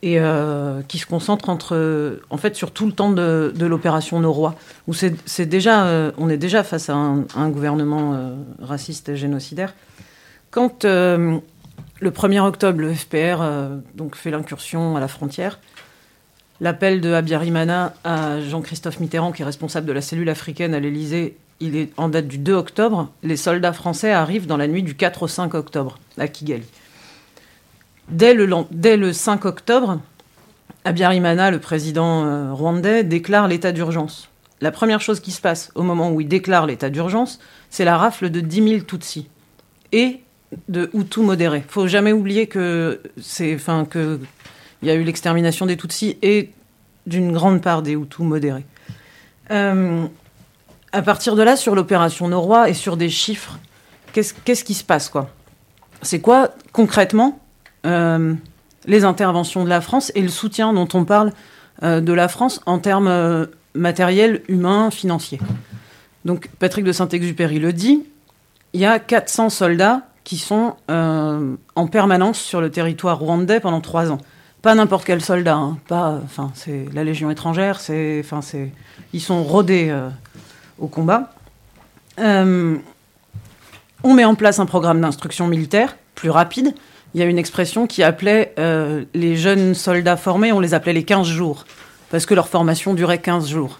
et 0.04 0.20
euh, 0.20 0.82
qui 0.86 0.98
se 0.98 1.06
concentrent 1.06 1.48
entre, 1.48 2.20
en 2.28 2.36
fait, 2.36 2.54
sur 2.56 2.72
tout 2.72 2.84
le 2.84 2.92
temps 2.92 3.10
de, 3.10 3.54
l'opération 3.58 4.20
Noroy, 4.20 4.54
où 4.86 4.92
c'est 4.92 5.46
déjà, 5.46 5.86
euh, 5.86 6.12
on 6.18 6.28
est 6.28 6.36
déjà 6.36 6.62
face 6.62 6.90
à 6.90 6.94
un, 6.94 7.48
gouvernement 7.48 8.12
euh, 8.12 8.34
raciste 8.60 9.08
et 9.08 9.16
génocidaire. 9.16 9.72
Quand 10.50 10.84
le 10.84 11.40
1er 12.02 12.40
octobre, 12.40 12.82
le 12.82 12.92
FPR 12.92 13.42
donc 13.94 14.14
fait 14.14 14.30
l'incursion 14.30 14.94
à 14.94 15.00
la 15.00 15.08
frontière, 15.08 15.58
L'appel 16.60 17.00
de 17.00 17.12
Abiyarimana 17.12 17.94
à 18.04 18.40
Jean-Christophe 18.40 19.00
Mitterrand, 19.00 19.32
qui 19.32 19.42
est 19.42 19.44
responsable 19.44 19.86
de 19.86 19.92
la 19.92 20.00
cellule 20.00 20.28
africaine 20.28 20.72
à 20.72 20.80
l'Élysée, 20.80 21.36
il 21.58 21.74
est 21.76 21.92
en 21.96 22.08
date 22.08 22.28
du 22.28 22.38
2 22.38 22.52
octobre. 22.52 23.10
Les 23.24 23.36
soldats 23.36 23.72
français 23.72 24.12
arrivent 24.12 24.46
dans 24.46 24.56
la 24.56 24.68
nuit 24.68 24.84
du 24.84 24.94
4 24.94 25.24
au 25.24 25.28
5 25.28 25.54
octobre 25.54 25.98
à 26.16 26.28
Kigali. 26.28 26.66
Dès 28.08 28.34
le, 28.34 28.46
len- 28.46 28.66
dès 28.70 28.96
le 28.96 29.12
5 29.12 29.44
octobre, 29.44 30.00
Abiyarimana, 30.84 31.50
le 31.50 31.58
président 31.58 32.24
euh, 32.26 32.52
rwandais, 32.52 33.04
déclare 33.04 33.48
l'état 33.48 33.72
d'urgence. 33.72 34.28
La 34.60 34.70
première 34.70 35.00
chose 35.00 35.20
qui 35.20 35.30
se 35.30 35.40
passe 35.40 35.70
au 35.74 35.82
moment 35.82 36.10
où 36.10 36.20
il 36.20 36.28
déclare 36.28 36.66
l'état 36.66 36.90
d'urgence, 36.90 37.38
c'est 37.70 37.84
la 37.84 37.96
rafle 37.96 38.30
de 38.30 38.40
10 38.40 38.68
000 38.68 38.80
Tutsis 38.82 39.28
et 39.92 40.20
de 40.68 40.90
Hutus 40.94 41.24
modérés. 41.24 41.64
faut 41.68 41.86
jamais 41.88 42.12
oublier 42.12 42.46
que 42.46 43.00
il 43.16 44.88
y 44.88 44.90
a 44.90 44.94
eu 44.94 45.02
l'extermination 45.02 45.66
des 45.66 45.76
Tutsis 45.76 46.16
et 46.22 46.50
d'une 47.06 47.32
grande 47.32 47.60
part 47.62 47.82
des 47.82 47.92
Hutus 47.92 48.24
modérés. 48.24 48.64
Euh, 49.50 50.06
à 50.92 51.02
partir 51.02 51.34
de 51.36 51.42
là, 51.42 51.56
sur 51.56 51.74
l'opération 51.74 52.28
Noroy 52.28 52.68
et 52.70 52.74
sur 52.74 52.96
des 52.96 53.10
chiffres, 53.10 53.58
qu'est-ce 54.12 54.64
qui 54.64 54.74
se 54.74 54.84
passe 54.84 55.08
quoi? 55.08 55.30
C'est 56.02 56.20
quoi 56.20 56.50
concrètement 56.72 57.40
les 57.84 59.04
interventions 59.04 59.64
de 59.64 59.68
la 59.68 59.80
France 59.80 60.12
et 60.14 60.22
le 60.22 60.28
soutien 60.28 60.72
dont 60.72 60.88
on 60.94 61.04
parle 61.04 61.32
euh, 61.82 62.00
de 62.00 62.12
la 62.12 62.28
France 62.28 62.60
en 62.66 62.78
termes 62.78 63.08
euh, 63.08 63.46
matériels, 63.74 64.42
humains, 64.48 64.90
financiers 64.90 65.40
Donc 66.24 66.48
Patrick 66.58 66.84
de 66.84 66.92
Saint-Exupéry 66.92 67.58
le 67.58 67.72
dit, 67.72 68.04
il 68.72 68.80
y 68.80 68.86
a 68.86 68.98
400 68.98 69.50
soldats 69.50 70.02
qui 70.22 70.38
sont 70.38 70.74
euh, 70.90 71.56
en 71.74 71.86
permanence 71.86 72.40
sur 72.40 72.60
le 72.60 72.70
territoire 72.70 73.18
rwandais 73.18 73.60
pendant 73.60 73.80
trois 73.80 74.10
ans 74.10 74.18
pas 74.64 74.74
n'importe 74.74 75.04
quel 75.04 75.20
soldat, 75.20 75.56
hein, 75.56 75.76
pas, 75.88 76.18
enfin, 76.24 76.50
c'est 76.54 76.86
la 76.94 77.04
Légion 77.04 77.30
étrangère, 77.30 77.80
c'est, 77.80 78.22
enfin, 78.24 78.40
c'est, 78.40 78.72
ils 79.12 79.20
sont 79.20 79.44
rodés 79.44 79.88
euh, 79.90 80.08
au 80.78 80.86
combat. 80.86 81.34
Euh, 82.18 82.78
on 84.02 84.14
met 84.14 84.24
en 84.24 84.34
place 84.34 84.60
un 84.60 84.64
programme 84.64 85.02
d'instruction 85.02 85.48
militaire 85.48 85.98
plus 86.14 86.30
rapide. 86.30 86.74
Il 87.14 87.20
y 87.20 87.22
a 87.22 87.26
une 87.26 87.38
expression 87.38 87.86
qui 87.86 88.02
appelait 88.02 88.52
euh, 88.58 89.04
les 89.14 89.36
jeunes 89.36 89.74
soldats 89.74 90.16
formés, 90.16 90.50
on 90.50 90.58
les 90.58 90.74
appelait 90.74 90.92
les 90.92 91.04
15 91.04 91.28
jours, 91.28 91.64
parce 92.10 92.26
que 92.26 92.34
leur 92.34 92.48
formation 92.48 92.92
durait 92.92 93.18
15 93.18 93.48
jours. 93.48 93.78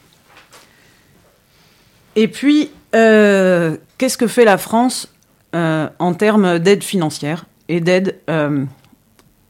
Et 2.15 2.29
puis, 2.29 2.71
euh, 2.95 3.77
qu'est-ce 3.99 4.17
que 4.17 4.29
fait 4.29 4.45
la 4.45 4.57
France 4.57 5.13
euh, 5.57 5.89
en 5.99 6.15
termes 6.15 6.61
d'aide 6.61 6.85
financière 6.85 7.47
et 7.69 7.81
d'aide 7.81 8.21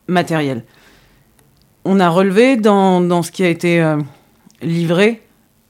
matérielle? 0.08 0.64
On 1.84 2.00
a 2.00 2.08
relevé 2.08 2.56
dans, 2.56 3.22
ce 3.22 3.30
qui 3.30 3.44
a 3.44 3.48
été 3.50 3.86
livré. 4.62 5.20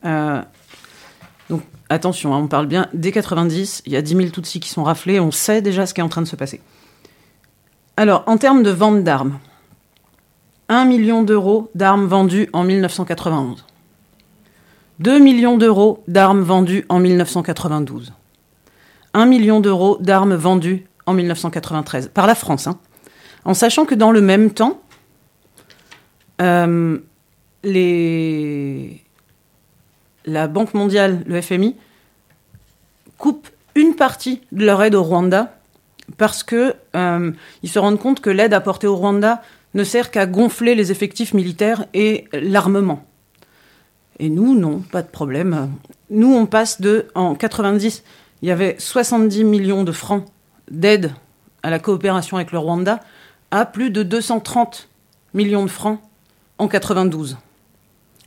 donc 0.04 1.62
attention, 1.88 2.32
hein, 2.32 2.38
on 2.38 2.46
parle 2.46 2.68
bien 2.68 2.86
dès 2.94 3.10
90, 3.10 3.82
il 3.86 3.92
y 3.92 3.96
a 3.96 4.02
10 4.02 4.14
000 4.14 4.28
Tutsis 4.28 4.60
qui 4.60 4.68
sont 4.68 4.84
raflés, 4.84 5.18
on 5.18 5.32
sait 5.32 5.62
déjà 5.62 5.84
ce 5.84 5.94
qui 5.94 6.00
est 6.00 6.04
en 6.04 6.08
train 6.08 6.22
de 6.22 6.28
se 6.28 6.36
passer. 6.36 6.60
Alors, 7.96 8.24
en 8.26 8.38
termes 8.38 8.62
de 8.62 8.70
vente 8.70 9.04
d'armes, 9.04 9.38
1 10.68 10.84
million 10.84 11.22
d'euros 11.22 11.70
d'armes 11.74 12.06
vendues 12.06 12.48
en 12.52 12.64
1991. 12.64 13.64
2 14.98 15.18
millions 15.18 15.56
d'euros 15.58 16.02
d'armes 16.08 16.42
vendues 16.42 16.84
en 16.88 16.98
1992. 16.98 18.12
1 19.12 19.26
million 19.26 19.60
d'euros 19.60 19.98
d'armes 20.00 20.34
vendues 20.34 20.86
en 21.06 21.14
1993, 21.14 22.10
par 22.12 22.26
la 22.26 22.34
France. 22.34 22.66
hein. 22.66 22.78
En 23.44 23.54
sachant 23.54 23.84
que 23.84 23.94
dans 23.94 24.10
le 24.10 24.20
même 24.20 24.50
temps, 24.50 24.80
euh, 26.40 26.98
la 30.26 30.48
Banque 30.48 30.74
mondiale, 30.74 31.22
le 31.26 31.40
FMI, 31.40 31.76
coupe 33.18 33.48
une 33.74 33.94
partie 33.94 34.40
de 34.52 34.64
leur 34.64 34.82
aide 34.82 34.94
au 34.94 35.02
Rwanda 35.02 35.56
parce 36.16 36.42
que 36.42 36.74
euh, 36.94 37.32
ils 37.62 37.68
se 37.68 37.78
rendent 37.78 37.98
compte 37.98 38.20
que 38.20 38.30
l'aide 38.30 38.54
apportée 38.54 38.86
au 38.86 38.96
Rwanda 38.96 39.42
ne 39.74 39.84
sert 39.84 40.10
qu'à 40.10 40.26
gonfler 40.26 40.74
les 40.74 40.92
effectifs 40.92 41.34
militaires 41.34 41.86
et 41.94 42.26
l'armement. 42.32 43.04
Et 44.18 44.28
nous, 44.28 44.54
non, 44.58 44.78
pas 44.78 45.02
de 45.02 45.08
problème. 45.08 45.70
Nous, 46.10 46.32
on 46.32 46.46
passe 46.46 46.80
de, 46.80 47.06
en 47.14 47.34
90, 47.34 48.04
il 48.42 48.48
y 48.48 48.52
avait 48.52 48.76
70 48.78 49.44
millions 49.44 49.82
de 49.82 49.92
francs 49.92 50.24
d'aide 50.70 51.12
à 51.62 51.70
la 51.70 51.78
coopération 51.78 52.36
avec 52.36 52.52
le 52.52 52.58
Rwanda, 52.58 53.00
à 53.50 53.66
plus 53.66 53.90
de 53.90 54.02
230 54.02 54.88
millions 55.32 55.64
de 55.64 55.70
francs 55.70 56.00
en 56.58 56.68
92. 56.68 57.36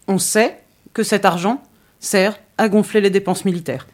On 0.08 0.18
sait 0.18 0.62
que 0.94 1.04
cet 1.04 1.24
argent 1.24 1.62
sert 2.00 2.38
à 2.58 2.70
gonfler 2.70 3.02
les 3.02 3.10
dépenses 3.10 3.46
militaires. 3.46 3.88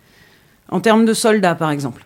En 0.69 0.79
termes 0.79 1.05
de 1.05 1.13
soldats, 1.13 1.55
par 1.55 1.71
exemple, 1.71 2.05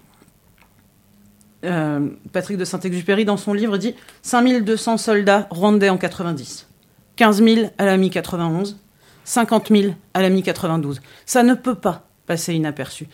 euh, 1.68 2.08
Patrick 2.32 2.58
de 2.58 2.66
Saint-Exupéry, 2.66 3.26
dans 3.26 3.38
son 3.38 3.54
livre, 3.54 3.78
dit 3.78 3.96
5200 4.24 4.98
soldats 4.98 5.48
rwandais 5.50 5.90
en 5.90 5.98
90, 5.98 6.68
15 7.16 7.44
000 7.44 7.70
à 7.78 7.86
la 7.86 7.98
mi-91, 7.98 8.76
50 9.24 9.68
000 9.70 9.94
à 10.14 10.22
la 10.22 10.30
mi-92. 10.30 11.00
Ça 11.26 11.44
ne 11.44 11.54
peut 11.54 11.76
pas 11.76 12.08
passer 12.26 12.54
inaperçu. 12.54 13.08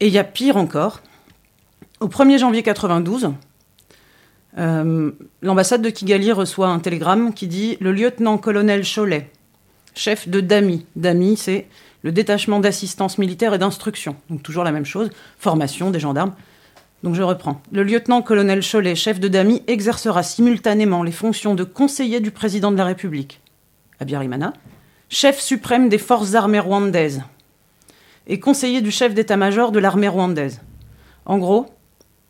Et 0.00 0.06
il 0.06 0.12
y 0.12 0.18
a 0.18 0.24
pire 0.24 0.56
encore. 0.56 1.00
Au 2.00 2.08
1er 2.08 2.38
janvier 2.38 2.62
92, 2.62 3.32
euh, 4.58 5.10
l'ambassade 5.42 5.82
de 5.82 5.90
Kigali 5.90 6.32
reçoit 6.32 6.68
un 6.68 6.78
télégramme 6.78 7.34
qui 7.34 7.46
dit 7.46 7.76
Le 7.80 7.92
lieutenant-colonel 7.92 8.82
Cholet, 8.84 9.30
chef 9.94 10.28
de 10.28 10.40
DAMI. 10.40 10.86
DAMI, 10.96 11.36
c'est 11.36 11.66
le 12.02 12.12
détachement 12.12 12.60
d'assistance 12.60 13.18
militaire 13.18 13.52
et 13.52 13.58
d'instruction. 13.58 14.16
Donc 14.30 14.42
toujours 14.42 14.64
la 14.64 14.72
même 14.72 14.86
chose, 14.86 15.10
formation 15.38 15.90
des 15.90 16.00
gendarmes. 16.00 16.34
Donc 17.02 17.14
je 17.14 17.22
reprends. 17.22 17.62
Le 17.72 17.82
lieutenant-colonel 17.82 18.62
Cholet, 18.62 18.94
chef 18.94 19.20
de 19.20 19.28
DAMI, 19.28 19.62
exercera 19.66 20.22
simultanément 20.22 21.02
les 21.02 21.12
fonctions 21.12 21.54
de 21.54 21.64
conseiller 21.64 22.20
du 22.20 22.30
président 22.30 22.70
de 22.70 22.76
la 22.76 22.84
République, 22.84 23.40
Abiyarimana, 24.00 24.52
chef 25.08 25.40
suprême 25.40 25.88
des 25.88 25.98
forces 25.98 26.34
armées 26.34 26.60
rwandaises 26.60 27.22
et 28.26 28.38
conseiller 28.38 28.80
du 28.80 28.90
chef 28.90 29.14
d'état-major 29.14 29.72
de 29.72 29.78
l'armée 29.78 30.08
rwandaise. 30.08 30.60
En 31.24 31.38
gros, 31.38 31.66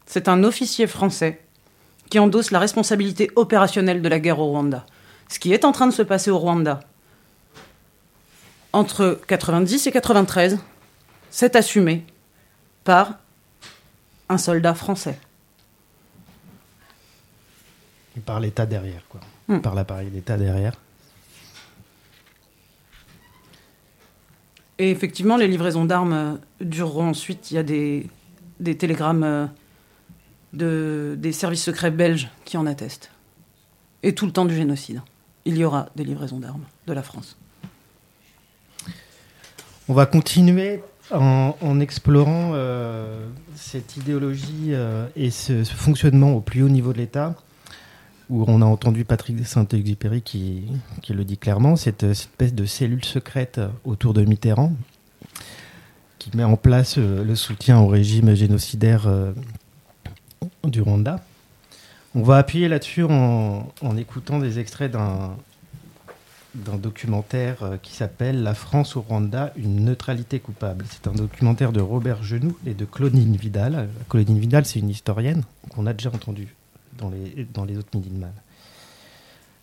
c'est 0.07 0.29
un 0.29 0.45
officier 0.45 0.87
français 0.87 1.41
qui 2.09 2.19
endosse 2.19 2.51
la 2.51 2.59
responsabilité 2.59 3.31
opérationnelle 3.37 4.03
de 4.03 4.09
la 4.09 4.19
guerre 4.19 4.41
au 4.41 4.47
Rwanda. 4.47 4.87
Ce 5.29 5.39
qui 5.39 5.53
est 5.53 5.65
en 5.65 5.73
train 5.73 5.87
de 5.87 5.93
se 5.93 6.03
passer 6.03 6.31
au 6.31 6.39
Rwanda 6.39 6.81
entre 8.73 9.21
90 9.27 9.87
et 9.87 9.93
93, 9.93 10.59
c'est 11.31 11.57
assumé 11.57 12.05
par 12.85 13.20
un 14.31 14.39
soldat 14.39 14.75
français. 14.75 15.19
Et 18.17 18.21
par 18.21 18.41
l'État 18.41 18.65
derrière, 18.65 19.03
quoi. 19.09 19.21
Hmm. 19.49 19.61
Par 19.61 19.75
l'appareil 19.75 20.09
d'État 20.09 20.37
derrière. 20.37 20.75
Et 24.79 24.91
effectivement, 24.91 25.37
les 25.37 25.49
livraisons 25.49 25.85
d'armes 25.85 26.13
euh, 26.13 26.35
dureront 26.61 27.09
ensuite. 27.09 27.51
Il 27.51 27.55
y 27.55 27.59
a 27.59 27.63
des, 27.63 28.09
des 28.61 28.79
télégrammes 28.79 29.25
euh, 29.25 29.47
de, 30.53 31.17
des 31.19 31.33
services 31.33 31.65
secrets 31.65 31.91
belges 31.91 32.31
qui 32.45 32.57
en 32.57 32.67
attestent. 32.67 33.11
Et 34.03 34.15
tout 34.15 34.27
le 34.27 34.33
temps 34.33 34.47
du 34.47 34.55
génocide, 34.55 35.03
il 35.45 35.59
y 35.59 35.65
aura 35.65 35.89
des 35.97 36.05
livraisons 36.05 36.39
d'armes 36.39 36.65
de 36.87 36.93
la 36.93 37.03
France. 37.03 37.37
On 39.89 39.93
va 39.93 40.07
continuer 40.07 40.83
en, 41.13 41.81
explorant 41.81 42.53
euh, 42.55 43.27
cette 43.55 43.97
idéologie 43.97 44.71
euh, 44.71 45.07
et 45.17 45.31
ce, 45.31 45.65
fonctionnement 45.65 46.33
au 46.33 46.41
plus 46.41 46.63
haut 46.63 46.69
niveau 46.69 46.93
de 46.93 46.99
l'État, 46.99 47.35
où 48.29 48.45
on 48.47 48.63
a 48.63 48.65
entendu 48.65 49.05
Patrick 49.05 49.45
Saint-Exupéry 49.45 50.23
qui, 50.23 50.65
le 51.09 51.25
dit 51.25 51.39
clairement, 51.39 51.77
cette, 51.77 52.05
espèce 52.05 52.55
de 52.55 52.65
cellule 52.65 53.05
secrète 53.05 53.61
autour 53.85 54.15
de 54.15 54.25
Mitterrand, 54.25 54.73
qui 56.19 56.31
met 56.37 56.45
en 56.45 56.57
place 56.57 56.97
euh, 56.99 57.25
le 57.25 57.35
soutien 57.35 57.81
au 57.81 57.89
régime 57.89 58.35
génocidaire 58.35 59.09
du 60.65 60.81
Rwanda. 60.81 61.25
On 62.15 62.23
va 62.23 62.39
appuyer 62.39 62.69
là-dessus 62.69 63.05
en 63.05 63.97
écoutant 63.97 64.41
des 64.41 64.59
extraits 64.59 64.91
d'un 64.91 65.37
d'un 66.55 66.77
documentaire 66.77 67.63
euh, 67.63 67.77
qui 67.81 67.93
s'appelle 67.93 68.43
La 68.43 68.55
France 68.55 68.97
au 68.97 69.03
Rwanda, 69.03 69.53
une 69.57 69.85
neutralité 69.85 70.41
coupable. 70.41 70.85
C'est 70.91 71.07
un 71.07 71.13
documentaire 71.13 71.73
de 71.73 71.81
Robert 71.81 72.23
Genoux 72.23 72.57
et 72.67 72.75
de 72.75 72.85
Claudine 72.85 73.37
Vidal. 73.37 73.89
Claudine 74.09 74.39
Vidal, 74.39 74.65
c'est 74.67 74.81
une 74.81 74.91
historienne 74.91 75.45
qu'on 75.71 75.87
a 75.87 75.93
déjà 75.93 76.11
entendue 76.11 76.55
dans 76.99 77.11
les, 77.11 77.47
dans 77.55 77.65
les 77.65 77.77
autres 77.77 77.91
Midi 77.95 78.11
de 78.11 78.19
Mal. 78.19 78.33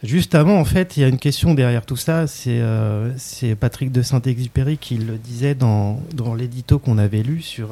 Juste 0.03 0.35
avant, 0.35 0.59
en 0.59 0.65
fait, 0.65 0.95
il 0.95 1.01
y 1.01 1.03
a 1.03 1.07
une 1.07 1.17
question 1.17 1.55
derrière 1.55 1.85
tout 1.85 1.95
ça. 1.95 2.27
C'est 2.27 2.61
euh, 2.61 3.11
c'est 3.17 3.55
Patrick 3.55 3.91
de 3.91 4.03
Saint-Exupéry 4.03 4.77
qui 4.77 4.97
le 4.97 5.17
disait 5.17 5.55
dans, 5.55 6.01
dans 6.13 6.35
l'édito 6.35 6.77
qu'on 6.77 6.99
avait 6.99 7.23
lu 7.23 7.41
sur, 7.41 7.69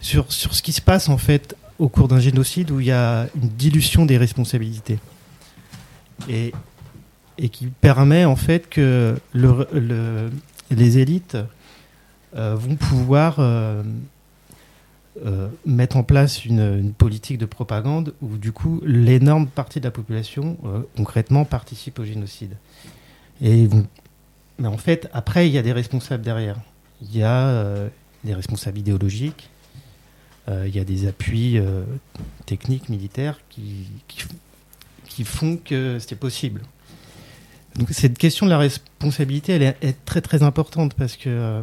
sur, 0.00 0.30
sur 0.30 0.54
ce 0.54 0.62
qui 0.62 0.72
se 0.72 0.82
passe, 0.82 1.08
en 1.08 1.16
fait, 1.16 1.56
au 1.78 1.88
cours 1.88 2.08
d'un 2.08 2.20
génocide 2.20 2.70
où 2.70 2.80
il 2.80 2.86
y 2.86 2.92
a 2.92 3.28
une 3.34 3.48
dilution 3.48 4.04
des 4.04 4.18
responsabilités. 4.18 4.98
Et 6.28 6.52
et 7.38 7.48
qui 7.48 7.66
permet 7.66 8.24
en 8.24 8.36
fait 8.36 8.68
que 8.68 9.16
le, 9.32 9.66
le- 9.72 10.30
les 10.70 10.98
élites 10.98 11.36
euh, 12.34 12.54
vont 12.56 12.76
pouvoir 12.76 13.36
euh, 13.38 13.82
euh, 15.24 15.48
mettre 15.64 15.96
en 15.96 16.02
place 16.02 16.44
une, 16.44 16.92
politique 16.92 17.38
de 17.38 17.46
propagande 17.46 18.14
où 18.20 18.36
du 18.36 18.52
coup 18.52 18.80
l'énorme 18.84 19.46
partie 19.46 19.80
de 19.80 19.84
la 19.84 19.90
population 19.90 20.56
concrètement 20.96 21.44
participe 21.44 21.98
au 21.98 22.04
génocide. 22.04 22.56
Et 23.42 23.68
mais 24.58 24.68
en 24.68 24.78
fait 24.78 25.08
après 25.12 25.48
il 25.48 25.52
y 25.52 25.58
a 25.58 25.62
des 25.62 25.72
responsables 25.72 26.22
derrière. 26.22 26.56
Il 27.02 27.14
y 27.16 27.22
a 27.22 27.88
des 28.24 28.34
responsables 28.34 28.78
idéologiques, 28.78 29.50
il 30.48 30.74
y 30.74 30.80
a 30.80 30.84
des 30.84 31.06
appuis 31.06 31.60
techniques 32.46 32.88
militaires 32.88 33.38
qui, 33.50 33.86
qui, 34.08 34.24
qui 35.06 35.24
font 35.24 35.58
que 35.62 35.98
c'est 35.98 36.16
possible. 36.16 36.62
Donc 37.78 37.88
cette 37.90 38.16
question 38.18 38.46
de 38.46 38.50
la 38.50 38.58
responsabilité, 38.58 39.52
elle 39.52 39.62
est, 39.62 39.76
est 39.82 40.04
très 40.04 40.20
très 40.20 40.42
importante 40.42 40.94
parce 40.94 41.16
que 41.16 41.28
euh, 41.28 41.62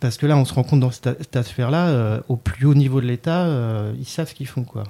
parce 0.00 0.16
que 0.18 0.26
là, 0.26 0.36
on 0.36 0.44
se 0.44 0.52
rend 0.52 0.64
compte 0.64 0.80
dans 0.80 0.90
cette, 0.90 1.16
cette 1.18 1.36
affaire-là, 1.36 1.88
euh, 1.88 2.20
au 2.28 2.36
plus 2.36 2.66
haut 2.66 2.74
niveau 2.74 3.00
de 3.00 3.06
l'État, 3.06 3.46
euh, 3.46 3.94
ils 3.98 4.04
savent 4.06 4.28
ce 4.28 4.34
qu'ils 4.34 4.46
font 4.46 4.64
quoi. 4.64 4.84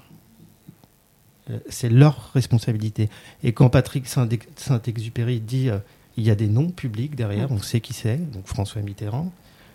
C'est 1.68 1.90
leur 1.90 2.30
responsabilité. 2.32 3.10
Et 3.42 3.52
quand 3.52 3.68
Patrick 3.68 4.06
Saint- 4.06 4.26
Saint-Exupéry 4.56 5.40
dit 5.40 5.68
il 6.16 6.24
y 6.24 6.30
a 6.30 6.34
des 6.34 6.46
noms 6.48 6.70
publics 6.70 7.14
derrière, 7.16 7.52
on 7.52 7.60
sait 7.60 7.80
qui 7.80 7.92
c'est, 7.92 8.16
donc 8.32 8.46
François 8.46 8.80
Mitterrand, 8.80 9.30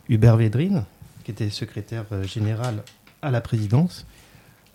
Hubert 0.10 0.38
Védrine, 0.38 0.84
qui 1.24 1.30
était 1.30 1.52
secrétaire 1.52 2.06
général 2.24 2.82
à 3.22 3.30
la 3.30 3.40
présidence, 3.40 4.08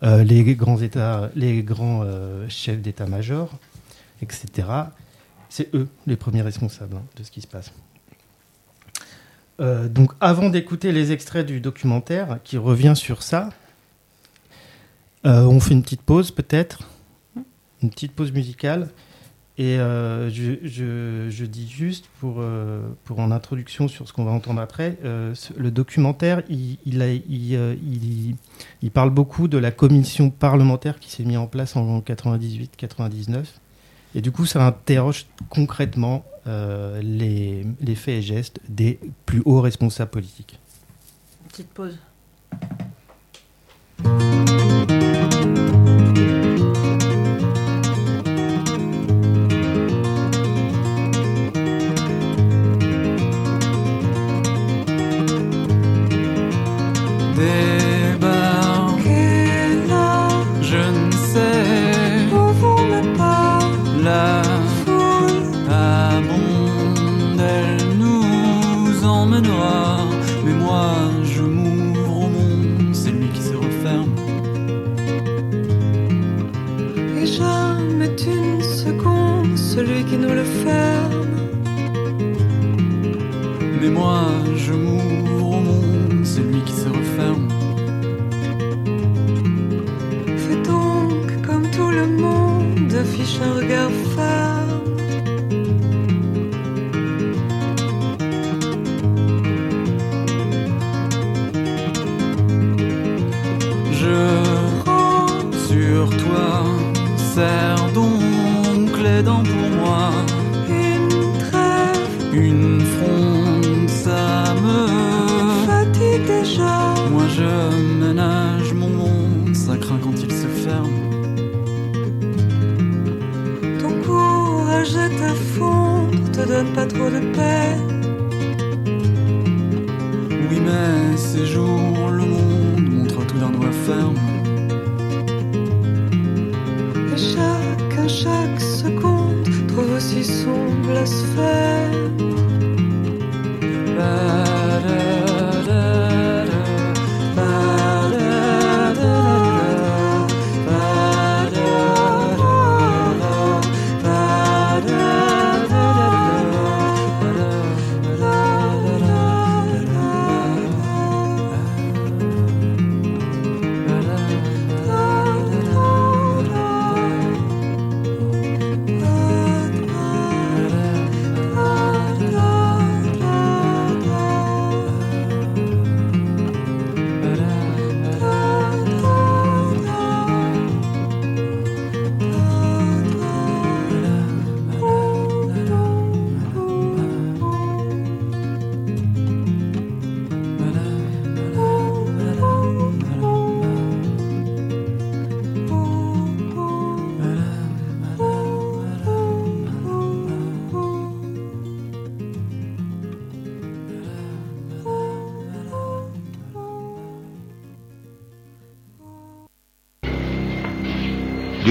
les 0.03 0.55
grands 0.55 0.81
états, 0.81 1.31
les 1.35 1.65
grands 1.65 2.05
chefs 2.49 2.81
d'état-major, 2.81 3.51
etc. 4.23 4.69
C'est 5.49 5.75
eux 5.75 5.89
les 6.07 6.17
premiers 6.17 6.43
responsables 6.43 6.97
hein, 6.97 7.03
de 7.17 7.23
ce 7.23 7.31
qui 7.31 7.41
se 7.41 7.47
passe. 7.47 7.73
Euh, 9.61 9.89
donc 9.89 10.13
avant 10.21 10.51
d'écouter 10.51 10.91
les 10.91 11.13
extraits 11.13 11.47
du 11.47 11.61
documentaire 11.61 12.39
qui 12.43 12.59
revient 12.59 12.95
sur 12.97 13.23
ça, 13.23 13.51
euh, 15.27 15.45
on 15.45 15.61
fait 15.61 15.75
une 15.75 15.83
petite 15.83 16.03
pause 16.03 16.31
peut-être, 16.33 16.89
une 17.83 17.91
petite 17.91 18.13
pause 18.13 18.33
musicale. 18.33 18.89
Et 19.57 19.79
euh, 19.79 20.29
je, 20.31 20.55
je- 20.65 21.29
je 21.31 21.45
dis 21.45 21.69
juste 21.71 22.07
pour, 22.19 22.43
pour 23.05 23.21
en 23.21 23.31
introduction 23.31 23.87
sur 23.87 24.09
ce 24.09 24.13
qu'on 24.13 24.25
va 24.25 24.33
entendre 24.33 24.61
après, 24.61 24.99
le 25.05 25.71
documentaire, 25.71 26.43
il, 26.49 26.77
il, 26.85 27.01
il- 27.31 28.35
il 28.83 28.91
parle 28.91 29.11
beaucoup 29.11 29.47
de 29.47 29.57
la 29.57 29.71
commission 29.71 30.31
parlementaire 30.31 30.99
qui 30.99 31.09
s'est 31.09 31.23
mise 31.23 31.37
en 31.37 31.47
place 31.47 31.77
en 31.77 32.01
98-99. 32.01 33.45
Et 34.15 34.21
du 34.21 34.31
coup, 34.31 34.47
ça 34.47 34.67
interroge 34.67 35.27
concrètement 35.49 36.25
euh, 36.47 37.01
les, 37.03 37.67
les 37.81 37.95
faits 37.95 38.17
et 38.17 38.23
gestes 38.23 38.61
des 38.69 39.01
plus 39.27 39.43
hauts 39.45 39.61
responsables 39.61 40.11
politiques. 40.11 40.59
Petite 41.49 41.69
pause. 41.69 41.99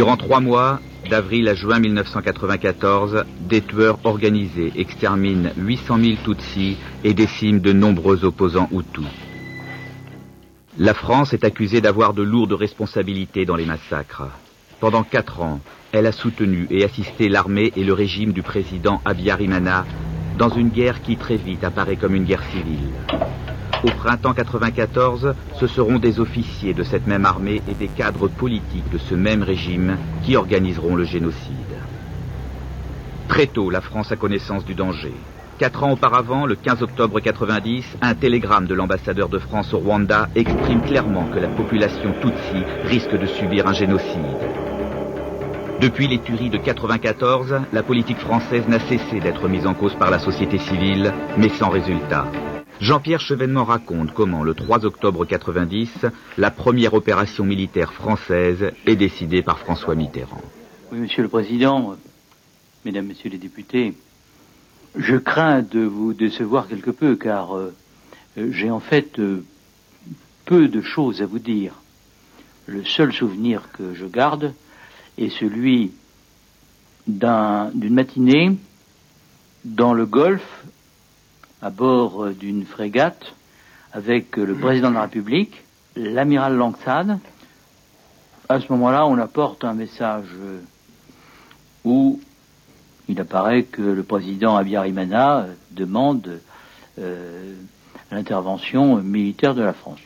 Durant 0.04 0.18
trois 0.18 0.42
mois, 0.42 0.82
d'avril 1.10 1.48
à 1.48 1.54
juin 1.54 1.80
1994, 1.80 3.24
des 3.48 3.62
tueurs 3.62 4.00
organisés 4.04 4.74
exterminent 4.76 5.50
800 5.56 5.98
000 5.98 6.16
Tutsis 6.26 6.76
et 7.06 7.14
déciment 7.14 7.62
de 7.62 7.72
nombreux 7.72 8.26
opposants 8.26 8.68
Hutus. 8.74 9.06
La 10.78 10.94
France 10.94 11.32
est 11.32 11.46
accusée 11.46 11.80
d'avoir 11.80 12.14
de 12.14 12.22
lourdes 12.22 12.52
responsabilités 12.52 13.46
dans 13.46 13.56
les 13.56 13.66
massacres. 13.66 14.28
Pendant 14.82 15.04
quatre 15.04 15.40
ans, 15.42 15.62
elle 15.94 16.08
a 16.08 16.12
soutenu 16.12 16.68
et 16.70 16.84
assisté 16.84 17.30
l'armée 17.30 17.72
et 17.78 17.86
le 17.86 17.94
régime 17.94 18.34
du 18.34 18.42
président 18.42 19.00
Abiyarimana 19.06 19.86
dans 20.38 20.50
une 20.50 20.68
guerre 20.68 21.02
qui 21.02 21.16
très 21.16 21.38
vite 21.38 21.64
apparaît 21.64 21.96
comme 21.96 22.16
une 22.16 22.26
guerre 22.26 22.44
civile. 22.52 22.90
Au 23.84 23.90
printemps 23.90 24.34
94, 24.34 25.36
ce 25.60 25.68
seront 25.68 26.00
des 26.00 26.22
officiers 26.22 26.74
de 26.74 26.84
cette 26.84 27.06
même 27.06 27.26
armée 27.26 27.62
et 27.70 27.74
des 27.74 27.90
cadres 27.90 28.30
politiques 28.30 28.90
de 28.90 28.98
ce 28.98 29.14
même 29.14 29.44
régime 29.44 29.98
qui 30.24 30.38
organiseront 30.38 30.96
le 30.96 31.04
génocide. 31.04 31.76
Très 33.28 33.48
tôt, 33.48 33.70
la 33.70 33.82
France 33.82 34.12
a 34.14 34.16
connaissance 34.16 34.64
du 34.64 34.74
danger. 34.74 35.14
Quatre 35.60 35.84
ans 35.84 35.92
auparavant, 35.92 36.46
le 36.46 36.56
15 36.56 36.82
octobre 36.82 37.20
90, 37.20 37.98
un 38.02 38.16
télégramme 38.16 38.68
de 38.68 38.74
l'ambassadeur 38.74 39.28
de 39.28 39.38
France 39.38 39.74
au 39.74 39.80
Rwanda 39.80 40.30
exprime 40.36 40.82
clairement 40.82 41.26
que 41.34 41.40
la 41.40 41.50
population 41.50 42.14
Tutsi 42.22 42.64
risque 42.86 43.18
de 43.20 43.26
subir 43.26 43.68
un 43.68 43.74
génocide. 43.74 44.48
Depuis 45.82 46.08
les 46.08 46.20
tueries 46.20 46.50
de 46.50 46.58
94, 46.58 47.56
la 47.74 47.84
politique 47.84 48.20
française 48.20 48.66
n'a 48.70 48.80
cessé 48.80 49.20
d'être 49.20 49.50
mise 49.50 49.68
en 49.68 49.74
cause 49.74 49.96
par 49.96 50.10
la 50.10 50.20
société 50.20 50.58
civile, 50.58 51.14
mais 51.38 51.50
sans 51.50 51.70
résultat. 51.70 52.26
Jean-Pierre 52.84 53.22
Chevènement 53.22 53.64
raconte 53.64 54.14
comment, 54.14 54.44
le 54.44 54.54
3 54.54 54.86
octobre 54.86 55.24
90, 55.24 56.06
la 56.38 56.52
première 56.52 56.94
opération 56.94 57.46
militaire 57.46 57.94
française 57.94 58.74
est 58.86 58.98
décidée 58.98 59.42
par 59.42 59.58
François 59.58 59.96
Mitterrand. 59.96 60.42
Oui, 60.92 60.98
Monsieur 60.98 61.24
le 61.24 61.30
Président, 61.30 61.96
Mesdames, 62.84 63.06
Messieurs 63.06 63.30
les 63.30 63.38
députés, 63.38 63.94
je 64.98 65.16
crains 65.16 65.62
de 65.62 65.80
vous 65.80 66.14
décevoir 66.14 66.68
quelque 66.68 66.92
peu, 66.92 67.16
car 67.16 67.56
euh, 67.56 67.74
j'ai 68.36 68.70
en 68.70 68.82
fait 68.82 69.18
euh, 69.18 69.46
peu 70.44 70.68
de 70.68 70.82
choses 70.82 71.22
à 71.22 71.26
vous 71.26 71.40
dire. 71.40 71.76
Le 72.66 72.84
seul 72.84 73.14
souvenir 73.14 73.62
que 73.72 73.94
je 73.94 74.06
garde 74.06 74.54
est 75.18 75.30
celui 75.30 75.94
d'une 77.08 77.94
matinée 77.94 78.58
dans 79.64 79.94
le 79.94 80.06
Golfe, 80.06 80.66
à 81.64 81.70
bord 81.70 82.26
euh, 82.26 82.34
d'une 82.34 82.66
frégate, 82.66 83.34
avec 83.92 84.38
le 84.38 84.56
président 84.56 84.90
de 84.90 84.96
la 84.96 85.04
République, 85.04 85.64
l'amiral 85.96 86.56
Langsade. 86.56 87.20
À 88.50 88.60
ce 88.60 88.72
moment-là, 88.72 89.06
on 89.06 89.18
apporte 89.18 89.64
un 89.64 89.74
message 89.74 90.26
où 91.86 92.20
il 93.08 93.20
apparaît 93.20 93.64
que 93.64 93.82
le 93.82 94.04
président 94.04 94.56
Abiyarimana 94.56 95.40
euh, 95.40 95.54
demande 95.72 96.40
euh, 97.00 97.56
l'intervention 98.12 98.98
militaire 98.98 99.56
de 99.56 99.62
la 99.62 99.74
France. 99.74 100.00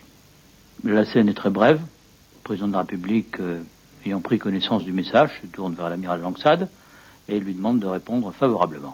La 0.84 1.06
scène 1.06 1.30
est 1.30 1.34
très 1.34 1.50
brève. 1.50 1.80
Le 1.80 2.44
président 2.44 2.68
de 2.68 2.74
la 2.74 2.80
République, 2.80 3.40
euh, 3.40 3.62
ayant 4.06 4.22
pris 4.22 4.40
connaissance 4.40 4.84
du 4.84 4.94
message, 4.94 5.32
se 5.42 5.48
tourne 5.48 5.76
vers 5.76 5.90
l'amiral 5.90 6.22
Langsade 6.22 6.70
et 7.28 7.40
lui 7.40 7.54
demande 7.54 7.80
de 7.80 7.88
répondre 7.88 8.32
favorablement. 8.32 8.94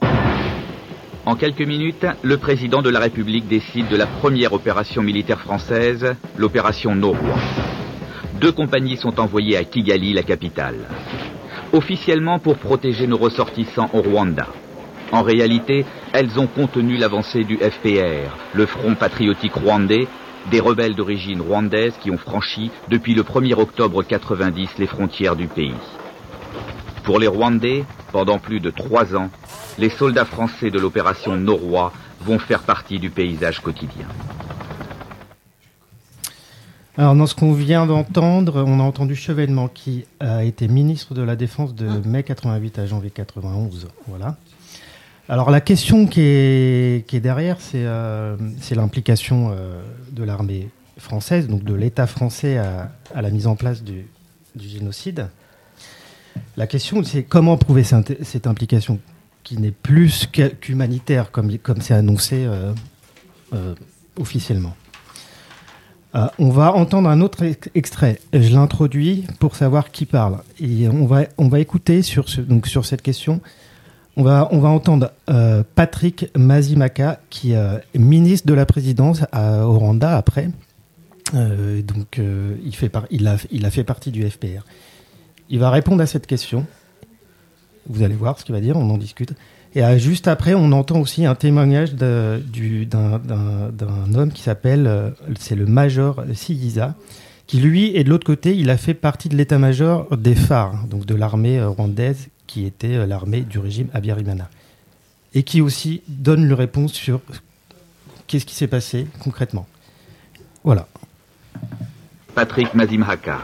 En 1.26 1.36
quelques 1.36 1.62
minutes, 1.62 2.06
le 2.22 2.38
président 2.38 2.82
de 2.82 2.90
la 2.90 3.00
République 3.00 3.48
décide 3.48 3.88
de 3.88 3.96
la 3.96 4.08
première 4.08 4.54
opération 4.54 5.02
militaire 5.02 5.40
française, 5.40 6.16
l'opération 6.38 6.96
Noroi. 6.96 7.38
Deux 8.42 8.52
compagnies 8.52 8.98
sont 8.98 9.20
envoyées 9.20 9.56
à 9.58 9.64
Kigali, 9.64 10.14
la 10.14 10.24
capitale 10.24 10.76
officiellement 11.74 12.38
pour 12.40 12.58
protéger 12.58 13.08
nos 13.08 13.18
ressortissants 13.18 13.90
au 13.94 14.02
Rwanda. 14.02 14.48
En 15.12 15.24
réalité, 15.24 15.86
elles 16.14 16.40
ont 16.40 16.48
contenu 16.48 16.98
l'avancée 16.98 17.44
du 17.44 17.58
FPR, 17.58 18.38
le 18.54 18.66
Front 18.66 18.96
patriotique 18.96 19.56
rwandais, 19.56 20.08
des 20.52 20.60
rebelles 20.60 20.96
d'origine 20.96 21.42
rwandaise 21.42 21.96
qui 22.02 22.12
ont 22.12 22.18
franchi 22.18 22.70
depuis 22.90 23.16
le 23.16 23.24
1er 23.24 23.54
octobre 23.60 24.04
90 24.04 24.70
les 24.78 24.88
frontières 24.88 25.36
du 25.36 25.48
pays. 25.48 25.74
Pour 27.04 27.20
les 27.20 27.28
Rwandais, 27.28 27.84
pendant 28.12 28.40
plus 28.40 28.60
de 28.60 28.70
trois 28.70 29.16
ans, 29.16 29.30
les 29.78 29.90
soldats 29.90 30.26
français 30.26 30.72
de 30.72 30.80
l'opération 30.80 31.36
Noroi 31.36 31.92
vont 32.22 32.40
faire 32.40 32.62
partie 32.62 33.00
du 33.00 33.10
paysage 33.10 33.60
quotidien. 33.60 34.08
Alors, 36.96 37.16
dans 37.16 37.26
ce 37.26 37.34
qu'on 37.34 37.54
vient 37.54 37.88
d'entendre, 37.88 38.64
on 38.68 38.80
a 38.80 38.84
entendu 38.84 39.16
Chevènement, 39.16 39.68
qui 39.68 40.06
a 40.20 40.44
été 40.44 40.68
ministre 40.68 41.16
de 41.16 41.24
la 41.24 41.36
Défense 41.36 41.74
de 41.74 41.88
mai 42.08 42.22
88 42.22 42.78
à 42.78 42.86
janvier 42.86 43.10
91. 43.10 43.88
Voilà. 44.08 44.38
Alors, 45.28 45.50
la 45.50 45.60
question 45.60 46.06
qui 46.06 46.22
est, 46.22 47.08
qui 47.08 47.16
est 47.16 47.22
derrière, 47.22 47.58
c'est 47.60 47.84
euh, 47.86 48.36
l'implication 48.72 49.50
euh, 49.52 49.82
de 50.12 50.24
l'armée 50.24 50.70
française, 51.00 51.48
donc 51.48 51.64
de 51.64 51.74
l'État 51.74 52.06
français 52.06 52.58
à, 52.58 52.92
à, 53.16 53.24
la 53.24 53.32
mise 53.32 53.48
en 53.48 53.56
place 53.56 53.84
du, 53.84 54.06
du 54.56 54.68
génocide. 54.68 55.30
La 56.58 56.68
question, 56.68 57.04
c'est 57.04 57.24
comment 57.24 57.58
prouver 57.58 57.84
cette, 57.84 58.24
cette 58.24 58.46
implication? 58.46 59.00
Qui 59.44 59.58
n'est 59.58 59.72
plus 59.72 60.28
qu'humanitaire, 60.62 61.32
comme 61.32 61.52
c'est 61.82 61.94
annoncé 61.94 62.46
euh, 62.46 62.74
euh, 63.54 63.76
officiellement. 64.20 64.76
Euh, 66.16 66.28
on 66.40 66.50
va 66.50 66.74
entendre 66.74 67.10
un 67.10 67.22
autre 67.22 67.44
extrait. 67.76 68.20
Je 68.34 68.54
l'introduis 68.54 69.26
pour 69.40 69.56
savoir 69.56 69.92
qui 69.92 70.06
parle. 70.06 70.40
Et 70.60 70.88
on 70.88 71.06
va, 71.06 71.24
on 71.38 71.48
va 71.48 71.60
écouter 71.60 72.02
sur, 72.02 72.30
ce, 72.30 72.42
donc 72.42 72.68
sur 72.68 72.86
cette 72.86 73.02
question. 73.02 73.42
On 74.16 74.24
va, 74.24 74.48
on 74.52 74.60
va 74.60 74.70
entendre 74.70 75.12
Patrick 75.74 76.28
Mazimaka, 76.38 77.20
qui 77.32 77.54
est 77.54 77.82
ministre 77.96 78.46
de 78.46 78.54
la 78.54 78.68
présidence 78.68 79.24
à, 79.32 79.66
au 79.66 79.80
Rwanda 79.80 80.16
après. 80.16 80.52
Donc, 81.34 82.22
il, 82.64 82.76
fait 82.76 82.90
par, 82.90 83.08
il, 83.10 83.26
a, 83.26 83.38
il 83.50 83.66
a 83.66 83.72
fait 83.72 83.84
partie 83.84 84.12
du 84.12 84.30
FPR. 84.30 84.68
Il 85.50 85.58
va 85.58 85.72
répondre 85.72 86.04
à 86.04 86.06
cette 86.06 86.28
question. 86.28 86.68
Vous 87.88 88.04
allez 88.04 88.16
voir 88.16 88.40
ce 88.40 88.46
qu'il 88.46 88.56
va 88.56 88.62
dire, 88.62 88.78
on 88.78 88.90
en 88.90 88.98
discute. 88.98 89.34
Et 89.76 89.84
euh, 89.84 89.98
juste 89.98 90.28
après, 90.28 90.54
on 90.54 90.72
entend 90.72 91.00
aussi 91.00 91.26
un 91.26 91.36
témoignage 91.36 91.96
d'un 91.96 92.42
homme 94.16 94.32
qui 94.32 94.44
s'appelle, 94.44 94.86
euh, 94.88 95.10
c'est 95.40 95.56
le 95.56 95.66
major 95.66 96.24
Siyiza, 96.34 96.94
qui 97.48 97.60
lui 97.60 97.96
est 97.96 98.04
de 98.04 98.10
l'autre 98.10 98.26
côté, 98.26 98.56
il 98.56 98.70
a 98.70 98.78
fait 98.78 98.94
partie 98.94 99.30
de 99.30 99.36
l'état-major 99.36 100.16
des 100.16 100.36
phares, 100.36 100.86
donc 100.88 101.06
de 101.06 101.16
l'armée 101.16 101.60
euh, 101.60 101.70
rwandaise, 101.70 102.30
qui 102.46 102.66
était 102.66 103.08
l'armée 103.08 103.42
du 103.42 103.58
régime 103.58 103.88
Abiyarimana. 103.94 104.50
Et 105.34 105.42
qui 105.44 105.62
aussi 105.62 106.04
donne 106.08 106.48
le 106.48 106.54
réponse 106.54 106.94
sur 106.94 107.22
qu'est-ce 108.28 108.46
qui 108.46 108.54
s'est 108.54 108.68
passé 108.68 109.08
concrètement. 109.20 109.66
Voilà. 110.64 110.88
Patrick 112.36 112.76
Mazimhaka. 112.76 113.40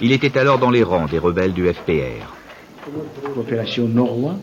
Il 0.00 0.10
était 0.10 0.36
alors 0.36 0.58
dans 0.58 0.70
les 0.70 0.82
rangs 0.82 1.06
des 1.06 1.18
rebelles 1.18 1.52
du 1.52 1.72
FPR. 1.72 2.35
L'opération 3.34 3.88
Norwa 3.88 4.38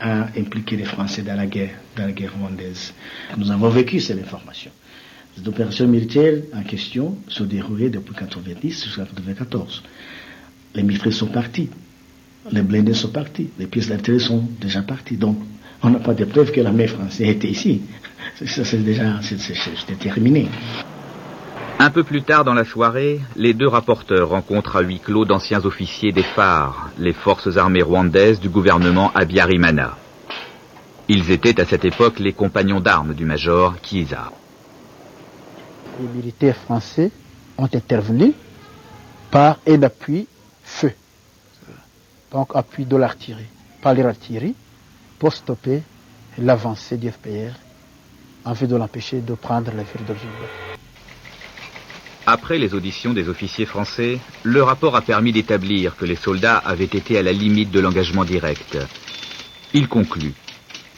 a 0.00 0.28
impliqué 0.36 0.76
les 0.76 0.84
Français 0.84 1.22
dans 1.22 1.34
la 1.34 1.46
guerre, 1.46 1.74
dans 1.96 2.04
la 2.06 2.12
guerre 2.12 2.32
rwandaise. 2.38 2.92
Nous 3.36 3.50
avons 3.50 3.68
vécu 3.68 4.00
cette 4.00 4.22
information. 4.22 4.70
Les 5.36 5.48
opérations 5.48 5.86
militaires 5.86 6.42
en 6.54 6.62
question 6.62 7.16
se 7.28 7.42
déroulaient 7.44 7.90
depuis 7.90 8.14
1990 8.14 8.84
jusqu'à 8.84 9.02
1994. 9.02 9.82
Les 10.74 10.82
militaires 10.82 11.12
sont 11.12 11.26
partis, 11.28 11.68
les 12.52 12.62
blindés 12.62 12.94
sont 12.94 13.10
partis, 13.10 13.48
les 13.58 13.66
pièces 13.66 13.88
d'artillerie 13.88 14.20
sont 14.22 14.42
déjà 14.60 14.82
parties. 14.82 15.16
Donc, 15.16 15.38
on 15.82 15.90
n'a 15.90 16.00
pas 16.00 16.14
de 16.14 16.24
preuve 16.24 16.50
que 16.52 16.60
l'armée 16.60 16.86
française 16.88 17.28
était 17.28 17.48
ici. 17.48 17.82
Ça, 18.44 18.64
c'est 18.64 18.84
déjà 18.84 19.20
c'était 19.22 19.94
terminé. 19.94 20.48
Un 21.80 21.90
peu 21.90 22.02
plus 22.02 22.22
tard 22.22 22.42
dans 22.44 22.54
la 22.54 22.64
soirée, 22.64 23.20
les 23.36 23.54
deux 23.54 23.68
rapporteurs 23.68 24.30
rencontrent 24.30 24.74
à 24.76 24.80
huis 24.80 24.98
clos 24.98 25.24
d'anciens 25.24 25.64
officiers 25.64 26.10
des 26.10 26.24
phares, 26.24 26.90
les 26.98 27.12
forces 27.12 27.56
armées 27.56 27.82
rwandaises 27.84 28.40
du 28.40 28.48
gouvernement 28.48 29.12
Abiyarimana. 29.14 29.96
Ils 31.08 31.30
étaient 31.30 31.60
à 31.60 31.64
cette 31.66 31.84
époque 31.84 32.18
les 32.18 32.32
compagnons 32.32 32.80
d'armes 32.80 33.14
du 33.14 33.24
major 33.24 33.80
Kiza. 33.80 34.32
Les 36.00 36.08
militaires 36.08 36.56
français 36.56 37.12
ont 37.56 37.68
intervenu 37.72 38.32
par 39.30 39.58
un 39.68 39.80
appui 39.84 40.26
feu, 40.64 40.92
donc 42.32 42.50
appui 42.56 42.86
de 42.86 42.96
l'artillerie, 42.96 43.46
par 43.82 43.94
l'artillerie, 43.94 44.56
pour 45.20 45.32
stopper 45.32 45.82
l'avancée 46.38 46.96
du 46.96 47.08
FPR 47.08 47.54
en 48.44 48.52
vue 48.52 48.66
de 48.66 48.74
l'empêcher 48.74 49.20
de 49.20 49.34
prendre 49.34 49.70
la 49.76 49.84
ville 49.84 50.04
de 50.08 50.14
Juba. 50.14 50.67
Après 52.30 52.58
les 52.58 52.74
auditions 52.74 53.14
des 53.14 53.30
officiers 53.30 53.64
français, 53.64 54.18
le 54.42 54.62
rapport 54.62 54.94
a 54.96 55.00
permis 55.00 55.32
d'établir 55.32 55.96
que 55.96 56.04
les 56.04 56.14
soldats 56.14 56.58
avaient 56.58 56.84
été 56.84 57.16
à 57.16 57.22
la 57.22 57.32
limite 57.32 57.70
de 57.70 57.80
l'engagement 57.80 58.26
direct. 58.26 58.76
Il 59.72 59.88
conclut. 59.88 60.34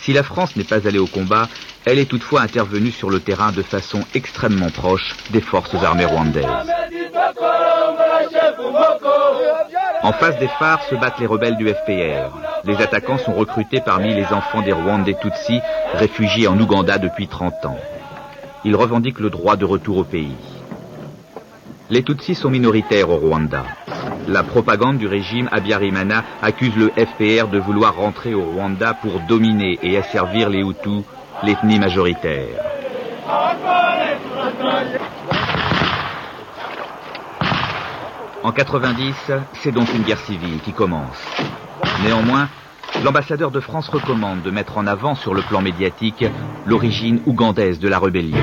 Si 0.00 0.12
la 0.12 0.24
France 0.24 0.56
n'est 0.56 0.64
pas 0.64 0.88
allée 0.88 0.98
au 0.98 1.06
combat, 1.06 1.48
elle 1.84 2.00
est 2.00 2.10
toutefois 2.10 2.40
intervenue 2.40 2.90
sur 2.90 3.10
le 3.10 3.20
terrain 3.20 3.52
de 3.52 3.62
façon 3.62 4.00
extrêmement 4.12 4.70
proche 4.70 5.14
des 5.30 5.40
forces 5.40 5.72
armées 5.76 6.04
rwandaises. 6.04 6.46
En 10.02 10.12
face 10.12 10.36
des 10.40 10.50
phares 10.58 10.82
se 10.90 10.96
battent 10.96 11.20
les 11.20 11.26
rebelles 11.26 11.58
du 11.58 11.68
FPR. 11.68 12.36
Les 12.64 12.82
attaquants 12.82 13.18
sont 13.18 13.34
recrutés 13.34 13.80
parmi 13.80 14.12
les 14.12 14.26
enfants 14.32 14.62
des 14.62 14.72
Rwandais 14.72 15.16
Tutsis, 15.20 15.60
réfugiés 15.94 16.48
en 16.48 16.58
Ouganda 16.58 16.98
depuis 16.98 17.28
30 17.28 17.66
ans. 17.66 17.78
Ils 18.64 18.74
revendiquent 18.74 19.20
le 19.20 19.30
droit 19.30 19.54
de 19.54 19.64
retour 19.64 19.98
au 19.98 20.04
pays. 20.04 20.34
Les 21.90 22.04
Tutsis 22.04 22.36
sont 22.36 22.50
minoritaires 22.50 23.10
au 23.10 23.16
Rwanda. 23.16 23.64
La 24.28 24.44
propagande 24.44 24.98
du 24.98 25.08
régime 25.08 25.48
Abiyarimana 25.50 26.22
accuse 26.40 26.76
le 26.76 26.90
FPR 26.90 27.48
de 27.48 27.58
vouloir 27.58 27.96
rentrer 27.96 28.32
au 28.32 28.42
Rwanda 28.42 28.94
pour 28.94 29.18
dominer 29.28 29.76
et 29.82 29.98
asservir 29.98 30.48
les 30.48 30.60
Hutus, 30.60 31.02
l'ethnie 31.42 31.80
majoritaire. 31.80 32.62
En 38.44 38.52
90, 38.52 39.32
c'est 39.54 39.72
donc 39.72 39.92
une 39.92 40.02
guerre 40.02 40.20
civile 40.20 40.60
qui 40.60 40.72
commence. 40.72 41.20
Néanmoins, 42.04 42.48
l'ambassadeur 43.02 43.50
de 43.50 43.58
France 43.58 43.88
recommande 43.88 44.42
de 44.42 44.52
mettre 44.52 44.78
en 44.78 44.86
avant 44.86 45.16
sur 45.16 45.34
le 45.34 45.42
plan 45.42 45.60
médiatique 45.60 46.24
l'origine 46.66 47.20
ougandaise 47.26 47.80
de 47.80 47.88
la 47.88 47.98
rébellion 47.98 48.38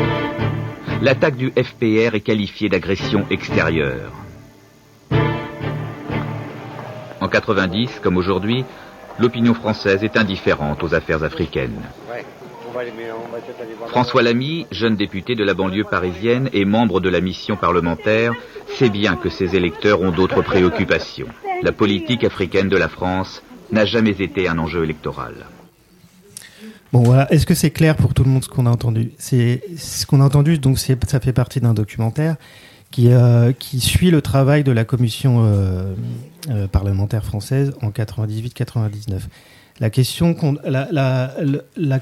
l'attaque 1.01 1.35
du 1.35 1.51
FPR 1.51 2.15
est 2.15 2.21
qualifiée 2.21 2.69
d'agression 2.69 3.25
extérieure. 3.29 4.11
En 7.19 7.27
90, 7.27 7.99
comme 8.01 8.17
aujourd'hui, 8.17 8.63
l'opinion 9.19 9.53
française 9.53 10.03
est 10.03 10.17
indifférente 10.17 10.83
aux 10.83 10.93
affaires 10.93 11.23
africaines. 11.23 11.81
François 13.87 14.21
Lamy, 14.21 14.67
jeune 14.71 14.95
député 14.95 15.35
de 15.35 15.43
la 15.43 15.53
banlieue 15.53 15.83
parisienne 15.83 16.49
et 16.53 16.65
membre 16.65 16.99
de 16.99 17.09
la 17.09 17.21
mission 17.21 17.55
parlementaire, 17.55 18.33
sait 18.67 18.89
bien 18.89 19.15
que 19.15 19.29
ses 19.29 19.55
électeurs 19.55 20.01
ont 20.01 20.11
d'autres 20.11 20.41
préoccupations. 20.41 21.29
La 21.63 21.71
politique 21.71 22.23
africaine 22.23 22.69
de 22.69 22.77
la 22.77 22.87
France 22.89 23.41
n'a 23.71 23.85
jamais 23.85 24.21
été 24.21 24.47
un 24.47 24.59
enjeu 24.59 24.83
électoral. 24.83 25.47
Bon 26.93 27.03
voilà, 27.03 27.31
est-ce 27.33 27.45
que 27.45 27.53
c'est 27.53 27.71
clair 27.71 27.95
pour 27.97 28.13
tout 28.13 28.23
le 28.23 28.29
monde 28.29 28.43
ce 28.43 28.49
qu'on 28.49 28.65
a 28.65 28.69
entendu? 28.69 29.11
C'est 29.17 29.61
ce 29.77 30.05
qu'on 30.05 30.21
a 30.21 30.23
entendu, 30.23 30.57
donc 30.57 30.79
ça 30.79 31.19
fait 31.19 31.33
partie 31.33 31.59
d'un 31.59 31.73
documentaire 31.73 32.37
qui, 32.91 33.11
euh, 33.11 33.51
suit 33.79 34.11
le 34.11 34.21
travail 34.21 34.63
de 34.63 34.71
la 34.71 34.85
commission 34.85 35.43
euh, 35.45 35.93
euh, 36.49 36.67
parlementaire 36.67 37.25
française 37.25 37.73
en 37.81 37.89
98-99. 37.89 39.21
La 39.79 39.91
question, 39.91 40.33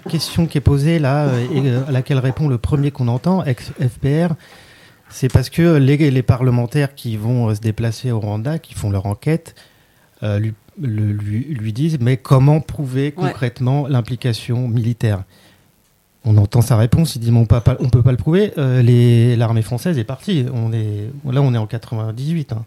question 0.10 0.46
qui 0.46 0.58
est 0.58 0.62
posée 0.62 0.98
là, 0.98 1.28
et 1.54 1.70
à 1.70 1.92
laquelle 1.92 2.20
répond 2.20 2.48
le 2.48 2.58
premier 2.58 2.92
qu'on 2.92 3.10
entend, 3.10 3.44
ex-FPR, 3.44 4.34
c'est 5.10 5.32
parce 5.32 5.50
que 5.50 5.76
les, 5.76 6.24
parlementaires 6.24 6.96
qui 6.96 7.18
vont 7.18 7.54
se 7.54 7.60
déplacer 7.60 8.12
au 8.12 8.22
Rwanda, 8.22 8.60
qui 8.60 8.76
font 8.76 8.90
leur 8.92 9.06
enquête, 9.08 9.56
lui 10.40 10.54
le, 10.82 11.12
lui, 11.12 11.44
lui, 11.44 11.74
disent 11.74 12.00
mais 12.00 12.18
comment 12.18 12.62
prouver 12.62 13.12
concrètement 13.12 13.88
l'implication 13.88 14.68
militaire? 14.68 15.24
On 16.26 16.38
entend 16.38 16.62
sa 16.62 16.76
réponse, 16.76 17.16
il 17.16 17.20
dit 17.20 17.32
mais 17.32 17.40
on 17.40 17.48
on 17.80 17.90
peut 17.90 18.02
pas 18.02 18.12
le 18.12 18.18
prouver. 18.18 18.52
Euh, 18.58 19.36
l'armée 19.36 19.62
française 19.62 19.98
est 19.98 20.04
partie. 20.04 20.46
On 20.52 20.74
est 20.74 21.10
là, 21.26 21.42
on 21.42 21.54
est 21.54 21.58
en 21.58 21.68
98. 21.68 22.54
Hein. 22.54 22.66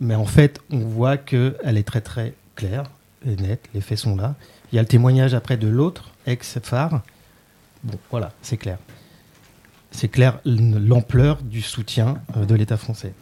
Mais 0.00 0.16
en 0.16 0.24
fait, 0.24 0.60
on 0.70 0.78
voit 0.78 1.16
que 1.16 1.56
elle 1.62 1.78
est 1.78 1.86
très 1.86 2.00
très 2.00 2.34
claire 2.56 2.84
et 3.24 3.36
nette. 3.36 3.68
Les 3.74 3.80
faits 3.80 3.98
sont 3.98 4.16
là. 4.16 4.34
Il 4.72 4.76
y 4.76 4.78
a 4.78 4.82
le 4.82 4.88
témoignage 4.88 5.34
après 5.34 5.56
de 5.56 5.68
l'autre 5.68 6.10
ex-phare. 6.26 7.02
Bon, 7.84 7.98
voilà, 8.10 8.32
c'est 8.42 8.56
clair. 8.56 8.78
C'est 9.92 10.08
clair 10.08 10.40
l'ampleur 10.44 11.38
du 11.42 11.62
soutien 11.62 12.20
euh, 12.36 12.44
de 12.44 12.54
l'État 12.54 12.76
français. 12.76 13.14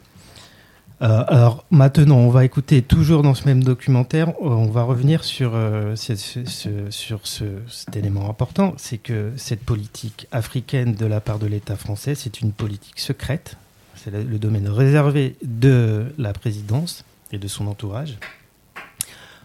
Euh, 1.03 1.25
alors 1.29 1.65
maintenant, 1.71 2.17
on 2.17 2.31
va 2.31 2.45
écouter 2.45 2.81
toujours 2.81 3.23
dans 3.23 3.35
ce 3.35 3.45
même 3.45 3.63
documentaire, 3.63 4.31
euh, 4.31 4.35
on 4.45 4.71
va 4.71 4.83
revenir 4.83 5.25
sur, 5.25 5.53
euh, 5.55 5.95
sur 5.95 7.27
cet 7.27 7.97
élément 7.97 8.31
important, 8.31 8.73
c'est 8.79 8.97
que 8.97 9.33
cette 9.37 9.63
politique 9.63 10.27
africaine 10.33 10.95
de 10.95 11.05
la 11.05 11.21
part 11.21 11.39
de 11.39 11.47
l'État 11.47 11.77
français, 11.77 12.15
c'est 12.15 12.41
une 12.41 12.53
politique 12.53 12.99
secrète, 12.99 13.59
c'est 13.95 14.11
le 14.11 14.39
domaine 14.39 14.69
réservé 14.69 15.37
de 15.43 16.07
la 16.17 16.33
présidence 16.33 17.05
et 17.31 17.37
de 17.37 17.49
son 17.49 17.67
entourage. 17.67 18.17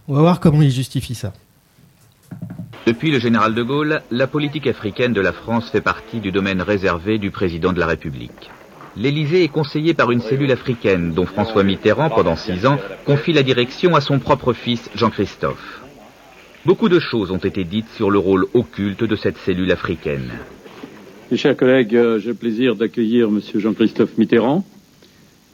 On 0.08 0.14
va 0.14 0.22
voir 0.22 0.40
comment 0.40 0.62
il 0.62 0.72
justifie 0.72 1.16
ça. 1.16 1.34
Depuis 2.88 3.12
le 3.12 3.20
général 3.20 3.54
de 3.54 3.62
Gaulle, 3.62 4.02
la 4.10 4.26
politique 4.26 4.68
africaine 4.68 5.12
de 5.12 5.22
la 5.22 5.34
France 5.34 5.70
fait 5.70 5.82
partie 5.82 6.22
du 6.22 6.32
domaine 6.32 6.62
réservé 6.62 7.18
du 7.18 7.30
président 7.30 7.74
de 7.74 7.80
la 7.80 7.88
République. 7.88 8.50
L'Élysée 8.98 9.46
est 9.46 9.48
conseillé 9.48 9.94
par 9.94 10.12
une 10.12 10.20
cellule 10.20 10.52
africaine 10.52 11.14
dont 11.14 11.26
François 11.26 11.64
Mitterrand, 11.64 12.10
pendant 12.10 12.36
six 12.36 12.66
ans, 12.66 12.78
confie 13.06 13.32
la 13.32 13.42
direction 13.42 13.96
à 13.96 14.02
son 14.02 14.20
propre 14.20 14.52
fils 14.52 14.90
Jean-Christophe. 14.96 15.82
Beaucoup 16.66 16.90
de 16.90 17.00
choses 17.00 17.32
ont 17.32 17.38
été 17.38 17.64
dites 17.64 17.88
sur 17.96 18.12
le 18.12 18.20
rôle 18.20 18.48
occulte 18.54 19.06
de 19.06 19.16
cette 19.16 19.38
cellule 19.38 19.72
africaine. 19.72 20.30
Mes 21.32 21.38
chers 21.38 21.56
collègues, 21.56 21.96
euh, 21.96 22.20
j'ai 22.20 22.30
le 22.30 22.36
plaisir 22.36 22.76
d'accueillir 22.76 23.30
M. 23.30 23.40
Jean-Christophe 23.56 24.18
Mitterrand, 24.18 24.66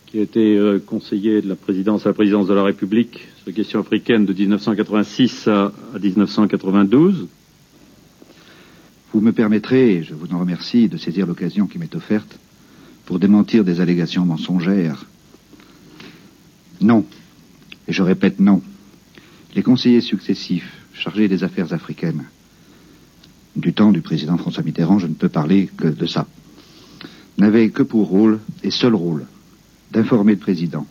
qui 0.08 0.18
a 0.18 0.24
été 0.24 0.58
euh, 0.58 0.80
conseiller 0.80 1.44
de 1.44 1.48
la 1.48 1.56
présidence 1.56 2.08
à 2.08 2.10
la 2.10 2.14
présidence 2.14 2.48
de 2.48 2.56
la 2.56 2.64
République 2.64 3.28
sur 3.38 3.46
les 3.46 3.54
questions 3.54 3.80
africaines 3.80 4.26
de 4.26 4.34
1986 4.34 5.48
à 5.48 5.72
1992. 6.02 7.28
Vous 9.14 9.22
me 9.22 9.32
permettrez, 9.32 9.98
et 9.98 10.04
je 10.04 10.16
vous 10.16 10.34
en 10.34 10.40
remercie, 10.40 10.90
de 10.90 10.98
saisir 10.98 11.28
l'occasion 11.28 11.68
qui 11.68 11.78
m'est 11.78 11.96
offerte 11.96 12.40
pour 13.08 13.20
démentir 13.20 13.64
des 13.64 13.80
allégations 13.80 14.26
mensongères 14.26 15.06
Non. 16.82 17.06
Et 17.88 17.94
je 17.94 18.04
répète 18.04 18.42
non. 18.42 18.62
Les 19.56 19.64
conseillers 19.64 20.02
successifs 20.02 20.70
chargés 20.94 21.30
des 21.30 21.46
affaires 21.46 21.72
africaines 21.72 22.26
du 23.56 23.74
temps 23.74 23.94
du 23.94 24.02
président 24.02 24.38
François 24.38 24.62
Mitterrand, 24.62 25.00
je 25.00 25.08
ne 25.08 25.14
peux 25.14 25.30
parler 25.30 25.70
que 25.78 25.88
de 25.88 26.06
ça, 26.06 26.28
n'avaient 27.38 27.70
que 27.70 27.82
pour 27.82 28.08
rôle, 28.08 28.40
et 28.62 28.72
seul 28.72 28.94
rôle, 28.94 29.26
d'informer 29.92 30.34
le 30.34 30.40
président, 30.40 30.86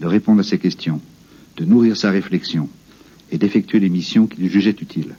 de 0.00 0.06
répondre 0.06 0.40
à 0.40 0.44
ses 0.44 0.58
questions, 0.58 1.00
de 1.56 1.64
nourrir 1.64 1.96
sa 1.96 2.10
réflexion 2.10 2.68
et 3.30 3.38
d'effectuer 3.38 3.78
les 3.78 3.88
missions 3.88 4.26
qu'il 4.26 4.50
jugeait 4.50 4.76
utiles. 4.80 5.14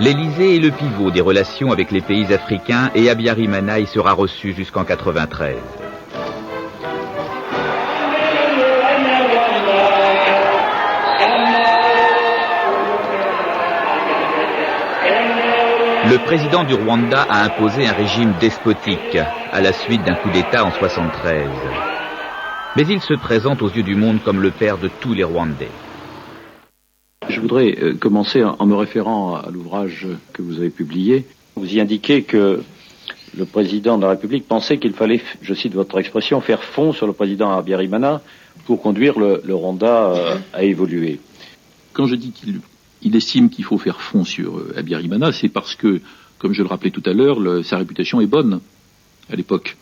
L'Élysée 0.00 0.54
est 0.54 0.60
le 0.60 0.70
pivot 0.70 1.10
des 1.10 1.20
relations 1.20 1.72
avec 1.72 1.90
les 1.90 2.00
pays 2.00 2.32
africains 2.32 2.92
et 2.94 3.10
Abiyarimana 3.10 3.80
y 3.80 3.86
sera 3.86 4.12
reçu 4.12 4.52
jusqu'en 4.52 4.84
93. 4.84 5.56
Le 16.10 16.24
président 16.24 16.62
du 16.62 16.74
Rwanda 16.74 17.22
a 17.28 17.42
imposé 17.42 17.84
un 17.88 17.92
régime 17.92 18.34
despotique 18.40 19.18
à 19.52 19.60
la 19.60 19.72
suite 19.72 20.04
d'un 20.04 20.14
coup 20.14 20.30
d'État 20.30 20.64
en 20.64 20.70
73. 20.70 21.48
Mais 22.76 22.86
il 22.88 23.00
se 23.00 23.14
présente 23.14 23.62
aux 23.62 23.68
yeux 23.68 23.82
du 23.82 23.96
monde 23.96 24.22
comme 24.24 24.40
le 24.40 24.52
père 24.52 24.78
de 24.78 24.88
tous 25.00 25.12
les 25.12 25.24
Rwandais. 25.24 25.72
Je 27.28 27.40
voudrais 27.40 27.76
euh, 27.82 27.94
commencer 27.94 28.42
en 28.42 28.64
me 28.66 28.74
référant 28.74 29.36
à 29.36 29.50
l'ouvrage 29.50 30.06
que 30.32 30.40
vous 30.40 30.58
avez 30.58 30.70
publié. 30.70 31.26
Vous 31.56 31.74
y 31.74 31.80
indiquez 31.80 32.22
que 32.22 32.62
le 33.36 33.44
président 33.44 33.98
de 33.98 34.02
la 34.02 34.10
République 34.10 34.48
pensait 34.48 34.78
qu'il 34.78 34.94
fallait, 34.94 35.20
je 35.42 35.52
cite 35.52 35.74
votre 35.74 35.98
expression, 35.98 36.40
faire 36.40 36.62
fond 36.62 36.92
sur 36.92 37.06
le 37.06 37.12
président 37.12 37.50
Abiyarimana 37.52 38.22
pour 38.64 38.80
conduire 38.80 39.18
le, 39.18 39.42
Rwanda 39.46 40.10
euh, 40.10 40.36
à 40.54 40.64
évoluer. 40.64 41.20
Quand 41.92 42.06
je 42.06 42.14
dis 42.14 42.32
qu'il 42.32 43.14
estime 43.14 43.50
qu'il 43.50 43.64
faut 43.64 43.78
faire 43.78 44.00
fond 44.00 44.24
sur 44.24 44.58
euh, 44.58 45.32
c'est 45.32 45.48
parce 45.48 45.74
que, 45.74 46.00
comme 46.38 46.54
je 46.54 46.62
le 46.62 46.68
rappelais 46.68 46.90
tout 46.90 47.02
à 47.04 47.12
l'heure, 47.12 47.38
sa 47.62 47.76
réputation 47.76 48.22
est 48.22 48.26
bonne 48.26 48.60
à 49.30 49.36
l'époque. 49.36 49.76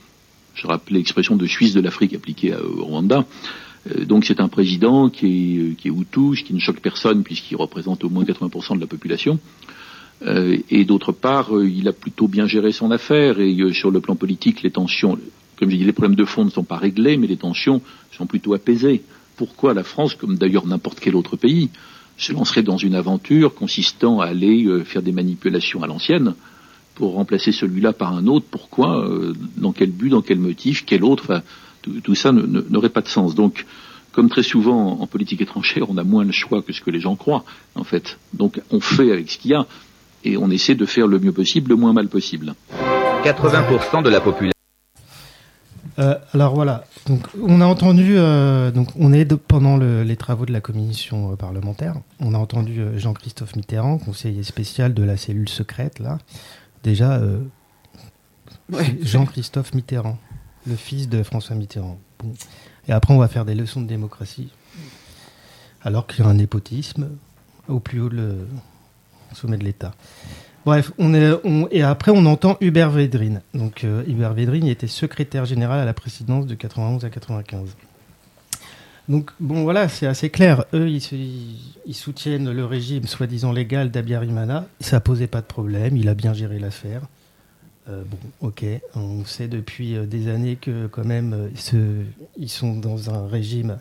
Je 0.54 0.66
rappelais 0.66 0.98
l'expression 0.98 1.36
de 1.36 1.46
Suisse 1.46 1.74
de 1.74 1.80
l'Afrique 1.80 2.14
appliquée 2.14 2.54
au 2.54 2.84
Rwanda. 2.84 3.24
Euh, 3.90 4.04
donc 4.04 4.24
c'est 4.24 4.40
un 4.40 4.48
président 4.48 5.08
qui 5.08 5.26
est, 5.26 5.58
euh, 5.58 5.74
qui 5.76 5.88
est 5.88 6.44
qui 6.44 6.54
ne 6.54 6.58
choque 6.58 6.80
personne 6.80 7.22
puisqu'il 7.22 7.56
représente 7.56 8.04
au 8.04 8.08
moins 8.08 8.24
80% 8.24 8.76
de 8.76 8.80
la 8.80 8.86
population. 8.86 9.38
Euh, 10.22 10.56
et 10.70 10.84
d'autre 10.84 11.12
part, 11.12 11.50
il 11.62 11.86
a 11.88 11.92
plutôt 11.92 12.26
bien 12.26 12.46
géré 12.46 12.72
son 12.72 12.90
affaire 12.90 13.38
et 13.38 13.56
sur 13.72 13.90
le 13.90 14.00
plan 14.00 14.16
politique, 14.16 14.62
les 14.62 14.70
tensions, 14.70 15.18
comme 15.58 15.70
j'ai 15.70 15.76
dit, 15.76 15.84
les 15.84 15.92
problèmes 15.92 16.16
de 16.16 16.24
fond 16.24 16.44
ne 16.44 16.50
sont 16.50 16.64
pas 16.64 16.78
réglés, 16.78 17.18
mais 17.18 17.26
les 17.26 17.36
tensions 17.36 17.82
sont 18.12 18.26
plutôt 18.26 18.54
apaisées. 18.54 19.02
Pourquoi 19.36 19.74
la 19.74 19.82
France, 19.82 20.14
comme 20.14 20.36
d'ailleurs 20.36 20.66
n'importe 20.66 21.00
quel 21.00 21.16
autre 21.16 21.36
pays, 21.36 21.68
se 22.16 22.32
lancerait 22.32 22.62
dans 22.62 22.78
une 22.78 22.94
aventure 22.94 23.54
consistant 23.54 24.20
à 24.20 24.26
aller 24.26 24.66
faire 24.86 25.02
des 25.02 25.12
manipulations 25.12 25.82
à 25.82 25.86
l'ancienne 25.86 26.34
pour 26.94 27.12
remplacer 27.12 27.52
celui-là 27.52 27.92
par 27.92 28.16
un 28.16 28.26
autre? 28.26 28.46
Pourquoi? 28.50 29.06
Dans 29.58 29.72
quel 29.72 29.90
but? 29.90 30.08
Dans 30.08 30.22
quel 30.22 30.38
motif? 30.38 30.84
Quel 30.86 31.04
autre? 31.04 31.42
Tout, 32.02 32.14
ça 32.14 32.32
n'aurait 32.32 32.88
pas 32.90 33.00
de 33.02 33.08
sens. 33.08 33.34
Donc, 33.34 33.64
comme 34.12 34.28
très 34.30 34.42
souvent 34.42 35.00
en 35.00 35.06
politique 35.06 35.40
étrangère, 35.42 35.90
on 35.90 35.96
a 35.98 36.04
moins 36.04 36.24
le 36.24 36.32
choix 36.32 36.62
que 36.62 36.72
ce 36.72 36.80
que 36.80 36.90
les 36.90 37.00
gens 37.00 37.16
croient, 37.16 37.44
en 37.74 37.84
fait. 37.84 38.18
Donc, 38.34 38.60
on 38.70 38.80
fait 38.80 39.10
avec 39.12 39.30
ce 39.30 39.38
qu'il 39.38 39.50
y 39.50 39.54
a 39.54 39.66
et 40.24 40.36
on 40.36 40.50
essaie 40.50 40.74
de 40.74 40.86
faire 40.86 41.06
le 41.06 41.18
mieux 41.18 41.32
possible, 41.32 41.70
le 41.70 41.76
moins 41.76 41.92
mal 41.92 42.08
possible. 42.08 42.54
80% 43.24 44.02
de 44.02 44.08
la 44.10 44.20
population 44.20 44.52
Euh, 45.98 46.14
alors 46.34 46.54
voilà, 46.54 46.84
donc 47.06 47.22
on 47.42 47.60
a 47.62 47.66
entendu, 47.66 48.18
euh, 48.18 48.70
donc 48.70 48.88
on 48.98 49.14
est 49.14 49.24
de- 49.24 49.34
pendant 49.34 49.78
le- 49.78 50.02
les 50.02 50.16
travaux 50.16 50.44
de 50.44 50.52
la 50.52 50.60
commission 50.60 51.32
euh, 51.32 51.36
parlementaire, 51.36 51.94
on 52.20 52.34
a 52.34 52.38
entendu 52.38 52.80
euh, 52.80 52.98
Jean-Christophe 52.98 53.56
Mitterrand, 53.56 53.96
conseiller 53.96 54.42
spécial 54.42 54.92
de 54.92 55.02
la 55.02 55.16
cellule 55.16 55.48
secrète 55.48 55.98
là. 55.98 56.18
Déjà, 56.84 57.12
euh, 57.14 57.38
Ouais. 58.70 58.98
Jean-Christophe 59.00 59.72
Mitterrand, 59.74 60.18
le 60.66 60.76
fils 60.76 61.08
de 61.08 61.22
François 61.22 61.56
Mitterrand. 61.56 61.98
Et 62.88 62.92
après, 62.92 63.14
on 63.14 63.18
va 63.18 63.28
faire 63.28 63.44
des 63.44 63.54
leçons 63.54 63.80
de 63.80 63.86
démocratie, 63.86 64.50
alors 65.82 66.06
qu'il 66.06 66.24
y 66.24 66.26
a 66.26 66.30
un 66.30 66.34
népotisme 66.34 67.08
au 67.68 67.80
plus 67.80 68.00
haut 68.00 68.08
le 68.08 68.46
sommet 69.32 69.58
de 69.58 69.64
l'État. 69.64 69.92
Bref, 70.64 70.90
on 70.98 71.14
est, 71.14 71.32
et 71.70 71.82
après 71.82 72.10
on 72.10 72.26
entend 72.26 72.56
Hubert 72.60 72.90
Védrine. 72.90 73.40
Donc 73.54 73.84
euh, 73.84 74.02
Hubert 74.08 74.34
Védrine 74.34 74.66
était 74.66 74.88
secrétaire 74.88 75.44
général 75.44 75.78
à 75.78 75.84
la 75.84 75.94
présidence 75.94 76.44
de 76.44 76.56
91 76.56 77.04
à 77.04 77.10
95. 77.10 77.76
Donc 79.08 79.30
bon 79.38 79.62
voilà, 79.62 79.88
c'est 79.88 80.08
assez 80.08 80.28
clair. 80.28 80.64
Eux, 80.74 80.88
ils 80.90 81.94
soutiennent 81.94 82.50
le 82.50 82.64
régime 82.64 83.06
soi-disant 83.06 83.52
légal 83.52 83.92
d'Abiyarimana. 83.92 84.66
Ça 84.80 84.98
posait 84.98 85.28
pas 85.28 85.40
de 85.40 85.46
problème. 85.46 85.96
Il 85.96 86.08
a 86.08 86.14
bien 86.14 86.34
géré 86.34 86.58
l'affaire. 86.58 87.02
Euh, 87.88 88.02
bon, 88.04 88.18
ok. 88.48 88.64
On 88.94 89.24
sait 89.24 89.48
depuis 89.48 89.96
euh, 89.96 90.06
des 90.06 90.28
années 90.28 90.56
que 90.56 90.86
quand 90.88 91.04
même 91.04 91.32
euh, 91.32 91.48
ce- 91.54 92.02
ils 92.36 92.48
sont 92.48 92.74
dans 92.76 93.10
un 93.10 93.26
régime 93.28 93.78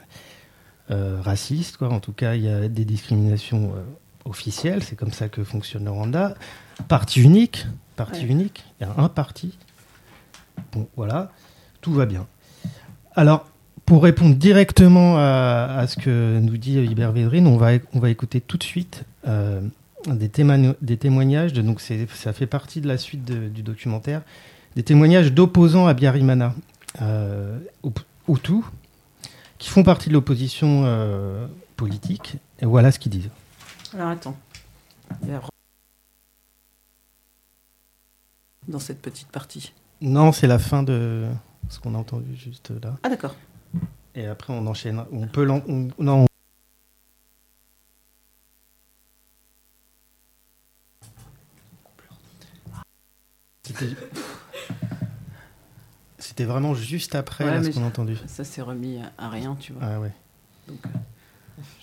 euh, 0.91 1.19
raciste. 1.21 1.77
Quoi. 1.77 1.89
En 1.89 1.99
tout 1.99 2.13
cas, 2.13 2.35
il 2.35 2.43
y 2.43 2.49
a 2.49 2.67
des 2.67 2.85
discriminations 2.85 3.73
euh, 3.75 3.81
officielles. 4.29 4.83
C'est 4.83 4.95
comme 4.95 5.11
ça 5.11 5.27
que 5.29 5.43
fonctionne 5.43 5.85
le 5.85 5.91
Rwanda. 5.91 6.35
Parti 6.87 7.21
unique. 7.21 7.65
Parti 7.95 8.21
Ouais. 8.21 8.27
unique. 8.27 8.63
Il 8.79 8.85
y 8.85 8.89
a 8.89 8.93
un 8.97 9.09
parti. 9.09 9.57
Bon, 10.71 10.87
voilà. 10.95 11.31
Tout 11.81 11.93
va 11.93 12.05
bien. 12.05 12.27
Alors, 13.15 13.47
pour 13.85 14.03
répondre 14.03 14.35
directement 14.35 15.17
à, 15.17 15.77
à 15.79 15.87
ce 15.87 15.95
que 15.97 16.39
nous 16.39 16.57
dit 16.57 16.77
Hubert 16.79 17.11
Védrine, 17.11 17.47
on 17.47 17.57
va, 17.57 17.71
on 17.93 17.99
va 17.99 18.09
écouter 18.09 18.41
tout 18.41 18.57
de 18.57 18.63
suite 18.63 19.03
des, 20.07 20.29
témoign- 20.29 20.75
des 20.81 20.97
témoignages, 20.97 21.53
de, 21.53 21.61
donc 21.61 21.81
ça 21.81 22.33
fait 22.33 22.47
partie 22.47 22.81
de 22.81 22.87
la 22.87 22.97
suite 22.97 23.23
de- 23.25 23.47
du 23.49 23.63
documentaire, 23.63 24.21
des 24.75 24.83
témoignages 24.83 25.31
d'opposants 25.33 25.87
à 25.87 25.93
Biarimana, 25.93 26.53
euh, 27.01 27.57
Hutu, 27.83 28.01
Hutus, 28.27 28.63
qui 29.57 29.69
font 29.69 29.83
partie 29.83 30.09
de 30.09 30.13
l'opposition 30.13 30.83
euh, 30.85 31.47
politique. 31.75 32.37
Et 32.59 32.65
voilà 32.65 32.91
ce 32.91 32.99
qu'ils 32.99 33.11
disent. 33.11 33.29
Alors 33.93 34.09
attends. 34.09 34.37
Dans 38.67 38.79
cette 38.79 39.01
petite 39.01 39.27
partie. 39.27 39.73
Non, 40.01 40.31
c'est 40.31 40.47
la 40.47 40.59
fin 40.59 40.83
de 40.83 41.25
ce 41.69 41.79
qu'on 41.79 41.95
a 41.95 41.97
entendu 41.97 42.35
juste 42.35 42.71
là. 42.83 42.97
Ah 43.03 43.09
d'accord. 43.09 43.35
Et 44.15 44.25
après, 44.25 44.53
on 44.53 44.65
enchaîne. 44.67 45.03
On 45.11 45.27
peut 45.27 45.47
on- 45.49 45.89
non, 45.99 46.23
on- 46.23 46.27
C'était- 53.77 53.95
C'était 56.17 56.45
vraiment 56.45 56.73
juste 56.73 57.13
après 57.15 57.43
Ouais, 57.43 57.51
là, 57.51 57.63
ce 57.63 57.69
qu'on 57.69 57.83
a 57.83 57.87
entendu. 57.87 58.17
Ça 58.27 58.43
s'est 58.43 58.61
remis 58.61 58.99
à, 59.17 59.29
rien, 59.29 59.55
tu 59.59 59.73
vois. 59.73 59.81
Ah 59.85 59.99
ouais. 59.99 60.11
Donc, 60.67 60.79
euh, 60.85 60.89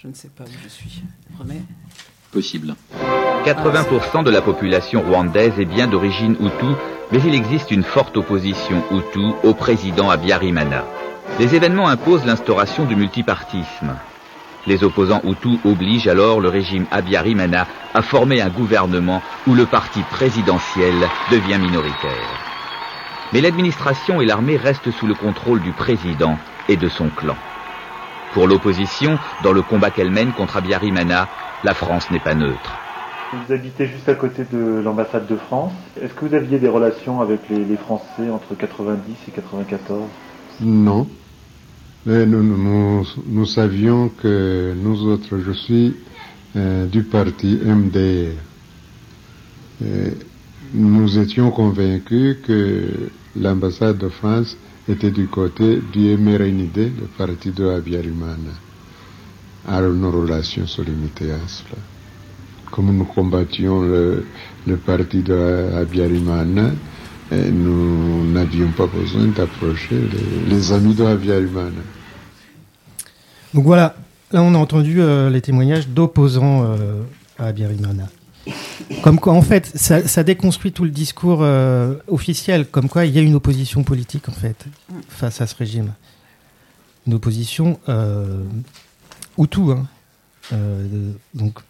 je 0.02 0.08
ne 0.08 0.14
sais 0.14 0.28
pas 0.28 0.44
où 0.44 0.48
je 0.64 0.68
suis. 0.68 1.02
Remets. 1.38 1.62
Possible. 2.32 2.74
80% 3.44 4.22
de 4.24 4.30
la 4.30 4.40
population 4.42 5.02
rwandaise 5.02 5.58
est 5.58 5.64
bien 5.64 5.86
d'origine 5.86 6.32
Hutu, 6.40 6.74
mais 7.12 7.18
il 7.24 7.34
existe 7.34 7.70
une 7.70 7.82
forte 7.84 8.16
opposition 8.16 8.82
Hutu 8.90 9.32
au 9.44 9.54
président 9.54 10.10
Abiyarimana. 10.10 10.84
Les 11.38 11.54
événements 11.54 11.88
imposent 11.88 12.24
l'instauration 12.24 12.84
du 12.84 12.96
multipartisme. 12.96 13.96
Les 14.66 14.84
opposants 14.84 15.22
Hutus 15.24 15.58
obligent 15.64 16.08
alors 16.08 16.40
le 16.40 16.48
régime 16.48 16.86
Abiyarimana 16.90 17.66
à 17.94 18.02
former 18.02 18.40
un 18.40 18.48
gouvernement 18.48 19.20
où 19.46 19.54
le 19.54 19.66
parti 19.66 20.00
présidentiel 20.10 20.94
devient 21.32 21.58
minoritaire. 21.58 22.28
Mais 23.32 23.40
l'administration 23.40 24.20
et 24.20 24.26
l'armée 24.26 24.56
restent 24.56 24.90
sous 24.92 25.06
le 25.06 25.14
contrôle 25.14 25.60
du 25.62 25.72
président 25.72 26.36
et 26.68 26.76
de 26.76 26.88
son 26.88 27.08
clan. 27.08 27.36
Pour 28.34 28.46
l'opposition, 28.46 29.18
dans 29.42 29.52
le 29.52 29.62
combat 29.62 29.90
qu'elle 29.90 30.10
mène 30.10 30.32
contre 30.32 30.58
Abiyarimana, 30.58 31.28
la 31.64 31.74
France 31.74 32.10
n'est 32.10 32.20
pas 32.20 32.34
neutre. 32.34 32.78
Vous 33.32 33.52
habitez 33.52 33.86
juste 33.86 34.08
à 34.08 34.14
côté 34.14 34.44
de 34.52 34.80
l'ambassade 34.84 35.26
de 35.26 35.36
France. 35.36 35.72
Est-ce 36.00 36.12
que 36.12 36.26
vous 36.26 36.34
aviez 36.34 36.58
des 36.58 36.68
relations 36.68 37.20
avec 37.20 37.40
les, 37.48 37.64
les 37.64 37.76
Français 37.76 38.30
entre 38.30 38.54
90 38.54 39.14
et 39.26 39.30
94 39.30 40.02
Non. 40.60 41.06
Nous, 42.04 43.46
savions 43.46 44.08
que 44.08 44.74
nous 44.74 45.02
autres, 45.06 45.38
je 45.38 45.52
suis 45.52 45.94
euh, 46.56 46.86
du 46.86 47.04
parti 47.04 47.58
MDR. 47.64 48.32
Nous 50.74 51.18
étions 51.18 51.50
convaincus 51.50 52.38
que 52.46 53.10
l'ambassade 53.36 53.98
de 53.98 54.08
France 54.08 54.56
était 54.88 55.10
du 55.10 55.26
côté 55.26 55.80
du 55.92 56.16
MRNID, 56.16 56.76
le 56.76 57.06
parti 57.18 57.50
de 57.50 57.66
Abiyarimana. 57.68 58.54
Alors 59.68 59.92
nos 59.92 60.10
relations 60.10 60.66
se 60.66 60.82
limitaient 60.82 61.30
à 61.30 61.46
cela. 61.46 61.78
Comme 62.70 62.96
nous 62.96 63.04
combattions 63.04 63.82
le, 63.82 64.24
le 64.66 64.76
parti 64.78 65.22
de 65.22 65.70
Abiyarimana, 65.76 66.70
et 67.30 67.50
nous 67.50 68.30
n'avions 68.32 68.70
pas 68.72 68.86
besoin 68.86 69.26
d'approcher 69.28 70.00
les, 70.48 70.72
amis 70.72 70.94
de 70.94 71.04
Abiyarimana. 71.04 71.70
Donc 73.54 73.64
voilà, 73.64 73.94
là 74.32 74.42
on 74.42 74.54
a 74.54 74.58
entendu 74.58 75.00
euh, 75.00 75.30
les 75.30 75.40
témoignages 75.40 75.88
d'opposants 75.88 76.64
euh, 76.64 77.02
à 77.38 77.46
Abiyarimana. 77.46 78.08
Comme 79.02 79.20
quoi, 79.20 79.34
en 79.34 79.42
fait, 79.42 79.70
ça, 79.76 80.24
déconstruit 80.24 80.72
tout 80.72 80.82
le 80.82 80.90
discours 80.90 81.40
euh, 81.42 81.94
officiel, 82.08 82.66
comme 82.66 82.88
quoi 82.88 83.06
il 83.06 83.14
y 83.14 83.18
a 83.18 83.22
une 83.22 83.36
opposition 83.36 83.84
politique, 83.84 84.28
en 84.28 84.32
fait, 84.32 84.66
face 85.08 85.40
à 85.40 85.46
ce 85.46 85.54
régime. 85.54 85.92
Une 87.06 87.14
opposition 87.14 87.78
Hutu. 89.38 89.60
Hein. 89.70 89.86
Donc, 91.34 91.60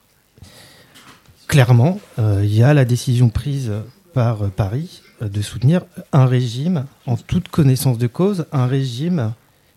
clairement, 1.46 2.00
il 2.18 2.55
y 2.55 2.62
a 2.62 2.72
la 2.72 2.86
décision 2.86 3.28
prise 3.28 3.70
par 4.14 4.50
Paris 4.50 5.01
de 5.28 5.42
soutenir 5.42 5.82
un 6.12 6.26
régime, 6.26 6.86
en 7.06 7.16
toute 7.16 7.48
connaissance 7.48 7.98
de 7.98 8.06
cause, 8.06 8.46
un 8.52 8.66
régime 8.66 9.32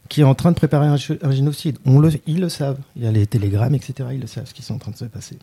qui 0.09 0.21
est 0.21 0.25
en 0.25 0.35
train 0.35 0.51
de 0.51 0.55
préparer 0.55 0.87
un, 0.87 1.31
génocide. 1.31 1.77
On 1.85 1.99
le, 1.99 2.11
ils 2.27 2.39
le 2.39 2.49
savent. 2.49 2.77
Il 2.95 3.03
y 3.03 3.07
a 3.07 3.11
les 3.11 3.25
télégrammes, 3.25 3.75
etc. 3.75 4.09
Ils 4.13 4.21
le 4.21 4.27
savent, 4.27 4.45
ce 4.45 4.53
qui 4.53 4.61
est 4.61 4.71
en 4.71 4.77
train 4.77 4.91
de 4.91 4.97
se 4.97 5.05
passer. 5.05 5.37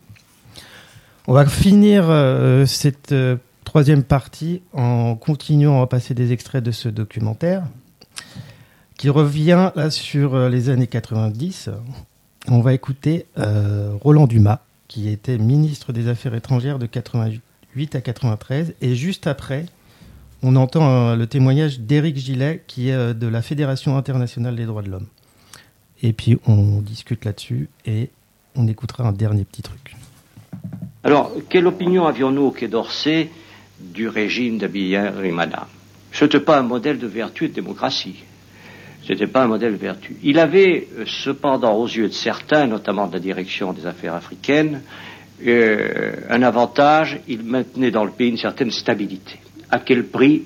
On 1.27 1.33
va 1.33 1.45
finir 1.45 2.05
euh, 2.09 2.65
cette 2.65 3.11
euh, 3.11 3.37
troisième 3.63 4.03
partie 4.03 4.61
en 4.73 5.15
continuant 5.15 5.81
à 5.81 5.87
passer 5.87 6.13
des 6.13 6.31
extraits 6.31 6.63
de 6.63 6.71
ce 6.71 6.89
documentaire 6.89 7.63
qui 8.97 9.09
revient 9.09 9.71
sur 9.89 10.35
euh, 10.35 10.49
les 10.49 10.69
années 10.69 10.87
90. 10.87 11.69
On 12.49 12.61
va 12.61 12.73
écouter 12.73 13.25
euh, 13.37 13.93
Roland 14.01 14.27
Dumas, 14.27 14.59
qui 14.87 15.09
était 15.09 15.37
ministre 15.37 15.93
des 15.93 16.07
Affaires 16.07 16.35
étrangères 16.35 16.79
de 16.79 16.85
88 16.85 17.95
à 17.95 18.01
93. 18.01 18.75
Et 18.81 18.95
juste 18.95 19.27
après, 19.27 19.65
on 20.43 20.57
entend 20.57 20.89
euh, 20.89 21.15
le 21.15 21.25
témoignage 21.25 21.79
d'Éric 21.79 22.17
Gillet, 22.17 22.63
qui 22.67 22.89
est 22.89 22.93
euh, 22.93 23.13
de 23.13 23.27
la 23.27 23.41
Fédération 23.41 23.97
internationale 23.97 24.55
des 24.55 24.65
droits 24.65 24.81
de 24.81 24.89
l'homme. 24.89 25.07
Et 26.01 26.11
puis 26.11 26.37
on 26.45 26.81
discute 26.81 27.23
là-dessus 27.23 27.69
et 27.85 28.09
on 28.55 28.67
écoutera 28.67 29.07
un 29.07 29.13
dernier 29.13 29.45
petit 29.45 29.61
truc. 29.61 29.95
Alors, 31.03 31.31
quelle 31.49 31.65
opinion 31.65 32.05
avions-nous 32.05 32.43
au 32.43 32.51
Quai 32.51 32.67
d'Orsay 32.67 33.29
du 33.79 34.09
régime 34.09 34.57
d'Abiyarimana 34.57 35.67
Ce 36.11 36.25
n'était 36.25 36.41
pas 36.41 36.59
un 36.59 36.63
modèle 36.63 36.99
de 36.99 37.07
vertu 37.07 37.45
et 37.45 37.47
de 37.47 37.53
démocratie. 37.53 38.23
Ce 39.03 39.13
n'était 39.13 39.27
pas 39.27 39.43
un 39.43 39.47
modèle 39.47 39.73
de 39.73 39.77
vertu. 39.77 40.17
Il 40.23 40.39
avait 40.39 40.89
euh, 40.97 41.05
cependant, 41.05 41.73
aux 41.75 41.87
yeux 41.87 42.09
de 42.09 42.13
certains, 42.13 42.67
notamment 42.67 43.07
de 43.07 43.13
la 43.13 43.19
direction 43.19 43.71
des 43.71 43.85
affaires 43.85 44.13
africaines, 44.13 44.81
un 45.45 46.41
avantage, 46.41 47.19
il 47.27 47.43
maintenait 47.43 47.91
dans 47.91 48.05
le 48.05 48.11
pays 48.11 48.29
une 48.29 48.37
certaine 48.37 48.71
stabilité. 48.71 49.39
À 49.73 49.79
quel 49.79 50.05
prix 50.05 50.43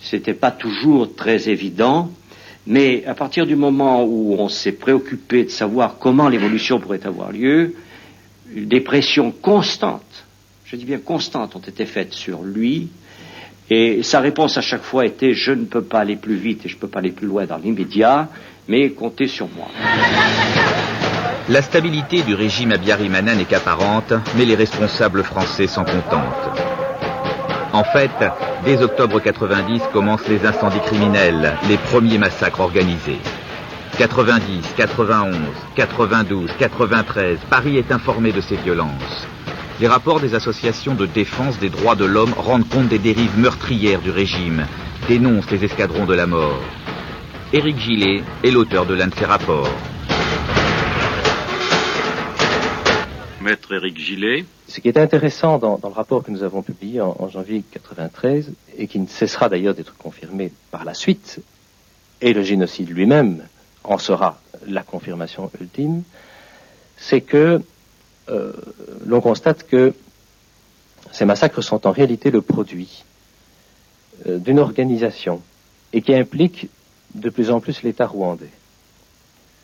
C'était 0.00 0.34
pas 0.34 0.50
toujours 0.50 1.14
très 1.14 1.48
évident, 1.48 2.10
mais 2.66 3.04
à 3.06 3.14
partir 3.14 3.46
du 3.46 3.54
moment 3.54 4.02
où 4.02 4.34
on 4.36 4.48
s'est 4.48 4.72
préoccupé 4.72 5.44
de 5.44 5.48
savoir 5.50 5.98
comment 6.00 6.28
l'évolution 6.28 6.80
pourrait 6.80 7.06
avoir 7.06 7.30
lieu, 7.30 7.76
des 8.52 8.80
pressions 8.80 9.30
constantes, 9.30 10.24
je 10.64 10.74
dis 10.74 10.84
bien 10.84 10.98
constantes, 10.98 11.54
ont 11.54 11.60
été 11.60 11.86
faites 11.86 12.12
sur 12.14 12.42
lui, 12.42 12.88
et 13.70 14.02
sa 14.02 14.18
réponse 14.18 14.58
à 14.58 14.60
chaque 14.60 14.82
fois 14.82 15.06
était 15.06 15.32
je 15.32 15.52
ne 15.52 15.64
peux 15.64 15.82
pas 15.84 16.00
aller 16.00 16.16
plus 16.16 16.34
vite 16.34 16.66
et 16.66 16.68
je 16.68 16.74
ne 16.74 16.80
peux 16.80 16.88
pas 16.88 16.98
aller 16.98 17.12
plus 17.12 17.28
loin 17.28 17.46
dans 17.46 17.58
l'immédiat, 17.58 18.28
mais 18.66 18.90
comptez 18.90 19.28
sur 19.28 19.48
moi. 19.56 19.68
La 21.48 21.62
stabilité 21.62 22.22
du 22.22 22.34
régime 22.34 22.72
Abiyarimana 22.72 23.36
n'est 23.36 23.44
qu'apparente, 23.44 24.14
mais 24.36 24.46
les 24.46 24.56
responsables 24.56 25.22
français 25.22 25.68
s'en 25.68 25.84
contentent. 25.84 26.73
En 27.74 27.82
fait, 27.82 28.12
dès 28.64 28.80
octobre 28.84 29.18
90 29.18 29.82
commencent 29.92 30.28
les 30.28 30.46
incendies 30.46 30.78
criminels, 30.78 31.54
les 31.68 31.76
premiers 31.76 32.18
massacres 32.18 32.60
organisés. 32.60 33.18
90, 33.98 34.74
91, 34.76 35.34
92, 35.74 36.50
93, 36.56 37.36
Paris 37.50 37.76
est 37.76 37.90
informé 37.90 38.30
de 38.30 38.40
ces 38.40 38.54
violences. 38.54 39.26
Les 39.80 39.88
rapports 39.88 40.20
des 40.20 40.36
associations 40.36 40.94
de 40.94 41.06
défense 41.06 41.58
des 41.58 41.68
droits 41.68 41.96
de 41.96 42.04
l'homme 42.04 42.32
rendent 42.36 42.68
compte 42.68 42.86
des 42.86 43.00
dérives 43.00 43.36
meurtrières 43.36 44.00
du 44.02 44.12
régime, 44.12 44.66
dénoncent 45.08 45.50
les 45.50 45.64
escadrons 45.64 46.04
de 46.06 46.14
la 46.14 46.28
mort. 46.28 46.60
Éric 47.52 47.80
Gillet 47.80 48.22
est 48.44 48.52
l'auteur 48.52 48.86
de 48.86 48.94
l'un 48.94 49.08
de 49.08 49.14
ces 49.16 49.24
rapports. 49.24 49.68
Maître 53.44 53.74
Éric 53.74 53.98
Gillet. 53.98 54.46
Ce 54.68 54.80
qui 54.80 54.88
est 54.88 54.96
intéressant 54.96 55.58
dans, 55.58 55.78
le 55.82 55.88
rapport 55.88 56.22
que 56.22 56.30
nous 56.30 56.42
avons 56.42 56.62
publié 56.62 57.02
en, 57.02 57.28
janvier 57.28 57.62
93, 57.72 58.50
et 58.78 58.86
qui 58.88 58.98
ne 58.98 59.06
cessera 59.06 59.50
d'ailleurs 59.50 59.74
d'être 59.74 59.96
confirmé 59.98 60.50
par 60.70 60.84
la 60.86 60.94
suite, 60.94 61.40
et 62.22 62.32
le 62.32 62.42
génocide 62.42 62.88
lui-même 62.88 63.44
en 63.84 63.98
sera 63.98 64.40
la 64.66 64.82
confirmation 64.82 65.50
ultime, 65.60 66.04
c'est 66.96 67.20
que 67.20 67.60
euh, 68.30 68.52
l'on 69.04 69.20
constate 69.20 69.66
que 69.66 69.92
ces 71.12 71.26
massacres 71.26 71.62
sont 71.62 71.86
en 71.86 71.92
réalité 71.92 72.30
le 72.30 72.40
produit 72.40 73.04
euh, 74.26 74.38
d'une 74.38 74.58
organisation 74.58 75.42
et 75.92 76.00
qui 76.00 76.14
implique 76.14 76.70
de 77.14 77.28
plus 77.28 77.50
en 77.50 77.60
plus 77.60 77.82
l'État 77.82 78.06
rwandais. 78.06 78.50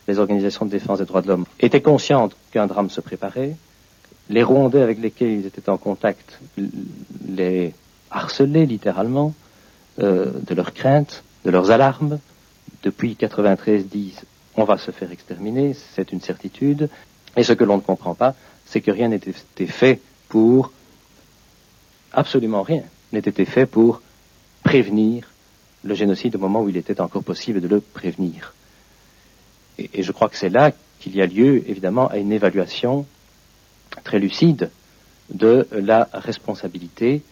Les 0.07 0.19
organisations 0.19 0.67
de 0.67 0.71
défense 0.71 0.99
des 0.99 1.07
droits 1.07 1.23
de 1.23 1.29
l'homme 1.29 1.47
étaient 1.61 1.81
conscientes 1.81 2.37
qu'un 2.53 2.67
drame 2.67 2.91
se 2.91 3.01
préparait. 3.01 3.57
Les 4.31 4.43
Rwandais 4.43 4.81
avec 4.81 5.01
lesquels 5.01 5.33
ils 5.33 5.47
étaient 5.47 5.69
en 5.69 5.77
contact 5.77 6.39
les 7.29 7.75
harcelaient 8.11 8.65
littéralement 8.65 9.35
euh, 9.99 10.31
de 10.47 10.55
leurs 10.55 10.73
craintes, 10.73 11.25
de 11.45 11.51
leurs 11.51 11.71
alarmes. 11.71 12.19
Depuis 12.83 13.17
93 13.17 13.87
disent 13.87 14.23
on 14.57 14.65
va 14.65 14.79
se 14.79 14.91
faire 14.91 15.13
exterminer, 15.13 15.75
c'est 15.75 16.13
une 16.13 16.21
certitude. 16.21 16.89
Et 17.37 17.43
ce 17.43 17.53
que 17.53 17.65
l'on 17.65 17.77
ne 17.77 17.83
comprend 17.83 18.15
pas, 18.15 18.35
c'est 18.67 18.81
que 18.81 18.91
rien 18.91 19.09
n'était 19.09 19.67
fait 19.67 20.01
pour 20.29 20.73
absolument 22.13 22.63
rien 22.63 22.83
n'était 23.13 23.45
fait 23.45 23.67
pour 23.67 24.03
prévenir 24.63 25.29
le 25.83 25.95
génocide 25.95 26.37
au 26.37 26.39
moment 26.39 26.63
où 26.63 26.69
il 26.69 26.77
était 26.77 27.01
encore 27.01 27.25
possible 27.25 27.61
de 27.61 27.69
le 27.69 27.81
prévenir. 27.81 28.55
Et 29.79 30.03
je 30.03 30.13
crois 30.13 30.29
que 30.29 30.37
c'est 30.37 30.51
là 30.51 30.73
qu'il 31.01 31.17
y 31.17 31.23
a 31.23 31.27
lieu, 31.27 31.69
évidemment, 31.69 32.09
à 32.09 32.19
une 32.19 32.33
évaluation 32.33 33.07
très 34.05 34.19
lucide 34.19 34.71
de 35.33 35.67
la 35.73 36.09
responsabilité 36.13 37.23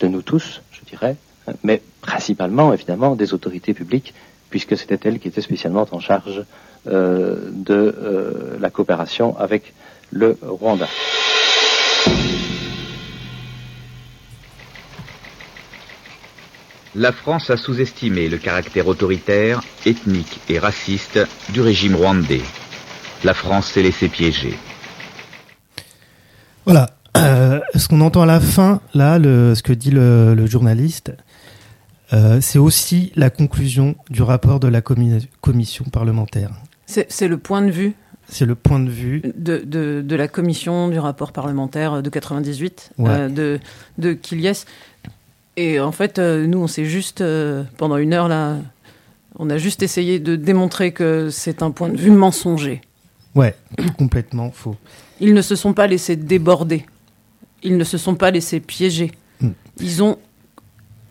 de 0.00 0.08
nous 0.08 0.22
tous, 0.22 0.62
je 0.72 0.80
dirais, 0.84 1.16
mais 1.62 1.82
principalement, 2.00 2.72
évidemment, 2.72 3.14
des 3.14 3.34
autorités 3.34 3.74
publiques, 3.74 4.14
puisque 4.50 4.76
c'était 4.76 4.98
elles 5.08 5.18
qui 5.18 5.28
étaient 5.28 5.40
spécialement 5.40 5.86
en 5.90 6.00
charge 6.00 6.44
euh, 6.86 7.50
de 7.52 7.74
euh, 7.74 8.56
la 8.60 8.70
coopération 8.70 9.36
avec 9.38 9.74
le 10.10 10.38
Rwanda. 10.42 10.88
La 16.94 17.12
France 17.12 17.50
a 17.50 17.58
sous-estimé 17.58 18.28
le 18.28 18.38
caractère 18.38 18.86
autoritaire, 18.86 19.60
ethnique 19.84 20.40
et 20.48 20.58
raciste 20.58 21.18
du 21.50 21.60
régime 21.60 21.94
rwandais. 21.94 22.40
La 23.22 23.34
France 23.34 23.72
s'est 23.72 23.82
laissée 23.82 24.08
piéger. 24.08 24.56
Voilà. 26.66 26.90
Euh, 27.16 27.60
ce 27.74 27.88
qu'on 27.88 28.00
entend 28.02 28.22
à 28.22 28.26
la 28.26 28.40
fin, 28.40 28.80
là, 28.92 29.18
le, 29.18 29.54
ce 29.54 29.62
que 29.62 29.72
dit 29.72 29.90
le, 29.90 30.34
le 30.34 30.46
journaliste, 30.46 31.12
euh, 32.12 32.40
c'est 32.42 32.58
aussi 32.58 33.10
la 33.16 33.30
conclusion 33.30 33.96
du 34.10 34.22
rapport 34.22 34.60
de 34.60 34.68
la 34.68 34.80
commi- 34.82 35.26
commission 35.40 35.84
parlementaire. 35.86 36.50
C'est 36.86 37.26
le 37.26 37.38
point 37.38 37.62
de 37.62 37.70
vue 37.70 37.94
C'est 38.28 38.44
le 38.44 38.54
point 38.54 38.78
de 38.80 38.90
vue. 38.90 39.22
de, 39.36 39.58
de, 39.64 40.02
de 40.06 40.16
la 40.16 40.28
commission 40.28 40.88
du 40.88 40.98
rapport 40.98 41.32
parlementaire 41.32 42.02
de 42.02 42.10
98 42.10 42.90
Ouais. 42.98 43.08
euh, 43.10 43.28
de, 43.28 43.60
de 43.98 44.12
Kiliès. 44.12 44.66
Et 45.56 45.80
en 45.80 45.90
fait, 45.92 46.18
nous, 46.18 46.58
on 46.58 46.66
s'est 46.66 46.84
juste, 46.84 47.24
pendant 47.78 47.96
une 47.96 48.12
heure, 48.12 48.28
là, 48.28 48.58
on 49.38 49.48
a 49.48 49.56
juste 49.56 49.82
essayé 49.82 50.18
de 50.18 50.36
démontrer 50.36 50.92
que 50.92 51.30
c'est 51.30 51.62
un 51.62 51.70
point 51.70 51.88
de 51.88 51.96
vue 51.96 52.10
mensonger. 52.10 52.82
Ouais, 53.34 53.54
complètement 53.96 54.50
faux. 54.50 54.76
Ils 55.20 55.34
ne 55.34 55.42
se 55.42 55.56
sont 55.56 55.72
pas 55.72 55.86
laissés 55.86 56.16
déborder. 56.16 56.86
Ils 57.62 57.76
ne 57.76 57.84
se 57.84 57.98
sont 57.98 58.14
pas 58.14 58.30
laissés 58.30 58.60
piéger. 58.60 59.12
Mm. 59.40 59.48
Ils 59.80 60.02
ont 60.02 60.18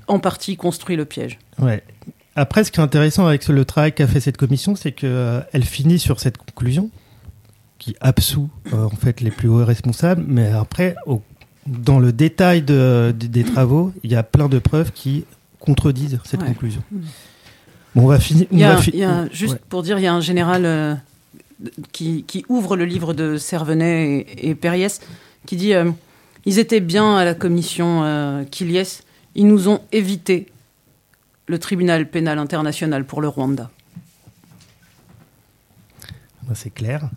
en 0.07 0.19
partie 0.19 0.55
construit 0.57 0.95
le 0.95 1.05
piège. 1.05 1.39
Ouais. 1.59 1.83
Après, 2.35 2.63
ce 2.63 2.71
qui 2.71 2.79
est 2.79 2.83
intéressant 2.83 3.25
avec 3.27 3.47
le 3.47 3.65
travail 3.65 3.93
qu'a 3.93 4.07
fait 4.07 4.19
cette 4.19 4.37
commission, 4.37 4.75
c'est 4.75 4.91
qu'elle 4.91 5.63
finit 5.63 5.99
sur 5.99 6.19
cette 6.19 6.37
conclusion 6.37 6.89
qui 7.79 7.95
absout 8.01 8.49
euh, 8.73 8.85
en 8.85 8.89
fait 8.89 9.21
les 9.21 9.31
plus 9.31 9.47
hauts 9.49 9.63
responsables, 9.65 10.23
mais 10.27 10.47
après, 10.51 10.95
au- 11.07 11.21
dans 11.65 11.97
le 11.99 12.11
détail 12.11 12.61
de- 12.61 13.13
de- 13.17 13.27
des 13.27 13.43
travaux, 13.43 13.91
il 14.03 14.11
y 14.11 14.15
a 14.15 14.23
plein 14.23 14.49
de 14.49 14.59
preuves 14.59 14.91
qui 14.91 15.25
contredisent 15.59 16.19
cette 16.25 16.41
Ouais. 16.41 16.47
conclusion. 16.47 16.83
Mm. 16.91 16.99
Bon, 17.95 18.03
on 18.03 18.07
va 18.07 18.19
finir. 18.19 18.47
Fi- 18.81 18.93
juste 19.31 19.53
ouais. 19.53 19.59
pour 19.69 19.81
dire, 19.81 19.97
il 19.97 20.03
y 20.03 20.07
a 20.07 20.13
un 20.13 20.21
général 20.21 20.65
euh, 20.65 20.93
qui, 21.91 22.23
qui 22.23 22.45
ouvre 22.49 22.75
le 22.75 22.85
livre 22.85 23.13
de 23.13 23.37
Servenet 23.37 24.25
et, 24.27 24.49
et 24.49 24.55
Périès 24.55 25.01
qui 25.45 25.55
dit 25.55 25.73
euh, 25.73 25.91
Ils 26.45 26.59
étaient 26.59 26.81
bien 26.81 27.15
à 27.15 27.25
la 27.25 27.33
commission 27.33 28.03
euh, 28.03 28.43
Kiliès, 28.43 29.03
ils 29.35 29.47
nous 29.47 29.69
ont 29.69 29.81
évité 29.91 30.47
le 31.47 31.59
tribunal 31.59 32.09
pénal 32.09 32.39
international 32.39 33.05
pour 33.05 33.21
le 33.21 33.27
Rwanda. 33.27 33.69
Bah, 36.43 36.53
c'est 36.55 36.73
clair. 36.73 37.09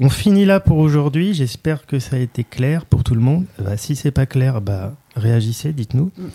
On 0.00 0.08
finit 0.08 0.44
là 0.44 0.60
pour 0.60 0.78
aujourd'hui. 0.78 1.34
J'espère 1.34 1.86
que 1.86 1.98
ça 1.98 2.16
a 2.16 2.18
été 2.18 2.44
clair 2.44 2.86
pour 2.86 3.04
tout 3.04 3.14
le 3.14 3.20
monde. 3.20 3.46
Bah, 3.58 3.76
si 3.76 3.96
c'est 3.96 4.10
pas 4.10 4.26
clair, 4.26 4.60
bah, 4.60 4.94
réagissez, 5.16 5.72
dites-nous. 5.72 6.10
Mm. 6.16 6.26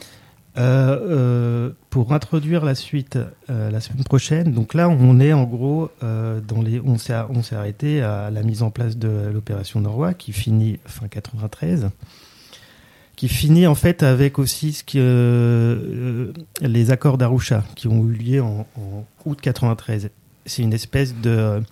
Euh, 0.56 1.00
euh, 1.10 1.70
pour 1.90 2.14
introduire 2.14 2.64
la 2.64 2.76
suite 2.76 3.18
euh, 3.50 3.72
la 3.72 3.82
semaine 3.82 4.04
prochaine, 4.04 4.52
donc 4.52 4.76
là 4.76 4.88
on 4.88 5.20
est 5.20 5.34
en 5.34 5.46
gros 5.46 5.90
dans 6.02 6.62
les, 6.62 6.80
on 6.80 7.00
s'est 7.00 7.16
on 7.30 7.42
s'est 7.42 7.56
arrêté 7.56 8.04
à 8.04 8.30
la 8.30 8.44
mise 8.44 8.62
en 8.62 8.70
place 8.70 8.98
de 8.98 9.32
l'opération 9.34 9.80
Norwa 9.80 10.14
qui 10.14 10.32
finit 10.32 10.80
fin 10.86 11.08
93, 11.08 11.90
qui 13.16 13.30
finit 13.30 13.66
en 13.66 13.74
fait 13.74 14.04
avec 14.04 14.38
aussi 14.38 14.74
ce 14.74 14.84
que 14.84 16.34
les 16.62 16.92
accords 16.92 17.18
d'Arusha 17.18 17.64
qui 17.76 17.88
ont 17.88 18.06
eu 18.08 18.14
lieu 18.14 18.44
en, 18.44 18.68
août 19.26 19.40
93. 19.42 20.12
C'est 20.46 20.62
une 20.62 20.74
espèce 20.74 21.16
de 21.16 21.64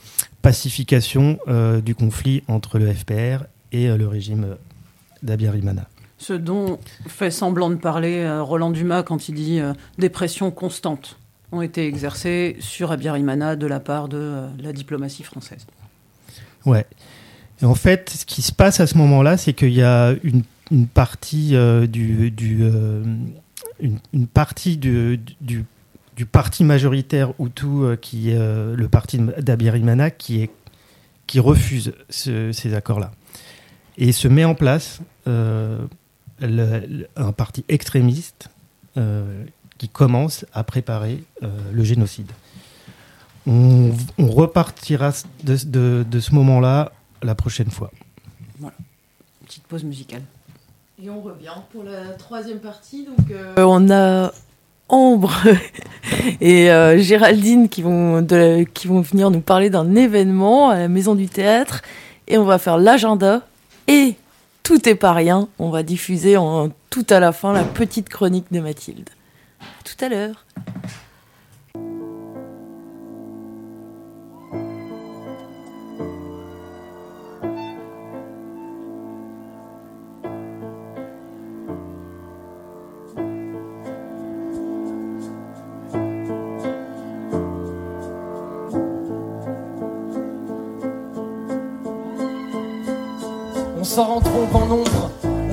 pacification 0.42 1.38
du 1.86 1.94
conflit 1.94 2.42
entre 2.48 2.80
le 2.80 2.92
FPR 2.92 3.44
et 3.72 3.96
le 3.96 4.08
régime 4.08 4.56
d'Abiyarimana. 5.22 5.91
Ce 6.22 6.34
dont 6.34 6.78
fait 7.08 7.32
semblant 7.32 7.72
de 7.72 7.76
parler 7.76 8.20
euh, 8.20 8.44
Roland 8.44 8.70
Dumas 8.70 9.02
quand 9.02 9.28
il 9.28 9.34
dit 9.34 9.60
euh, 9.60 9.74
des 9.98 10.10
pressions 10.10 10.52
constantes 10.52 11.18
ont 11.52 11.64
été 11.64 11.88
exercées 11.88 12.58
sur 12.60 12.92
Abiyarimana 12.92 13.56
de 13.56 13.66
la 13.66 13.80
part 13.80 14.08
de 14.08 14.18
euh, 14.20 14.48
la 14.60 14.72
diplomatie 14.72 15.24
française. 15.24 15.66
Ouais. 16.64 16.86
Et 17.64 17.66
en 17.66 17.74
fait, 17.74 18.12
ce 18.12 18.26
qui 18.26 18.44
se 18.44 18.52
passe 18.52 18.80
à 18.80 18.86
ce 18.86 18.98
moment-là, 19.00 19.36
c'est 19.36 19.54
qu'il 19.54 19.74
y 19.74 19.82
a 19.82 20.14
une, 20.24 20.44
une 20.70 20.86
partie 20.86 21.56
euh, 21.56 21.88
du, 21.88 22.30
du 22.30 22.60
euh, 22.62 23.04
une, 23.80 24.28
partie 24.28 24.78
du, 24.78 25.20
du, 25.42 25.66
parti 26.32 26.64
majoritaire 26.64 27.34
Hutu 27.40 27.66
euh, 27.66 27.96
qui 27.96 28.30
est 28.30 28.38
euh, 28.38 28.76
le 28.76 28.88
parti 28.88 29.18
d'Abiyarimana 29.40 30.12
qui 30.12 30.44
est 30.44 30.52
qui 31.26 31.40
refuse 31.40 31.94
ce- 32.12 32.52
ces 32.52 32.76
accords-là 32.76 33.10
et 33.98 34.12
se 34.12 34.28
met 34.28 34.46
en 34.46 34.54
place 34.54 35.00
euh, 35.28 35.80
le- 36.42 36.80
le- 36.88 37.08
un 37.16 37.32
parti 37.32 37.64
extrémiste 37.70 38.50
euh, 38.98 39.44
qui 39.78 39.88
commence 39.90 40.46
à 40.54 40.64
préparer 40.64 41.24
euh, 41.44 41.48
le 41.72 41.84
génocide. 41.84 42.32
On, 43.48 43.92
on 44.20 44.28
repartira 44.28 45.12
de, 45.44 45.58
de- 45.66 46.06
de 46.10 46.20
ce 46.20 46.36
moment-là 46.36 46.92
la 47.24 47.34
prochaine 47.36 47.72
fois. 47.72 47.92
Voilà. 48.60 48.76
Petite 49.46 49.64
pause 49.64 49.84
musicale. 49.84 50.22
Et 51.04 51.10
on 51.10 51.22
revient 51.22 51.50
pour 51.72 51.84
la 51.84 52.10
troisième 52.14 52.60
partie. 52.60 53.06
Donc, 53.06 53.32
euh, 53.32 53.54
on 53.58 53.90
a 53.90 54.32
Ambre 54.90 55.32
et 56.42 56.70
euh, 56.70 57.00
Géraldine 57.00 57.70
qui 57.70 57.82
vont, 57.82 58.22
de- 58.22 58.64
qui 58.64 58.88
vont 58.88 59.02
venir 59.02 59.32
nous 59.32 59.42
parler 59.42 59.70
d'un 59.70 59.96
événement 59.96 60.70
à 60.70 60.78
la 60.78 60.88
Maison 60.88 61.16
du 61.16 61.28
Théâtre. 61.28 61.82
Et 62.28 62.38
on 62.38 62.44
va 62.44 62.60
faire 62.60 62.78
l'agenda. 62.78 63.42
Et 63.88 64.16
tout 64.72 64.88
est 64.88 64.96
pas 64.96 65.12
rien. 65.12 65.50
On 65.60 65.70
va 65.70 65.84
diffuser 65.84 66.38
en 66.38 66.70
tout 66.90 67.06
à 67.10 67.20
la 67.20 67.34
fin 67.34 67.52
la 67.52 67.66
petite 67.66 68.08
chronique 68.08 68.46
de 68.52 68.62
Mathilde. 68.62 69.10
Tout 69.84 70.06
à 70.06 70.08
l'heure. 70.08 70.46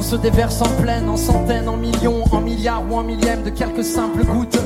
Se 0.09 0.17
déverse 0.17 0.63
en 0.63 0.71
pleine, 0.81 1.07
en 1.07 1.19
centaines, 1.19 1.69
en 1.69 1.77
millions, 1.77 2.25
en 2.33 2.41
milliards 2.41 2.83
ou 2.91 2.95
en 2.95 3.03
millièmes 3.03 3.43
de 3.43 3.51
quelques 3.51 3.85
simples 3.85 4.25
gouttes. 4.25 4.59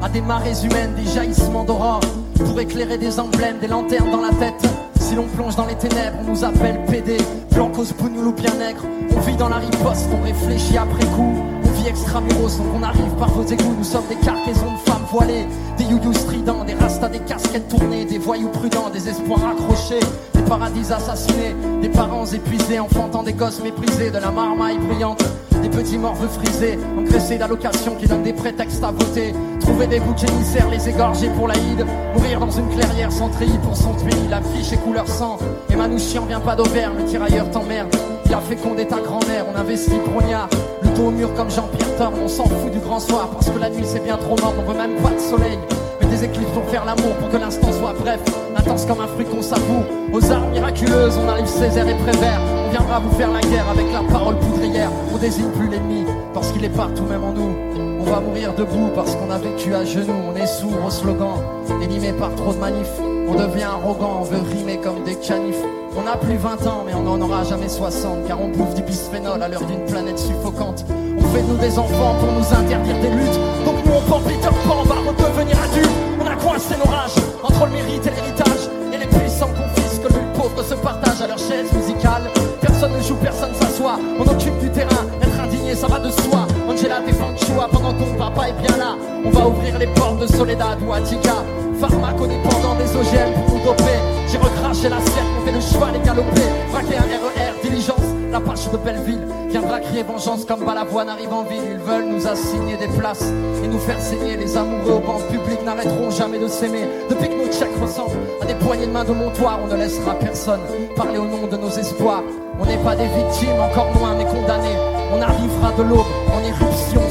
À 0.00 0.08
des 0.08 0.20
marées 0.20 0.64
humaines, 0.64 0.94
des 0.94 1.10
jaillissements 1.10 1.64
d'aurore, 1.64 1.98
pour 2.38 2.60
éclairer 2.60 2.96
des 2.96 3.18
emblèmes, 3.18 3.58
des 3.58 3.66
lanternes 3.66 4.12
dans 4.12 4.20
la 4.20 4.28
tête. 4.28 4.62
Si 5.00 5.16
l'on 5.16 5.24
plonge 5.24 5.56
dans 5.56 5.66
les 5.66 5.74
ténèbres, 5.74 6.18
on 6.20 6.30
nous 6.30 6.44
appelle 6.44 6.78
PD, 6.86 7.16
blancos, 7.50 7.90
ou 7.90 8.32
bien 8.34 8.54
nègre. 8.54 8.84
On 9.16 9.20
vit 9.20 9.36
dans 9.36 9.48
la 9.48 9.56
riposte, 9.56 10.06
on 10.16 10.22
réfléchit 10.22 10.78
après 10.78 11.06
coup. 11.06 11.53
Vit 11.84 11.90
extramuros, 11.90 12.56
donc 12.56 12.66
on 12.74 12.82
arrive 12.82 13.12
par 13.18 13.28
vos 13.30 13.44
égouts. 13.44 13.74
Nous 13.76 13.84
sommes 13.84 14.06
des 14.08 14.16
cargaisons 14.16 14.72
de 14.72 14.90
femmes 14.90 15.04
voilées, 15.10 15.46
des 15.76 15.84
youyous 15.84 16.14
stridents, 16.14 16.64
des 16.64 16.72
rastas, 16.74 17.08
des 17.08 17.18
casquettes 17.18 17.68
tournées, 17.68 18.06
des 18.06 18.18
voyous 18.18 18.48
prudents, 18.48 18.88
des 18.90 19.08
espoirs 19.08 19.46
accrochés, 19.46 20.00
des 20.34 20.42
paradis 20.42 20.92
assassinés, 20.92 21.54
des 21.82 21.88
parents 21.90 22.24
épuisés, 22.24 22.78
enfantant 22.78 23.22
des 23.22 23.34
gosses 23.34 23.62
méprisés, 23.62 24.10
de 24.10 24.18
la 24.18 24.30
marmaille 24.30 24.78
brillante. 24.78 25.22
Des 25.62 25.68
petits 25.68 25.98
morveux 25.98 26.28
frisés, 26.28 26.78
engraissés 26.98 27.38
d'allocations 27.38 27.96
qui 27.96 28.06
donnent 28.06 28.22
des 28.22 28.34
prétextes 28.34 28.82
à 28.82 28.90
voter. 28.90 29.34
Trouver 29.60 29.86
des 29.86 30.00
boucs 30.00 30.24
émissaires, 30.24 30.68
les 30.70 30.88
égorger 30.88 31.28
pour 31.36 31.48
l'Aïd. 31.48 31.84
Mourir 32.14 32.40
dans 32.40 32.50
une 32.50 32.68
clairière 32.68 33.12
sans 33.12 33.28
treillis 33.28 33.58
pour 33.62 33.76
son. 33.76 33.94
La 34.30 34.40
fiche 34.40 34.72
est 34.72 34.82
couleur 34.82 35.08
sang. 35.08 35.38
Et 35.70 35.76
Manouchian 35.76 36.24
vient 36.26 36.40
pas 36.40 36.56
d'Auvergne, 36.56 36.96
le 36.98 37.04
tirailleur 37.04 37.50
t'emmerde. 37.50 37.94
A 38.34 38.40
fécondé 38.40 38.84
ta 38.84 38.98
grand-mère, 38.98 39.44
on 39.54 39.56
investit 39.56 39.96
brognard. 40.12 40.48
Le 40.82 40.88
dos 40.88 41.06
au 41.06 41.10
mur 41.12 41.32
comme 41.34 41.48
Jean-Pierre 41.52 41.96
Thorne, 41.96 42.14
on 42.20 42.26
s'en 42.26 42.42
fout 42.46 42.72
du 42.72 42.80
grand 42.80 42.98
soir 42.98 43.28
parce 43.32 43.48
que 43.48 43.56
la 43.60 43.70
nuit 43.70 43.84
c'est 43.86 44.02
bien 44.02 44.16
trop 44.16 44.34
mort, 44.42 44.52
on 44.58 44.72
veut 44.72 44.76
même 44.76 44.96
pas 44.96 45.10
de 45.10 45.20
soleil. 45.20 45.56
Mais 46.00 46.08
des 46.08 46.24
éclipses 46.24 46.50
pour 46.52 46.64
faire 46.64 46.84
l'amour, 46.84 47.14
pour 47.20 47.30
que 47.30 47.36
l'instant 47.36 47.70
soit 47.70 47.94
bref. 47.96 48.18
Intense 48.56 48.86
comme 48.86 49.00
un 49.00 49.06
fruit 49.06 49.24
qu'on 49.24 49.40
savoure. 49.40 49.84
Aux 50.12 50.32
armes 50.32 50.50
miraculeuses, 50.50 51.16
on 51.24 51.28
arrive 51.28 51.46
Césaire 51.46 51.88
et 51.88 51.94
Prévert. 51.94 52.40
On 52.66 52.70
viendra 52.70 52.98
vous 52.98 53.16
faire 53.16 53.30
la 53.30 53.40
guerre 53.40 53.70
avec 53.70 53.86
la 53.92 54.02
parole 54.12 54.36
poudrière. 54.40 54.90
On 55.14 55.18
désigne 55.18 55.50
plus 55.50 55.68
l'ennemi 55.68 56.04
parce 56.32 56.50
qu'il 56.50 56.64
est 56.64 56.76
partout, 56.76 57.04
même 57.04 57.22
en 57.22 57.32
nous. 57.32 57.54
On 58.00 58.02
va 58.02 58.18
mourir 58.18 58.52
debout 58.54 58.90
parce 58.96 59.14
qu'on 59.14 59.30
a 59.30 59.38
vécu 59.38 59.72
à 59.72 59.84
genoux. 59.84 60.12
On 60.28 60.36
est 60.36 60.46
sourd 60.46 60.84
au 60.84 60.90
slogan, 60.90 61.38
animé 61.80 62.12
par 62.12 62.34
trop 62.34 62.52
de 62.52 62.58
manifs. 62.58 63.13
On 63.26 63.34
devient 63.34 63.64
arrogant, 63.64 64.18
on 64.20 64.24
veut 64.24 64.42
rimer 64.50 64.78
comme 64.78 65.02
des 65.04 65.14
canifs. 65.16 65.62
On 65.96 66.02
n'a 66.02 66.16
plus 66.16 66.36
20 66.36 66.66
ans, 66.66 66.84
mais 66.86 66.94
on 66.94 67.02
n'en 67.02 67.20
aura 67.20 67.44
jamais 67.44 67.68
60, 67.68 68.26
car 68.26 68.40
on 68.40 68.48
bouffe 68.48 68.74
du 68.74 68.82
bisphénol 68.82 69.42
à 69.42 69.48
l'heure 69.48 69.64
d'une 69.64 69.84
planète 69.86 70.18
suffocante. 70.18 70.84
On 71.18 71.22
fait 71.34 71.42
nous 71.42 71.56
des 71.56 71.78
enfants 71.78 72.14
pour 72.20 72.32
nous 72.32 72.46
interdire 72.52 72.98
des 73.00 73.10
luttes. 73.10 73.40
Donc 73.64 73.76
nous, 73.84 73.92
on 73.96 74.00
porte 74.02 74.24
Peter 74.24 74.48
Pan, 74.66 74.76
on 74.80 74.84
va 74.84 74.96
redevenir 74.96 75.56
adultes. 75.62 75.90
On 76.20 76.26
a 76.26 76.36
coincé 76.36 76.74
nos 76.76 76.90
rages 76.90 77.16
entre 77.42 77.66
le 77.66 77.72
mérite 77.72 78.06
et 78.06 78.10
l'héritage. 78.10 78.68
Et 78.92 78.98
les 78.98 79.06
puissants 79.06 79.48
confisquent, 79.48 80.04
le 80.04 80.38
pauvre 80.38 80.62
se 80.62 80.74
partagent 80.74 81.22
à 81.22 81.28
leur 81.28 81.38
chaise 81.38 81.72
musicale. 81.72 82.24
Personne 82.60 82.92
ne 82.92 83.02
joue, 83.02 83.16
personne 83.16 83.54
s'assoit. 83.54 83.98
On 84.18 84.22
occupe 84.22 84.58
du 84.58 84.70
terrain, 84.70 85.06
être 85.22 85.40
indigné, 85.40 85.74
ça 85.74 85.86
va 85.86 85.98
de 85.98 86.10
soi. 86.10 86.46
Angela 86.68 87.00
défend 87.06 87.34
Chua 87.36 87.68
pendant 87.70 87.92
ton 87.92 88.12
papa 88.18 88.48
est 88.48 88.60
bien 88.66 88.76
là. 88.76 88.96
On 89.24 89.30
va 89.30 89.48
ouvrir 89.48 89.78
les 89.78 89.86
portes 89.86 90.18
de 90.18 90.26
Soledad 90.26 90.78
ou 90.86 90.92
Attica. 90.92 91.36
Pharmacodépendant 91.80 92.74
des 92.76 92.90
OGM 92.96 93.32
pour 93.34 93.54
nous 93.54 93.64
doper. 93.64 93.98
J'ai 94.28 94.38
recraché 94.38 94.88
l'assiette, 94.88 95.24
monté 95.38 95.52
le 95.52 95.60
cheval 95.60 95.96
et 95.96 96.06
galopé. 96.06 96.42
Braqué 96.70 96.96
un 96.96 97.02
RER, 97.02 97.60
diligence. 97.62 98.00
La 98.32 98.40
pâche 98.40 98.68
de 98.70 98.76
Belleville 98.76 99.26
viendra 99.48 99.78
crier 99.78 100.02
vengeance 100.02 100.44
comme 100.44 100.64
Balavoine 100.64 101.08
arrive 101.08 101.32
en 101.32 101.44
ville. 101.44 101.62
Ils 101.70 101.78
veulent 101.78 102.08
nous 102.08 102.26
assigner 102.26 102.76
des 102.76 102.88
places 102.88 103.32
et 103.62 103.68
nous 103.68 103.78
faire 103.78 104.00
saigner. 104.00 104.36
Les 104.36 104.56
amoureux 104.56 104.94
au 104.94 104.98
banc 104.98 105.20
public 105.30 105.62
n'arrêteront 105.64 106.10
jamais 106.10 106.38
de 106.38 106.48
s'aimer. 106.48 106.84
Depuis 107.08 107.28
que 107.28 107.34
nos 107.34 107.52
chèques 107.52 107.80
ressemblent 107.80 108.18
à 108.42 108.46
des 108.46 108.54
poignées 108.54 108.86
de 108.86 108.92
main 108.92 109.04
de 109.04 109.12
montoir, 109.12 109.60
on 109.62 109.68
ne 109.68 109.76
laissera 109.76 110.14
personne 110.14 110.60
parler 110.96 111.18
au 111.18 111.26
nom 111.26 111.46
de 111.46 111.56
nos 111.56 111.70
espoirs. 111.70 112.24
On 112.58 112.66
n'est 112.66 112.78
pas 112.78 112.96
des 112.96 113.06
victimes, 113.06 113.60
encore 113.60 113.92
moins 113.98 114.14
mais 114.16 114.24
condamnés. 114.24 114.76
On 115.12 115.22
arrivera 115.22 115.70
de 115.78 115.82
l'aube 115.82 116.06
en 116.34 116.40
éruption 116.40 117.02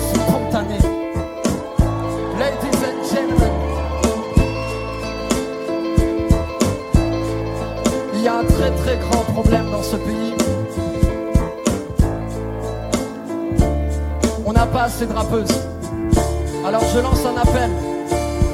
De 14.83 15.13
rappeuses. 15.13 15.47
Alors 16.67 16.83
je 16.93 16.99
lance 16.99 17.25
un 17.25 17.37
appel. 17.37 17.71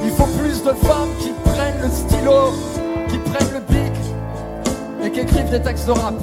Il 0.04 0.12
faut 0.12 0.28
plus 0.38 0.62
de 0.62 0.74
femmes 0.86 1.10
qui 1.20 1.32
prennent 1.44 1.82
le 1.82 1.90
stylo, 1.90 2.54
qui 3.08 3.18
prennent 3.18 3.52
le 3.52 3.60
bic 3.62 3.92
et 5.04 5.10
qui 5.10 5.22
écrivent 5.22 5.50
des 5.50 5.60
textes 5.60 5.88
de 5.88 5.92
rap. 5.94 6.14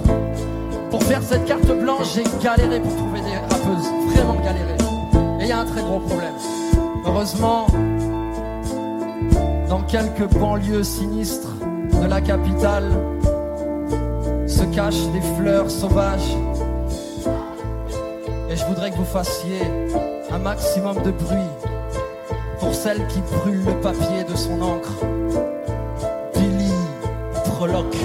Pour 0.93 1.03
faire 1.03 1.21
cette 1.25 1.45
carte 1.45 1.67
blanche, 1.67 2.15
j'ai 2.15 2.23
galéré 2.41 2.79
pour 2.79 2.95
trouver 2.95 3.21
des 3.21 3.37
rappeuses. 3.37 3.91
Vraiment 4.15 4.37
galéré. 4.37 4.77
Et 5.41 5.43
il 5.43 5.49
y 5.49 5.53
a 5.53 5.59
un 5.59 5.65
très 5.65 5.83
gros 5.83 5.99
problème. 5.99 6.35
Heureusement, 7.05 7.67
dans 9.69 9.83
quelques 9.83 10.33
banlieues 10.39 10.85
sinistres 10.85 11.57
de 12.01 12.07
la 12.07 12.21
capitale, 12.21 12.93
se 14.47 14.63
cachent 14.73 15.09
des 15.13 15.23
fleurs 15.37 15.69
sauvages. 15.69 16.37
Et 18.57 18.59
je 18.59 18.65
voudrais 18.65 18.91
que 18.91 18.97
vous 18.97 19.05
fassiez 19.05 19.61
un 20.31 20.39
maximum 20.39 21.03
de 21.03 21.11
bruit 21.11 21.37
pour 22.59 22.75
celle 22.75 23.07
qui 23.09 23.21
brûle 23.21 23.63
le 23.63 23.79
papier 23.83 24.25
de 24.27 24.35
son 24.35 24.63
encre. 24.63 24.93
Billy 26.35 26.73
Proloque. 27.45 27.97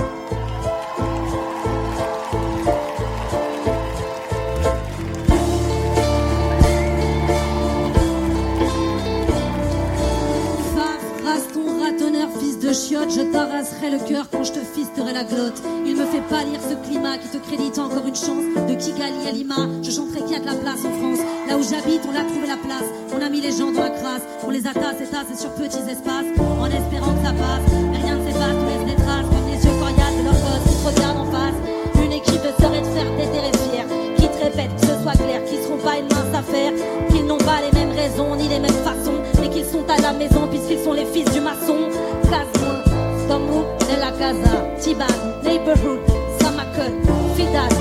Faf, 10.76 11.24
rase 11.26 11.48
ton 11.54 11.82
ratonneur, 11.82 12.28
fils 12.38 12.60
de 12.60 12.74
chiotte, 12.74 13.10
je 13.10 13.32
t'arraserai 13.32 13.92
le 13.92 14.00
cœur 14.06 14.26
quand 14.30 14.44
je 14.44 14.52
te 14.52 14.60
fisterai 14.60 15.14
la 15.14 15.24
glotte. 15.24 15.62
Il 15.86 15.96
me 15.96 16.06
fait 16.06 16.22
pâlir 16.30 16.60
ce 16.62 16.76
climat 16.86 17.18
qui 17.20 17.30
te 17.30 17.38
crédite 17.38 17.80
encore 17.80 18.06
une 18.06 18.16
chance. 18.16 18.44
Kigali 18.82 19.28
à 19.30 19.32
Lima, 19.32 19.70
je 19.84 19.92
chanterai 19.92 20.22
qu'il 20.26 20.32
y 20.32 20.36
a 20.36 20.40
de 20.40 20.46
la 20.48 20.56
place 20.56 20.82
en 20.82 20.90
France. 20.98 21.22
Là 21.48 21.56
où 21.56 21.62
j'habite, 21.62 22.02
on 22.10 22.18
a 22.18 22.26
trouvé 22.26 22.48
la 22.50 22.58
place. 22.58 22.90
On 23.14 23.22
a 23.22 23.30
mis 23.30 23.40
les 23.40 23.52
gens 23.52 23.72
dans 23.72 23.84
la 23.84 23.92
crasse. 23.94 24.26
On 24.44 24.50
les 24.50 24.66
attasse 24.66 24.98
et 24.98 25.06
tasse 25.06 25.38
sur 25.38 25.54
petits 25.54 25.86
espaces. 25.86 26.26
En 26.42 26.66
espérant 26.66 27.14
que 27.14 27.22
ça 27.22 27.30
passe. 27.30 27.62
Rien 27.94 28.18
ne 28.18 28.26
s'efface, 28.26 28.58
on 28.58 28.66
laisse 28.66 28.86
des 28.90 28.98
traces. 28.98 29.30
Comme 29.30 29.48
les 29.54 29.62
yeux 29.62 29.78
coriaces 29.78 30.18
de 30.18 30.24
leurs 30.26 30.42
gosses 30.42 30.66
qui 30.66 30.76
te 30.82 30.88
regardent 30.90 31.22
en 31.22 31.30
face. 31.30 31.58
Une 32.04 32.12
équipe 32.12 32.42
de 32.42 32.54
sœurs 32.58 32.74
et 32.74 32.82
de 32.82 32.90
frères 32.90 33.14
et 33.22 33.58
fiers. 33.70 33.88
Qui 34.18 34.28
te 34.34 34.38
répètent 34.50 34.76
que 34.82 34.88
ce 34.90 34.96
soit 34.98 35.14
clair, 35.14 35.46
qu'ils 35.46 35.62
seront 35.62 35.78
pas 35.86 36.02
une 36.02 36.10
mince 36.10 36.34
affaire. 36.34 36.74
Qu'ils 37.14 37.26
n'ont 37.30 37.44
pas 37.46 37.62
les 37.62 37.74
mêmes 37.78 37.94
raisons 37.94 38.36
ni 38.36 38.50
les 38.50 38.60
mêmes 38.60 38.82
façons. 38.82 39.22
Mais 39.40 39.50
qu'ils 39.54 39.70
sont 39.70 39.86
à 39.94 40.02
la 40.02 40.14
maison 40.14 40.50
puisqu'ils 40.50 40.82
sont 40.82 40.94
les 40.94 41.06
fils 41.06 41.30
du 41.30 41.42
maçon. 41.42 41.86
Casse-moi, 42.34 42.82
Stomu 43.30 43.62
de 43.86 43.96
la 44.02 44.10
Casa, 44.18 44.58
Tiban, 44.82 45.14
Neighborhood, 45.46 46.02
Samakot, 46.42 46.98
Fidas, 47.38 47.78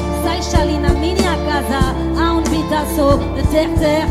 Le 3.37 3.43
terre-terre. 3.51 4.07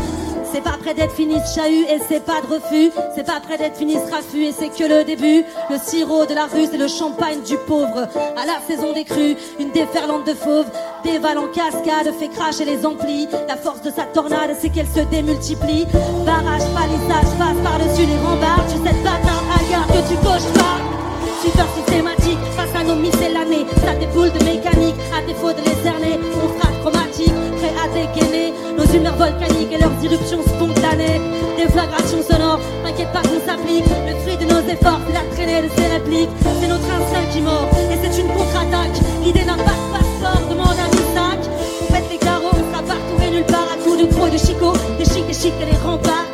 C'est 0.52 0.62
pas 0.62 0.76
près 0.80 0.94
d'être 0.94 1.14
fini 1.14 1.36
ce 1.46 1.54
chahut 1.54 1.84
et 1.88 1.98
c'est 2.08 2.24
pas 2.24 2.40
de 2.40 2.54
refus. 2.54 2.90
C'est 3.14 3.24
pas 3.24 3.40
près 3.40 3.56
d'être 3.56 3.76
fini 3.76 3.94
ce 3.94 4.10
raffut 4.10 4.44
et 4.46 4.52
c'est 4.52 4.68
que 4.68 4.84
le 4.84 5.04
début. 5.04 5.44
Le 5.70 5.78
sirop 5.78 6.26
de 6.26 6.34
la 6.34 6.46
rue, 6.46 6.66
c'est 6.70 6.76
le 6.76 6.88
champagne 6.88 7.40
du 7.42 7.56
pauvre. 7.66 8.08
À 8.36 8.46
la 8.46 8.60
saison 8.66 8.92
des 8.92 9.04
crues, 9.04 9.36
une 9.58 9.70
déferlante 9.70 10.26
de 10.26 10.34
fauves. 10.34 10.66
Dévale 11.04 11.38
en 11.38 11.48
cascade, 11.48 12.12
fait 12.18 12.28
cracher 12.28 12.64
les 12.64 12.84
amplis. 12.84 13.28
La 13.48 13.56
force 13.56 13.82
de 13.82 13.90
sa 13.90 14.02
tornade, 14.04 14.56
c'est 14.60 14.70
qu'elle 14.70 14.88
se 14.88 15.00
démultiplie. 15.00 15.86
Barrage, 16.26 16.66
palissage, 16.74 17.30
passe 17.38 17.58
par-dessus 17.62 18.06
les 18.06 18.18
rembarres. 18.18 18.66
Tu 18.68 18.76
sais 18.76 18.96
pas 19.04 19.10
à 19.10 19.92
que 19.92 20.08
tu 20.08 20.16
coches 20.16 20.52
pas. 20.54 20.99
Super 21.42 21.66
systématique 21.74 22.38
face 22.54 22.74
à 22.78 22.84
nos 22.84 22.96
miscellanées. 22.96 23.64
Ça 23.82 23.94
déboule 23.94 24.30
de 24.30 24.44
mécanique, 24.44 24.96
à 25.16 25.22
défaut 25.26 25.52
de 25.52 25.62
les 25.64 25.76
cerner. 25.82 26.20
On 26.36 26.48
frappe 26.58 26.78
chromatique, 26.82 27.32
prêt 27.56 27.72
à 27.80 27.88
dégainer 27.88 28.52
nos 28.76 28.84
humeurs 28.84 29.16
volcaniques 29.16 29.72
et 29.72 29.78
leurs 29.78 29.96
irruptions 30.04 30.42
spontanées. 30.42 31.20
Déflagration 31.56 32.20
sonore, 32.22 32.60
t'inquiète 32.84 33.12
pas 33.12 33.22
qu'on 33.22 33.40
s'applique. 33.40 33.88
Le 34.06 34.14
fruit 34.20 34.36
de 34.36 34.52
nos 34.52 34.60
efforts, 34.68 35.00
la 35.14 35.24
traînée 35.34 35.62
de 35.62 35.70
ces 35.74 35.86
répliques. 35.88 36.28
C'est 36.60 36.68
notre 36.68 36.84
instinct 36.84 37.26
qui 37.32 37.40
mord 37.40 37.68
et 37.90 37.96
c'est 37.96 38.20
une 38.20 38.28
contre-attaque. 38.28 39.00
L'idée 39.24 39.44
n'a 39.44 39.56
pas 39.56 39.76
de 39.80 39.86
passeport, 39.96 40.42
demande 40.50 40.76
un 40.76 40.92
sac. 41.16 41.40
On 41.80 41.92
pète 41.92 42.04
les 42.10 42.18
carreaux, 42.18 42.52
on 42.52 42.64
sera 42.70 42.82
partout 42.82 43.18
et 43.24 43.30
nulle 43.30 43.46
part. 43.46 43.68
À 43.72 43.82
coups 43.82 43.98
de 43.98 44.06
gros 44.12 44.26
et 44.26 44.30
de 44.30 44.38
chicot, 44.38 44.74
des 44.98 45.06
chics, 45.06 45.26
des 45.26 45.32
chics 45.32 45.56
et 45.62 45.72
les 45.72 45.78
remparts. 45.88 46.29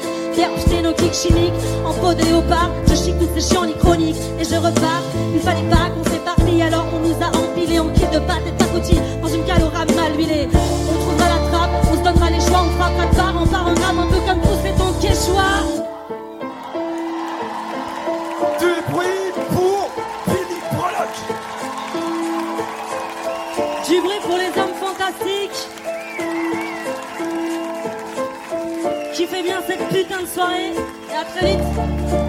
Nos 0.83 0.93
kicks 0.93 1.15
chimiques 1.15 1.53
en 1.85 1.93
peau 1.95 2.13
de 2.13 2.23
léopard. 2.23 2.71
Je 2.87 2.95
chic 2.95 3.19
toutes 3.19 3.33
ces 3.35 3.55
chiens 3.55 3.67
chroniques 3.79 4.17
et 4.39 4.45
je 4.45 4.55
repars. 4.57 5.03
Il 5.35 5.41
fallait 5.41 5.69
pas 5.71 5.89
qu'on 5.89 6.05
s'éparpille, 6.11 6.63
alors 6.63 6.85
on 6.95 7.01
nous 7.01 7.15
a 7.15 7.29
empilés 7.29 7.81
en 7.81 7.89
kit 7.89 8.07
de 8.13 8.19
pâte 8.19 8.43
et 8.47 8.51
de 8.51 8.57
pacotille 8.57 9.01
dans 9.23 9.29
une 9.29 9.45
calorame 9.45 9.89
mal 9.97 10.15
huilée. 10.17 10.49
On 10.53 10.95
trouvera 11.01 11.29
la 11.29 11.49
trappe, 11.49 11.71
on 11.91 11.97
se 11.97 12.03
donnera 12.03 12.31
les 12.31 12.41
choix, 12.41 12.63
on 12.63 12.71
frappera 12.79 13.07
de 13.07 13.17
part 13.17 13.43
en 13.43 13.47
part 13.47 13.67
en 13.67 13.75
rame, 13.75 13.99
un 13.99 14.07
peu 14.07 14.21
comme 14.27 14.41
tous 14.43 14.63
les 14.65 14.73
temps 14.73 14.93
quechua. 15.01 15.51
Du 18.61 18.93
bruit 18.93 19.33
pour 19.55 19.91
Proloque. 20.77 21.21
Du 23.89 24.01
bruit 24.03 24.21
pour 24.23 24.37
les 24.37 24.53
hommes 24.61 24.77
fantastiques. 24.79 25.76
Fait 29.27 29.43
bien 29.43 29.61
cette 29.67 29.89
putain 29.89 30.23
de 30.23 30.27
soirée. 30.27 30.73
Et 31.11 31.15
à 31.15 31.25
très 31.25 31.51
vite. 31.51 32.26